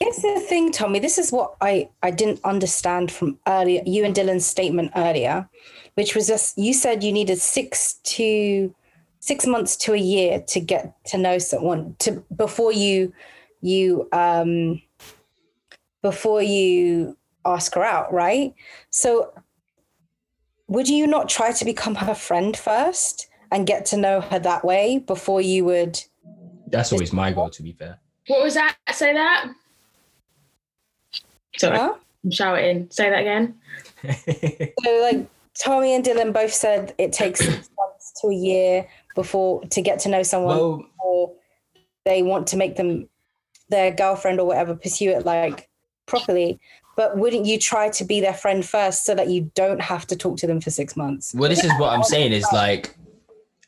[0.00, 0.98] Here's the thing, Tomi.
[0.98, 5.48] This is what I, I didn't understand from earlier, you and Dillon's statement earlier,
[5.96, 8.72] which was just you said you needed six to
[9.20, 13.12] six months to a year to get to know someone to before you
[13.60, 14.80] you um
[16.02, 18.54] before you ask her out, right?
[18.90, 19.32] So
[20.68, 24.64] would you not try to become her friend first and get to know her that
[24.64, 26.00] way before you would
[26.68, 27.98] That's always my goal, to be fair.
[28.26, 28.76] What was that?
[28.92, 29.52] Say that.
[31.56, 31.94] Sorry, Huh?
[32.24, 32.88] I'm shouting.
[32.90, 33.54] Say that again.
[34.84, 35.26] So like
[35.62, 39.98] Tomi and Dillon both said it takes six months to a year before to get
[40.00, 41.34] to know someone well, before
[42.04, 43.08] they want to make them
[43.68, 45.68] their girlfriend or whatever, pursue it like
[46.06, 46.60] properly.
[46.96, 50.16] But wouldn't you try to be their friend first so that you don't have to
[50.16, 51.34] talk to them for six months?
[51.34, 52.96] well, this is what I'm saying is like,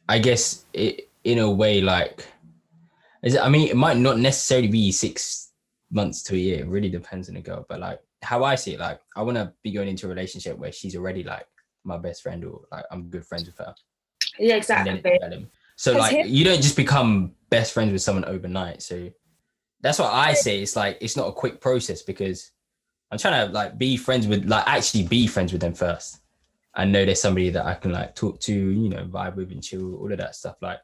[0.09, 2.25] I guess it, in a way, like,
[3.23, 5.51] is it, I mean, it might not necessarily be six
[5.91, 6.61] months to a year.
[6.61, 7.67] It really depends on the girl.
[7.69, 10.57] But like, how I see it, like, I want to be going into a relationship
[10.57, 11.47] where she's already like
[11.89, 13.75] my best friend or like I'm good friends with her.
[14.39, 15.03] Yeah, exactly.
[15.77, 18.83] So like here- you don't just become best friends with someone overnight.
[18.83, 19.11] So
[19.81, 20.61] that's what I say.
[20.63, 22.53] It's like it's not a quick process because
[23.11, 26.19] I'm trying to like be friends with like actually be friends with them first.
[26.75, 29.63] I know there's somebody that I can like talk to, you know, vibe with and
[29.63, 30.57] chill, all of that stuff.
[30.61, 30.81] Like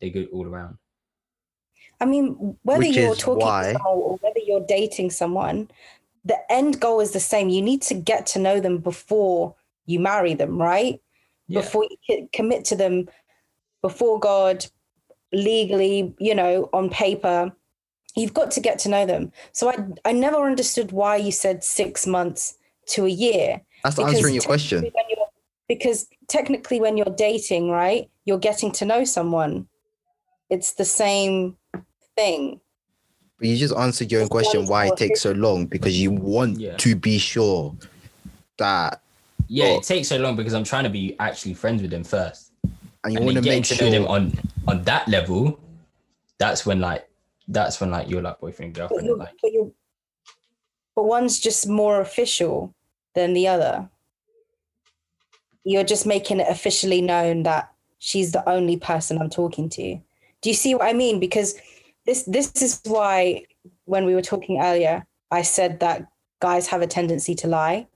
[0.00, 0.78] they're good all around.
[2.00, 5.70] I mean, whether Which you're talking why- to someone or whether you're dating someone,
[6.24, 7.48] the end goal is the same.
[7.50, 9.54] You need to get to know them before
[9.86, 11.00] you marry them, right?
[11.48, 11.60] Yeah.
[11.60, 13.08] Before you commit to them
[13.82, 14.66] before God,
[15.32, 17.52] legally, you know, on paper.
[18.16, 19.32] You've got to get to know them.
[19.52, 22.58] So I, I never understood why you said six months
[22.88, 23.60] to a year.
[23.84, 24.82] That's Because answering your question.
[24.82, 25.16] when you're-
[25.68, 29.68] because technically, when you're dating, right, you're getting to know someone.
[30.48, 31.56] It's the same
[32.16, 32.60] thing.
[33.38, 36.58] But you just answered your own question why it takes so long because you want
[36.58, 36.76] Yeah.
[36.78, 37.76] to be sure
[38.58, 39.00] that
[39.52, 42.52] Yeah, it takes so long because I'm trying to be actually friends with them first.
[43.02, 44.32] and you and want to make to know them on
[44.68, 45.58] on that level.
[46.38, 47.08] That's when like
[47.48, 49.06] that's when like you're like boyfriend But, girlfriend.
[49.08, 49.72] you're, Like but,
[50.94, 52.72] but one's just more official
[53.16, 53.90] than the other.
[55.64, 60.00] You're just making it officially known that she's the only person I'm talking to.
[60.42, 61.18] Do you see what I mean?
[61.18, 61.56] Because
[62.06, 63.46] this this is why
[63.84, 66.06] when we were talking earlier, I said that
[66.40, 67.88] guys have a tendency to lie,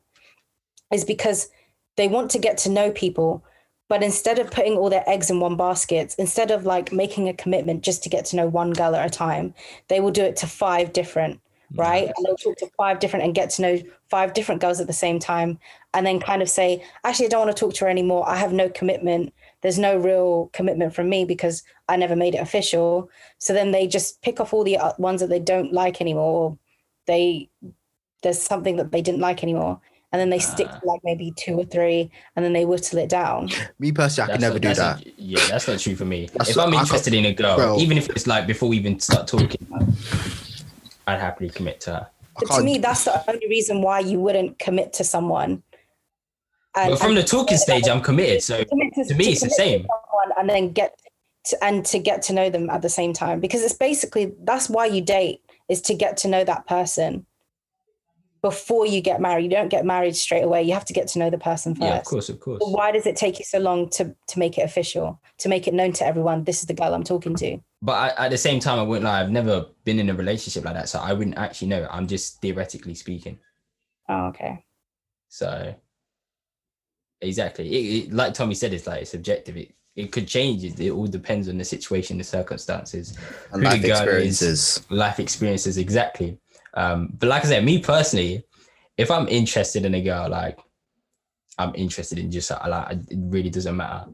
[0.93, 1.49] is because
[1.97, 3.45] they want to get to know people,
[3.89, 7.35] but instead of putting all their eggs in one basket, instead of like making a
[7.35, 9.55] commitment just to get to know one girl at a time,
[9.89, 11.41] they will do it to five different,
[11.73, 11.79] mm.
[11.79, 12.07] right?
[12.07, 14.93] And they'll talk to five different and get to know five different girls at the
[14.93, 15.59] same time,
[15.93, 18.29] and then kind of say, actually, I don't want to talk to her anymore.
[18.29, 19.33] I have no commitment.
[19.61, 23.11] There's no real commitment from me because I never made it official.
[23.39, 26.33] So then they just pick off all the ones that they don't like anymore.
[26.33, 26.59] Or
[27.07, 27.51] they
[28.23, 29.81] there's something that they didn't like anymore,
[30.15, 33.09] and then they stick to like maybe two or three, and then they whittle it
[33.09, 33.49] down.
[33.81, 35.05] me personally, I can that's never not- do that.
[35.07, 36.29] not- yeah, that's not true for me.
[36.33, 37.79] That's if what- I'm interested in a girl, Bro.
[37.81, 39.67] even if it's like before we even start talking,
[41.09, 42.07] I'd happily commit to her.
[42.39, 45.65] But to me, that's the only reason why you wouldn't commit to someone.
[46.77, 48.41] And, But from and the talking stage, I'm committed.
[48.45, 49.85] So commit to me, it's the same.
[50.39, 50.97] and then get
[51.47, 54.71] to, and to get to know them at the same time because it's basically that's
[54.71, 57.27] why you date is to get to know that person
[58.45, 59.45] before you get married.
[59.45, 60.63] You don't get married straight away.
[60.65, 61.83] You have to get to know the person first.
[61.83, 62.59] yeah, of course, of course.
[62.61, 65.67] But why does it take you so long to to make it official, to make
[65.67, 66.45] it known to everyone?
[66.45, 67.59] This is the girl I'm talking to.
[67.81, 69.23] But I, at the same time, I wouldn't lie.
[69.23, 71.89] I've never been in a relationship like that, so I wouldn't actually know.
[71.91, 73.39] I'm just theoretically speaking.
[74.11, 74.63] Oh, okay.
[75.31, 75.75] So
[77.23, 79.57] exactly, it, it, like Tomi said, it's like it's subjective.
[79.57, 80.65] It it could change.
[80.65, 83.17] It, it all depends on the situation, the circumstances,
[83.53, 84.87] and who the life girl is, experiences.
[84.91, 85.79] life experiences.
[85.79, 86.39] Exactly.
[86.75, 88.45] Um, but like I said, me personally,
[88.97, 90.59] if I'm interested in a girl, like
[91.59, 94.07] I'm interested in just like it really doesn't matter.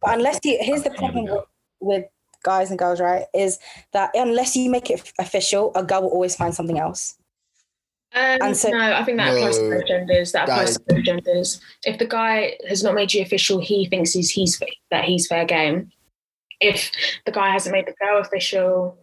[0.00, 1.44] But unless you, here's the There we problem with,
[1.80, 2.04] with
[2.42, 3.24] guys and girls, right?
[3.34, 3.58] Is
[3.92, 7.16] that unless you make it official, a girl will always find something else.
[8.14, 10.32] Um, And so- no, I think that applies to No, both genders.
[10.32, 10.76] That applies guys.
[10.76, 11.60] to both genders.
[11.84, 14.60] If the guy has not made you official, he thinks he's, he's
[14.90, 15.90] that he's fair game.
[16.60, 16.92] If
[17.26, 18.96] the guy hasn't made the girl official,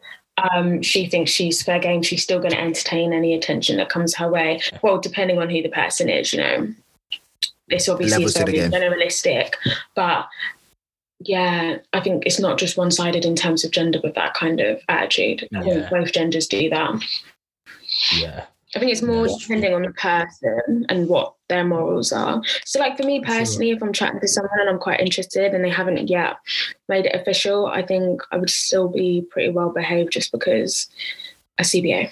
[0.53, 2.01] um, she thinks she's fair game.
[2.01, 4.61] She's still going to entertain any attention that comes her way.
[4.81, 6.73] Well, depending on who the person is, you know.
[7.67, 9.53] This obviously Levels is very generalistic,
[9.95, 10.27] but
[11.19, 14.59] yeah, I think it's not just one sided in terms of gender with that kind
[14.59, 15.47] of attitude.
[15.53, 15.73] I Yeah.
[15.73, 17.01] think both genders do that.
[18.17, 18.45] Yeah.
[18.75, 19.35] I think it's more Yeah.
[19.39, 22.41] depending on the person and what their morals are.
[22.63, 25.63] So, like for me personally, if I'm chatting to someone and I'm quite interested and
[25.63, 26.37] they haven't yet
[26.87, 30.87] made it official, I think I would still be pretty well behaved just because
[31.59, 32.11] a CBA.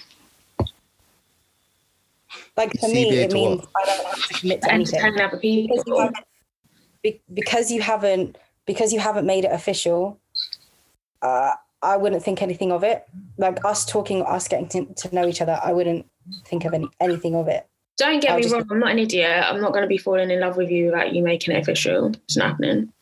[2.56, 3.68] Like for me, it means what?
[3.76, 5.00] I don't have to commit to To anything.
[5.00, 6.16] entertain other because you haven't,
[7.02, 10.18] be- because you haven't because you haven't made it official
[11.22, 13.06] uh, i wouldn't think anything of it
[13.38, 16.06] like us talking us getting to, to know each other i wouldn't
[16.44, 17.66] think of any, anything of it
[17.98, 19.44] Don't get I'll me just- wrong, I'm not an idiot.
[19.46, 22.12] I'm not going to be falling in love with you without you making it official.
[22.24, 22.92] It's not happening.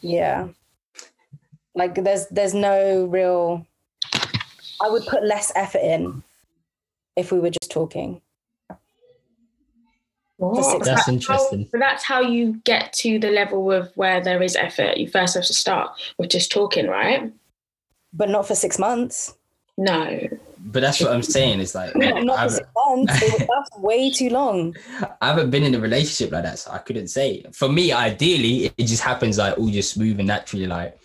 [0.00, 0.48] yeah
[1.74, 3.66] like there's there's no real
[4.80, 6.22] i would put less effort in
[7.16, 8.20] if we were just talking
[10.36, 10.64] What?
[10.64, 11.68] six That's How- interesting.
[11.72, 14.96] but that's how you get to the level of where there is effort.
[14.96, 17.32] You first have to start with just talking, right?
[18.12, 19.34] But not for six months
[19.76, 20.20] No.
[20.60, 21.60] But that's what I'm saying.
[21.60, 24.74] It's like not, not for six months that's way too long
[25.20, 27.44] I haven't been in a relationship like that, so I couldn't say.
[27.52, 30.66] For me, ideally, it, it just happens like all just smooth and naturally.
[30.66, 30.98] Like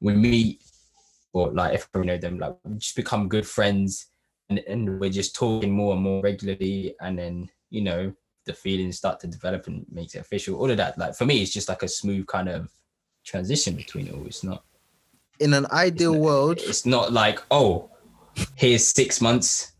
[0.00, 0.60] we meet,
[1.32, 4.08] or like if we know them, like we just become good friends,
[4.50, 8.12] and, and we're just talking more and more regularly, and then you know
[8.44, 10.56] the feelings start to develop and makes it official.
[10.56, 12.70] All of that, like for me, it's just like a smooth kind of
[13.24, 14.26] transition between it all.
[14.26, 14.64] It's not.
[15.40, 17.90] In an ideal world, It's not like oh,
[18.54, 19.72] here's six months.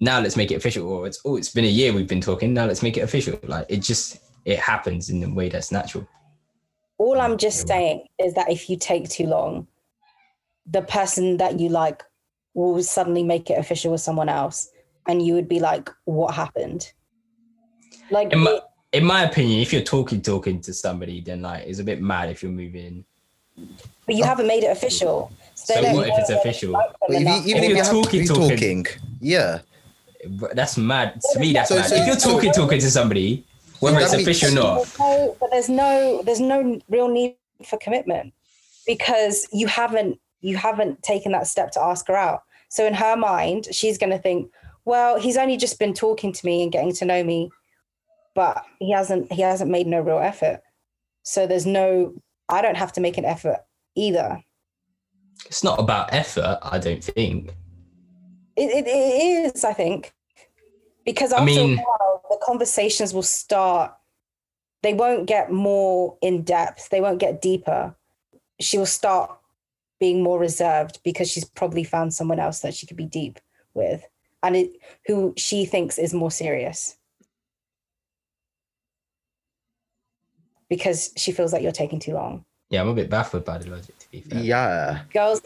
[0.00, 0.88] Now let's make it official.
[0.90, 2.54] Or it's oh, it's been a year we've been talking.
[2.54, 3.38] Now let's make it official.
[3.44, 6.06] Like it just it happens in a way that's natural.
[6.98, 9.66] All I'm just saying is that if you take too long,
[10.66, 12.02] the person that you like
[12.54, 14.70] will suddenly make it official with someone else,
[15.08, 16.92] and you would be like, "What happened?"
[18.10, 18.62] Like, In my, it-
[18.92, 22.30] in my opinion, if you're talking talking to somebody, then like it's a bit mad
[22.30, 23.04] if you're moving.
[24.06, 25.30] But you haven't made it official.
[25.54, 26.72] So they don't what if it's official?
[26.72, 27.46] like them if you, enough.
[27.46, 28.86] even If if you you're talking, talking- talking,
[29.20, 29.60] yeah.
[30.54, 31.52] That's mad to me.
[31.52, 31.86] That's So- mad.
[31.86, 33.44] so if you- you're talking talking to somebody,
[33.80, 37.36] whether it's means- official or not, There's no- but there's no there's no real need
[37.64, 38.32] for commitment
[38.86, 42.42] because you haven't you haven't taken that step to ask her out.
[42.68, 44.50] So in her mind, she's going to think,
[44.84, 47.50] well, he's only just been talking to me and getting to know me,
[48.34, 50.60] but he hasn't he hasn't made no real effort.
[51.22, 52.12] So there's no
[52.48, 53.58] I don't have to make an effort
[53.94, 54.42] either.
[55.46, 56.58] it's not about effort.
[56.62, 57.50] I don't think.
[58.56, 60.12] It, it, it is, I think,
[61.04, 63.94] because I after mean- a while, the conversations will start.
[64.82, 66.90] They won't get more in depth.
[66.90, 67.94] They won't get deeper.
[68.60, 69.36] She will start
[69.98, 73.40] being more reserved because she's probably found someone else that she could be deep
[73.72, 74.04] with,
[74.42, 74.70] and it,
[75.06, 76.96] who she thinks is more serious.
[80.74, 82.44] Because she feels like you're taking too long.
[82.70, 83.96] Yeah, I'm a bit baffled by the logic.
[83.98, 85.02] To be fair, Yeah.
[85.12, 85.40] Girls,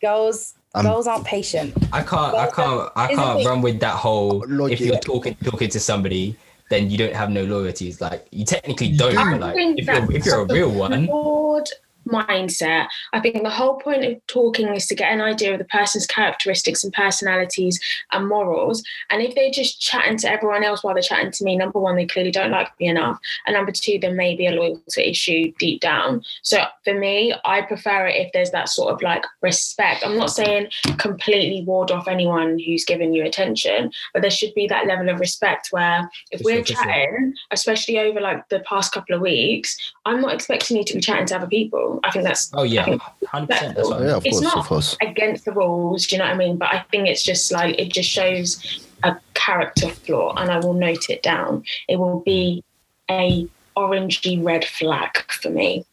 [0.00, 1.74] girls, Um, girls aren't patient.
[1.92, 2.34] I can't.
[2.34, 2.90] I can't.
[2.96, 4.44] I can't run with that whole.
[4.48, 4.80] Logic.
[4.80, 6.36] If you're talking talking to somebody,
[6.70, 7.88] then you don't have no loyalty.
[7.88, 9.16] It's like you technically don't.
[9.16, 11.68] I but like if you're if you're a real one, broad
[12.08, 12.86] mindset.
[13.12, 16.06] I think the whole point of talking is to get an idea of the person's
[16.06, 17.80] characteristics and personalities
[18.12, 18.82] and morals.
[19.10, 21.96] And if they're just chatting to everyone else while they're chatting to me, number one,
[21.96, 23.18] they clearly don't like me enough.
[23.46, 26.22] And number two, there may be a loyalty issue deep down.
[26.42, 30.04] So for me, I prefer it if there's that sort of like respect.
[30.04, 30.68] I'm not saying
[30.98, 35.20] completely ward off anyone who's giving you attention, but there should be that level of
[35.20, 36.84] respect where if we're sure, for sure.
[36.84, 41.00] chatting, especially over like the past couple of weeks, I'm not expecting you to be
[41.00, 41.97] chatting to other people.
[42.04, 42.96] I think that's oh yeah,
[43.26, 43.76] hundred percent.
[43.76, 44.16] That's what I Yeah, mean.
[44.16, 44.96] of It's course, not- of course.
[45.02, 46.06] against the rules.
[46.06, 46.56] Do you know what I mean?
[46.56, 50.74] But I think it's just like it just shows a character flaw, and I will
[50.74, 51.64] note it down.
[51.88, 52.64] It will be
[53.10, 53.46] a
[53.76, 55.84] orangey red flag for me.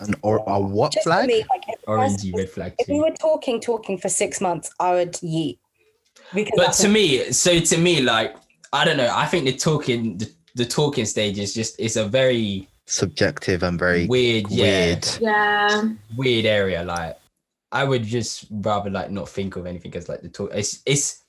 [0.00, 1.28] An or a what Just flag?
[1.28, 2.74] me, like, if Orangey red flag.
[2.80, 5.58] if we were talking talking for six months, I would yeet.
[6.34, 8.34] Because But that's to me, so to me, like
[8.72, 9.10] I don't know.
[9.14, 13.78] I think the talking, the, the talking stage is just it's a very Subjective and
[13.78, 15.08] very weird, yeah, weird.
[15.20, 15.82] Yeah,
[16.16, 16.82] weird area.
[16.84, 17.18] Like
[17.70, 20.50] I would just rather like not think of anything as like the talk.
[20.52, 21.22] It's it's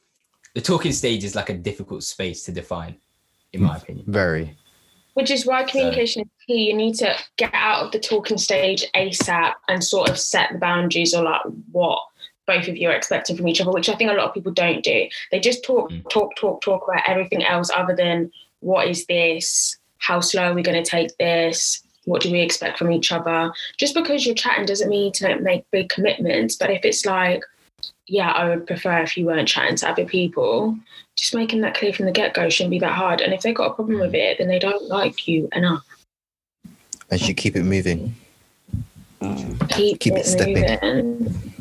[0.55, 2.95] the talking stage is like a difficult space to define,
[3.53, 4.05] in my opinion.
[4.07, 4.57] Very.
[5.13, 6.69] which is why communication is key.
[6.69, 10.57] You need to get out of the talking stage ASAP and sort of set the
[10.57, 11.99] boundaries or like what
[12.47, 14.51] both of you are expecting from each other, which I think a lot of people
[14.51, 15.07] don't do.
[15.31, 16.09] They just talk, Mm.
[16.09, 18.31] talk, talk, talk about everything else other than
[18.61, 19.77] what is this?
[20.01, 21.83] How slow are we going to take this?
[22.05, 23.53] What do we expect from each other?
[23.77, 26.55] Just because you're chatting doesn't mean you to make big commitments.
[26.55, 27.43] But if it's like,
[28.07, 30.75] yeah, I would prefer if you weren't chatting to other people,
[31.15, 33.21] just making that clear from the get go shouldn't be that hard.
[33.21, 35.85] And if they've got a problem with it, then they don't like you enough.
[37.11, 38.15] And should keep it moving.
[39.69, 41.19] Keep, Keep it stepping.
[41.19, 41.53] moving.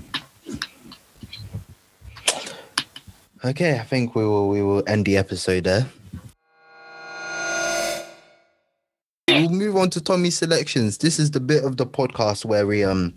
[3.45, 5.87] Okay, I think we will we will end the episode there.
[9.81, 10.99] On to Tomi's selections.
[10.99, 13.15] This is the bit of the podcast where we um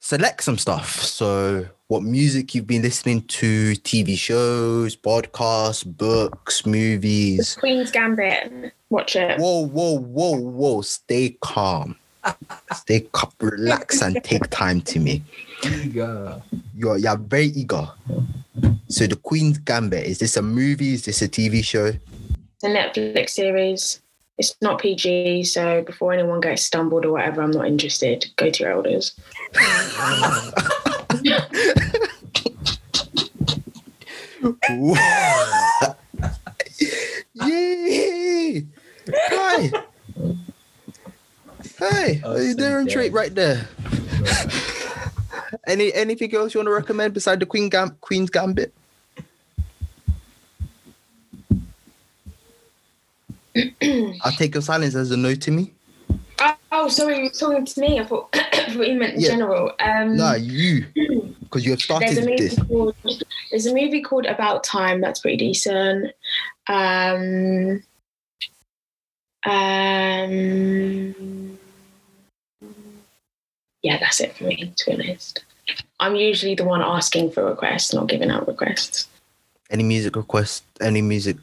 [0.00, 1.02] select some stuff.
[1.02, 7.56] So what music you've been listening to, TV shows, podcasts, books, movies.
[7.56, 8.72] The Queen's Gambit.
[8.88, 9.38] Watch it.
[9.38, 10.80] Whoa, whoa, whoa, whoa.
[10.80, 11.94] Stay calm.
[12.72, 15.22] Stay calm, relax and take time to me.
[15.62, 16.42] Eager.
[16.74, 17.86] You're you're very eager.
[18.88, 20.94] So the Queen's Gambit, is this a movie?
[20.94, 21.92] Is this a TV show?
[22.54, 24.00] It's a Netflix series.
[24.38, 28.26] It's not PG, so before anyone gets stumbled or whatever, I'm not interested.
[28.36, 29.14] Go to your elders.
[37.34, 38.66] Yay!
[39.12, 39.70] Hi.
[41.78, 42.20] Hi.
[42.24, 43.14] Oh, Hey, so Darren Trait dead.
[43.14, 43.68] right there.
[45.66, 48.72] Any anything else you want to recommend beside the Queen Gam- Queen's Gambit?
[54.24, 55.72] I'll take your silence as a no to me.
[56.38, 57.98] Oh, oh, sorry, you're talking to me.
[57.98, 59.28] I thought, I thought you meant in Yeah.
[59.30, 59.72] general.
[59.80, 60.86] Um, Nah, you.
[61.40, 62.58] Because you have there's a movie this.
[62.58, 62.94] called
[63.50, 66.12] There's a movie called About Time that's pretty decent.
[66.68, 67.82] Um,
[69.44, 71.14] um,
[73.82, 74.72] yeah, that's it for me.
[74.76, 75.44] To be honest,
[76.00, 79.08] I'm usually the one asking for requests, not giving out requests.
[79.70, 80.62] Any music requests?
[80.80, 81.38] Any music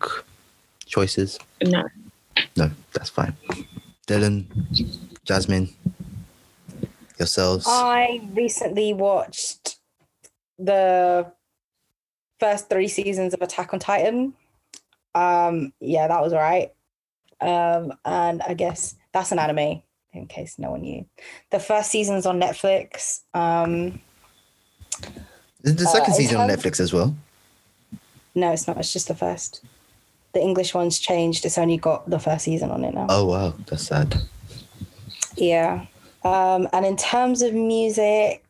[0.85, 1.40] choices?
[1.65, 1.84] No,
[2.55, 3.35] No, that's fine.
[4.05, 4.47] Dillon,
[5.23, 5.69] Jasmin,
[7.17, 7.65] yourselves.
[7.67, 9.77] I recently watched
[10.59, 11.31] the
[12.39, 14.34] first three seasons of Attack on Titan.
[15.15, 16.71] Um, yeah, that was all right.
[17.41, 19.81] Um, and I guess that's an anime,
[20.13, 21.05] in case no one knew.
[21.51, 23.21] The first season's on Netflix.
[23.34, 24.01] Um,
[25.63, 27.15] Is the uh, second in season on Netflix as well?
[28.35, 28.77] no, it's not.
[28.77, 29.63] It's just the first.
[30.34, 31.45] The English one's changed.
[31.45, 33.07] It's only got the first season on it now.
[33.10, 34.15] Oh wow, that's sad.
[35.35, 35.85] Yeah.
[36.23, 38.43] Um, and in terms of music,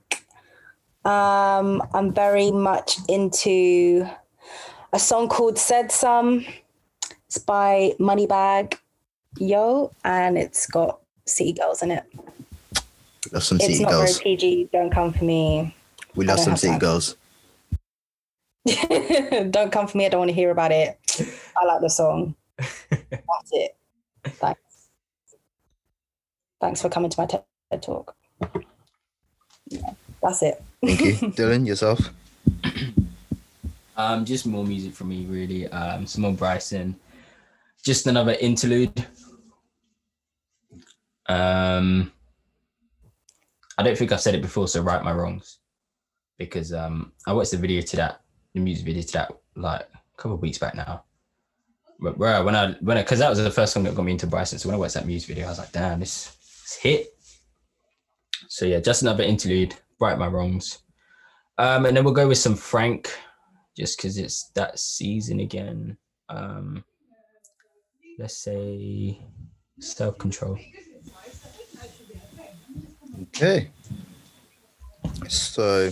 [1.05, 4.07] um, I'm very much into
[4.93, 6.45] a song called Said Sum.
[7.27, 8.77] It's by Moneybag
[9.39, 12.03] Yo, and it's got City Girls in it.
[13.31, 14.19] Love some City it's not girls.
[14.19, 14.69] very PG.
[14.71, 15.75] Don't come for me.
[16.15, 16.79] We love some city time.
[16.79, 17.15] girls.
[19.49, 20.05] don't come for me.
[20.05, 20.99] I don't want to hear about it.
[21.57, 22.35] I like the song.
[22.57, 23.75] That's it.
[24.23, 24.59] Thanks.
[26.61, 27.43] Thanks for coming to my TED
[27.81, 28.15] talk.
[29.67, 30.63] Yeah, that's it.
[30.83, 31.65] Thank you, Dillon.
[31.65, 32.09] Yourself.
[33.95, 35.67] Um, just more music from me, really.
[35.67, 36.95] Um, some more Bryson.
[37.83, 39.05] Just another interlude.
[41.27, 42.11] Um,
[43.77, 45.59] I don't think I've said it before, so right my wrongs,
[46.37, 48.21] because um, I watched the video to that,
[48.53, 51.03] the music video to that, like a couple of weeks back now.
[52.03, 54.11] But bro, when I when I because that was the first song that got me
[54.11, 56.77] into Bryson, so when I watched that music video, I was like, damn, this, this
[56.81, 57.07] hit.
[58.49, 59.73] So yeah, just another interlude.
[60.01, 60.79] Right my wrongs.
[61.57, 63.09] Um, and then we'll go with some Frank,
[63.77, 65.95] just because it's that season again.
[66.27, 66.83] Um,
[68.19, 69.21] let's say
[69.79, 70.59] self control.
[73.21, 73.69] Okay.
[75.29, 75.89] So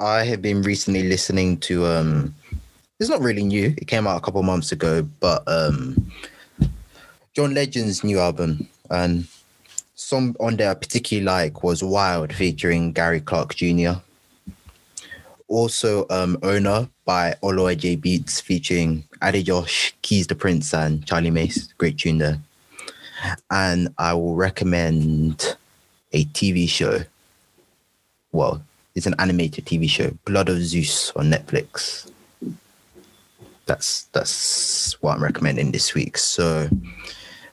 [0.00, 2.34] I have been recently listening to um
[3.02, 3.74] it's not really new.
[3.76, 6.12] It came out a couple months ago, but um
[7.34, 9.26] John Legend's new album and
[9.96, 13.94] some on there I particularly like was Wild featuring Gary Clark Jr.
[15.48, 21.74] Also um Owner by OluwaJBeats featuring AdeJosh, Keys the Prince and Charlie Mase.
[21.78, 22.38] Great tune there.
[23.50, 25.56] And I will recommend
[26.12, 27.00] a TV show.
[28.30, 28.62] Well,
[28.94, 32.11] it's an animated TV show, Blood of Zeus on Netflix.
[33.66, 36.18] That's that's what I'm recommending this week.
[36.18, 36.68] So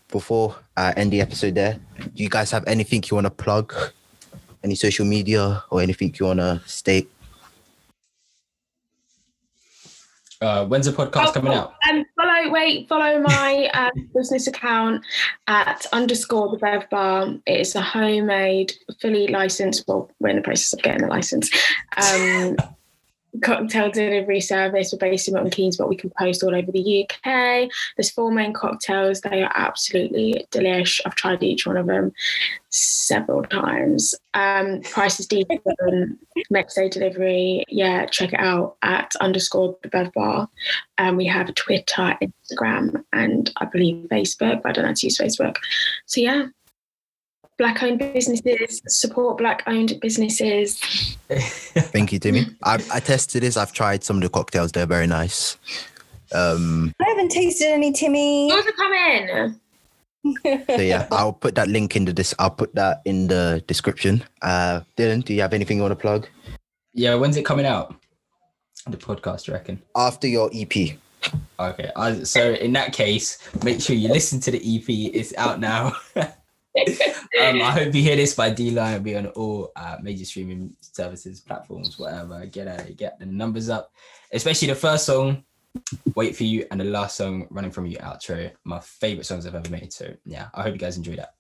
[0.10, 3.74] before I end the episode there, do you guys have anything you want to plug?
[4.64, 7.10] Any social media or anything you want to state?
[10.42, 11.74] Uh, when's the podcast coming out?
[11.90, 15.04] Um, follow, wait, follow my um, business account
[15.48, 17.36] at underscore the Bev Bar.
[17.46, 19.84] It is a homemade, fully licensed.
[19.88, 21.50] Well, we're in the process of getting the license.
[21.98, 22.56] Um,
[23.44, 24.92] cocktail delivery service.
[24.92, 27.70] We're based in Milton Keynes, but we can post all over the UK.
[27.96, 29.22] There's four main cocktails.
[29.22, 31.00] They are absolutely delish.
[31.06, 32.12] I've tried each one of them
[32.70, 34.16] several times.
[34.34, 35.62] Um, price is decent.
[36.50, 37.64] Next day delivery.
[37.68, 40.50] Yeah, check it out at underscore the Bev Bar.
[40.98, 45.06] Um, we have Twitter, Instagram, and I believe Facebook, but I don't know how to
[45.06, 45.58] use Facebook.
[46.06, 46.48] So yeah,
[47.60, 50.80] black owned businesses, support black owned businesses.
[51.30, 52.56] Thank you, Timi.
[52.64, 53.58] I, I tested this.
[53.58, 54.72] I've tried some of the cocktails.
[54.72, 55.58] They're very nice.
[56.34, 58.48] Um, I haven't tasted any Timi.
[58.50, 59.60] Yours are coming.
[60.68, 64.24] so yeah, I'll put that link in the dis- I'll put that in the description.
[64.42, 66.28] Uh, Dillon, do you have anything you want to plug
[66.94, 67.96] Yeah, when's it coming out?
[68.88, 69.82] The podcast, you reckon?
[69.96, 70.98] after your EP?
[71.60, 74.86] Okay, I, so in that case, make sure you listen to the EP.
[74.88, 75.94] It's out now.
[76.78, 78.94] um, I hope you hear this by D Line.
[78.94, 82.46] It'll be on all uh, major streaming services, platforms, whatever.
[82.46, 83.92] Get at it, get the numbers up.
[84.32, 85.44] Especially the first song,
[86.16, 88.52] "Wait for You," and the last song, "Running from You" outro.
[88.64, 89.92] My favorite songs I've ever made.
[89.92, 91.34] So yeah, I hope you guys enjoy that.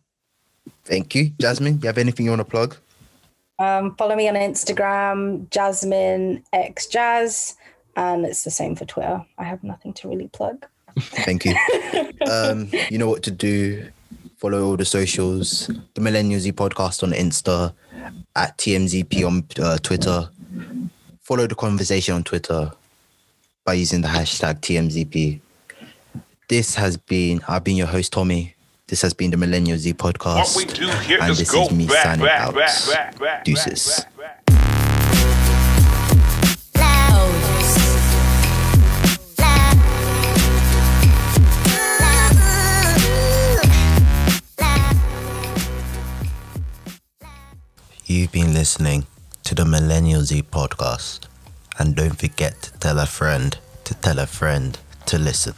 [0.83, 1.79] Thank you, Jasmin.
[1.81, 2.75] You have anything you want to plug?
[3.59, 7.55] Um, follow me on Instagram, Jasmin X Jazz,
[7.95, 9.23] and it's the same for Twitter.
[9.37, 10.65] I have nothing to really plug.
[10.97, 11.55] Thank you.
[12.31, 13.89] um, you know what to do.
[14.39, 15.69] Follow all the socials.
[15.95, 17.73] The Millennial Z podcast on Insta,
[18.37, 20.29] at TMZP on uh, Twitter.
[21.21, 22.71] Follow the conversation on Twitter
[23.65, 25.41] by using the hashtag TMZP.
[26.47, 28.55] This has been, I've been your host, Tomi.
[28.87, 30.55] This has been the Millennial Z podcast.
[30.55, 32.55] What we do here and this go is me back, signing back, out.
[32.55, 34.05] back, back, back, Deuces.
[48.11, 49.05] You've been listening
[49.43, 51.27] to the Millennial Z podcast.
[51.77, 55.53] And don't forget to tell a friend to tell a friend to listen.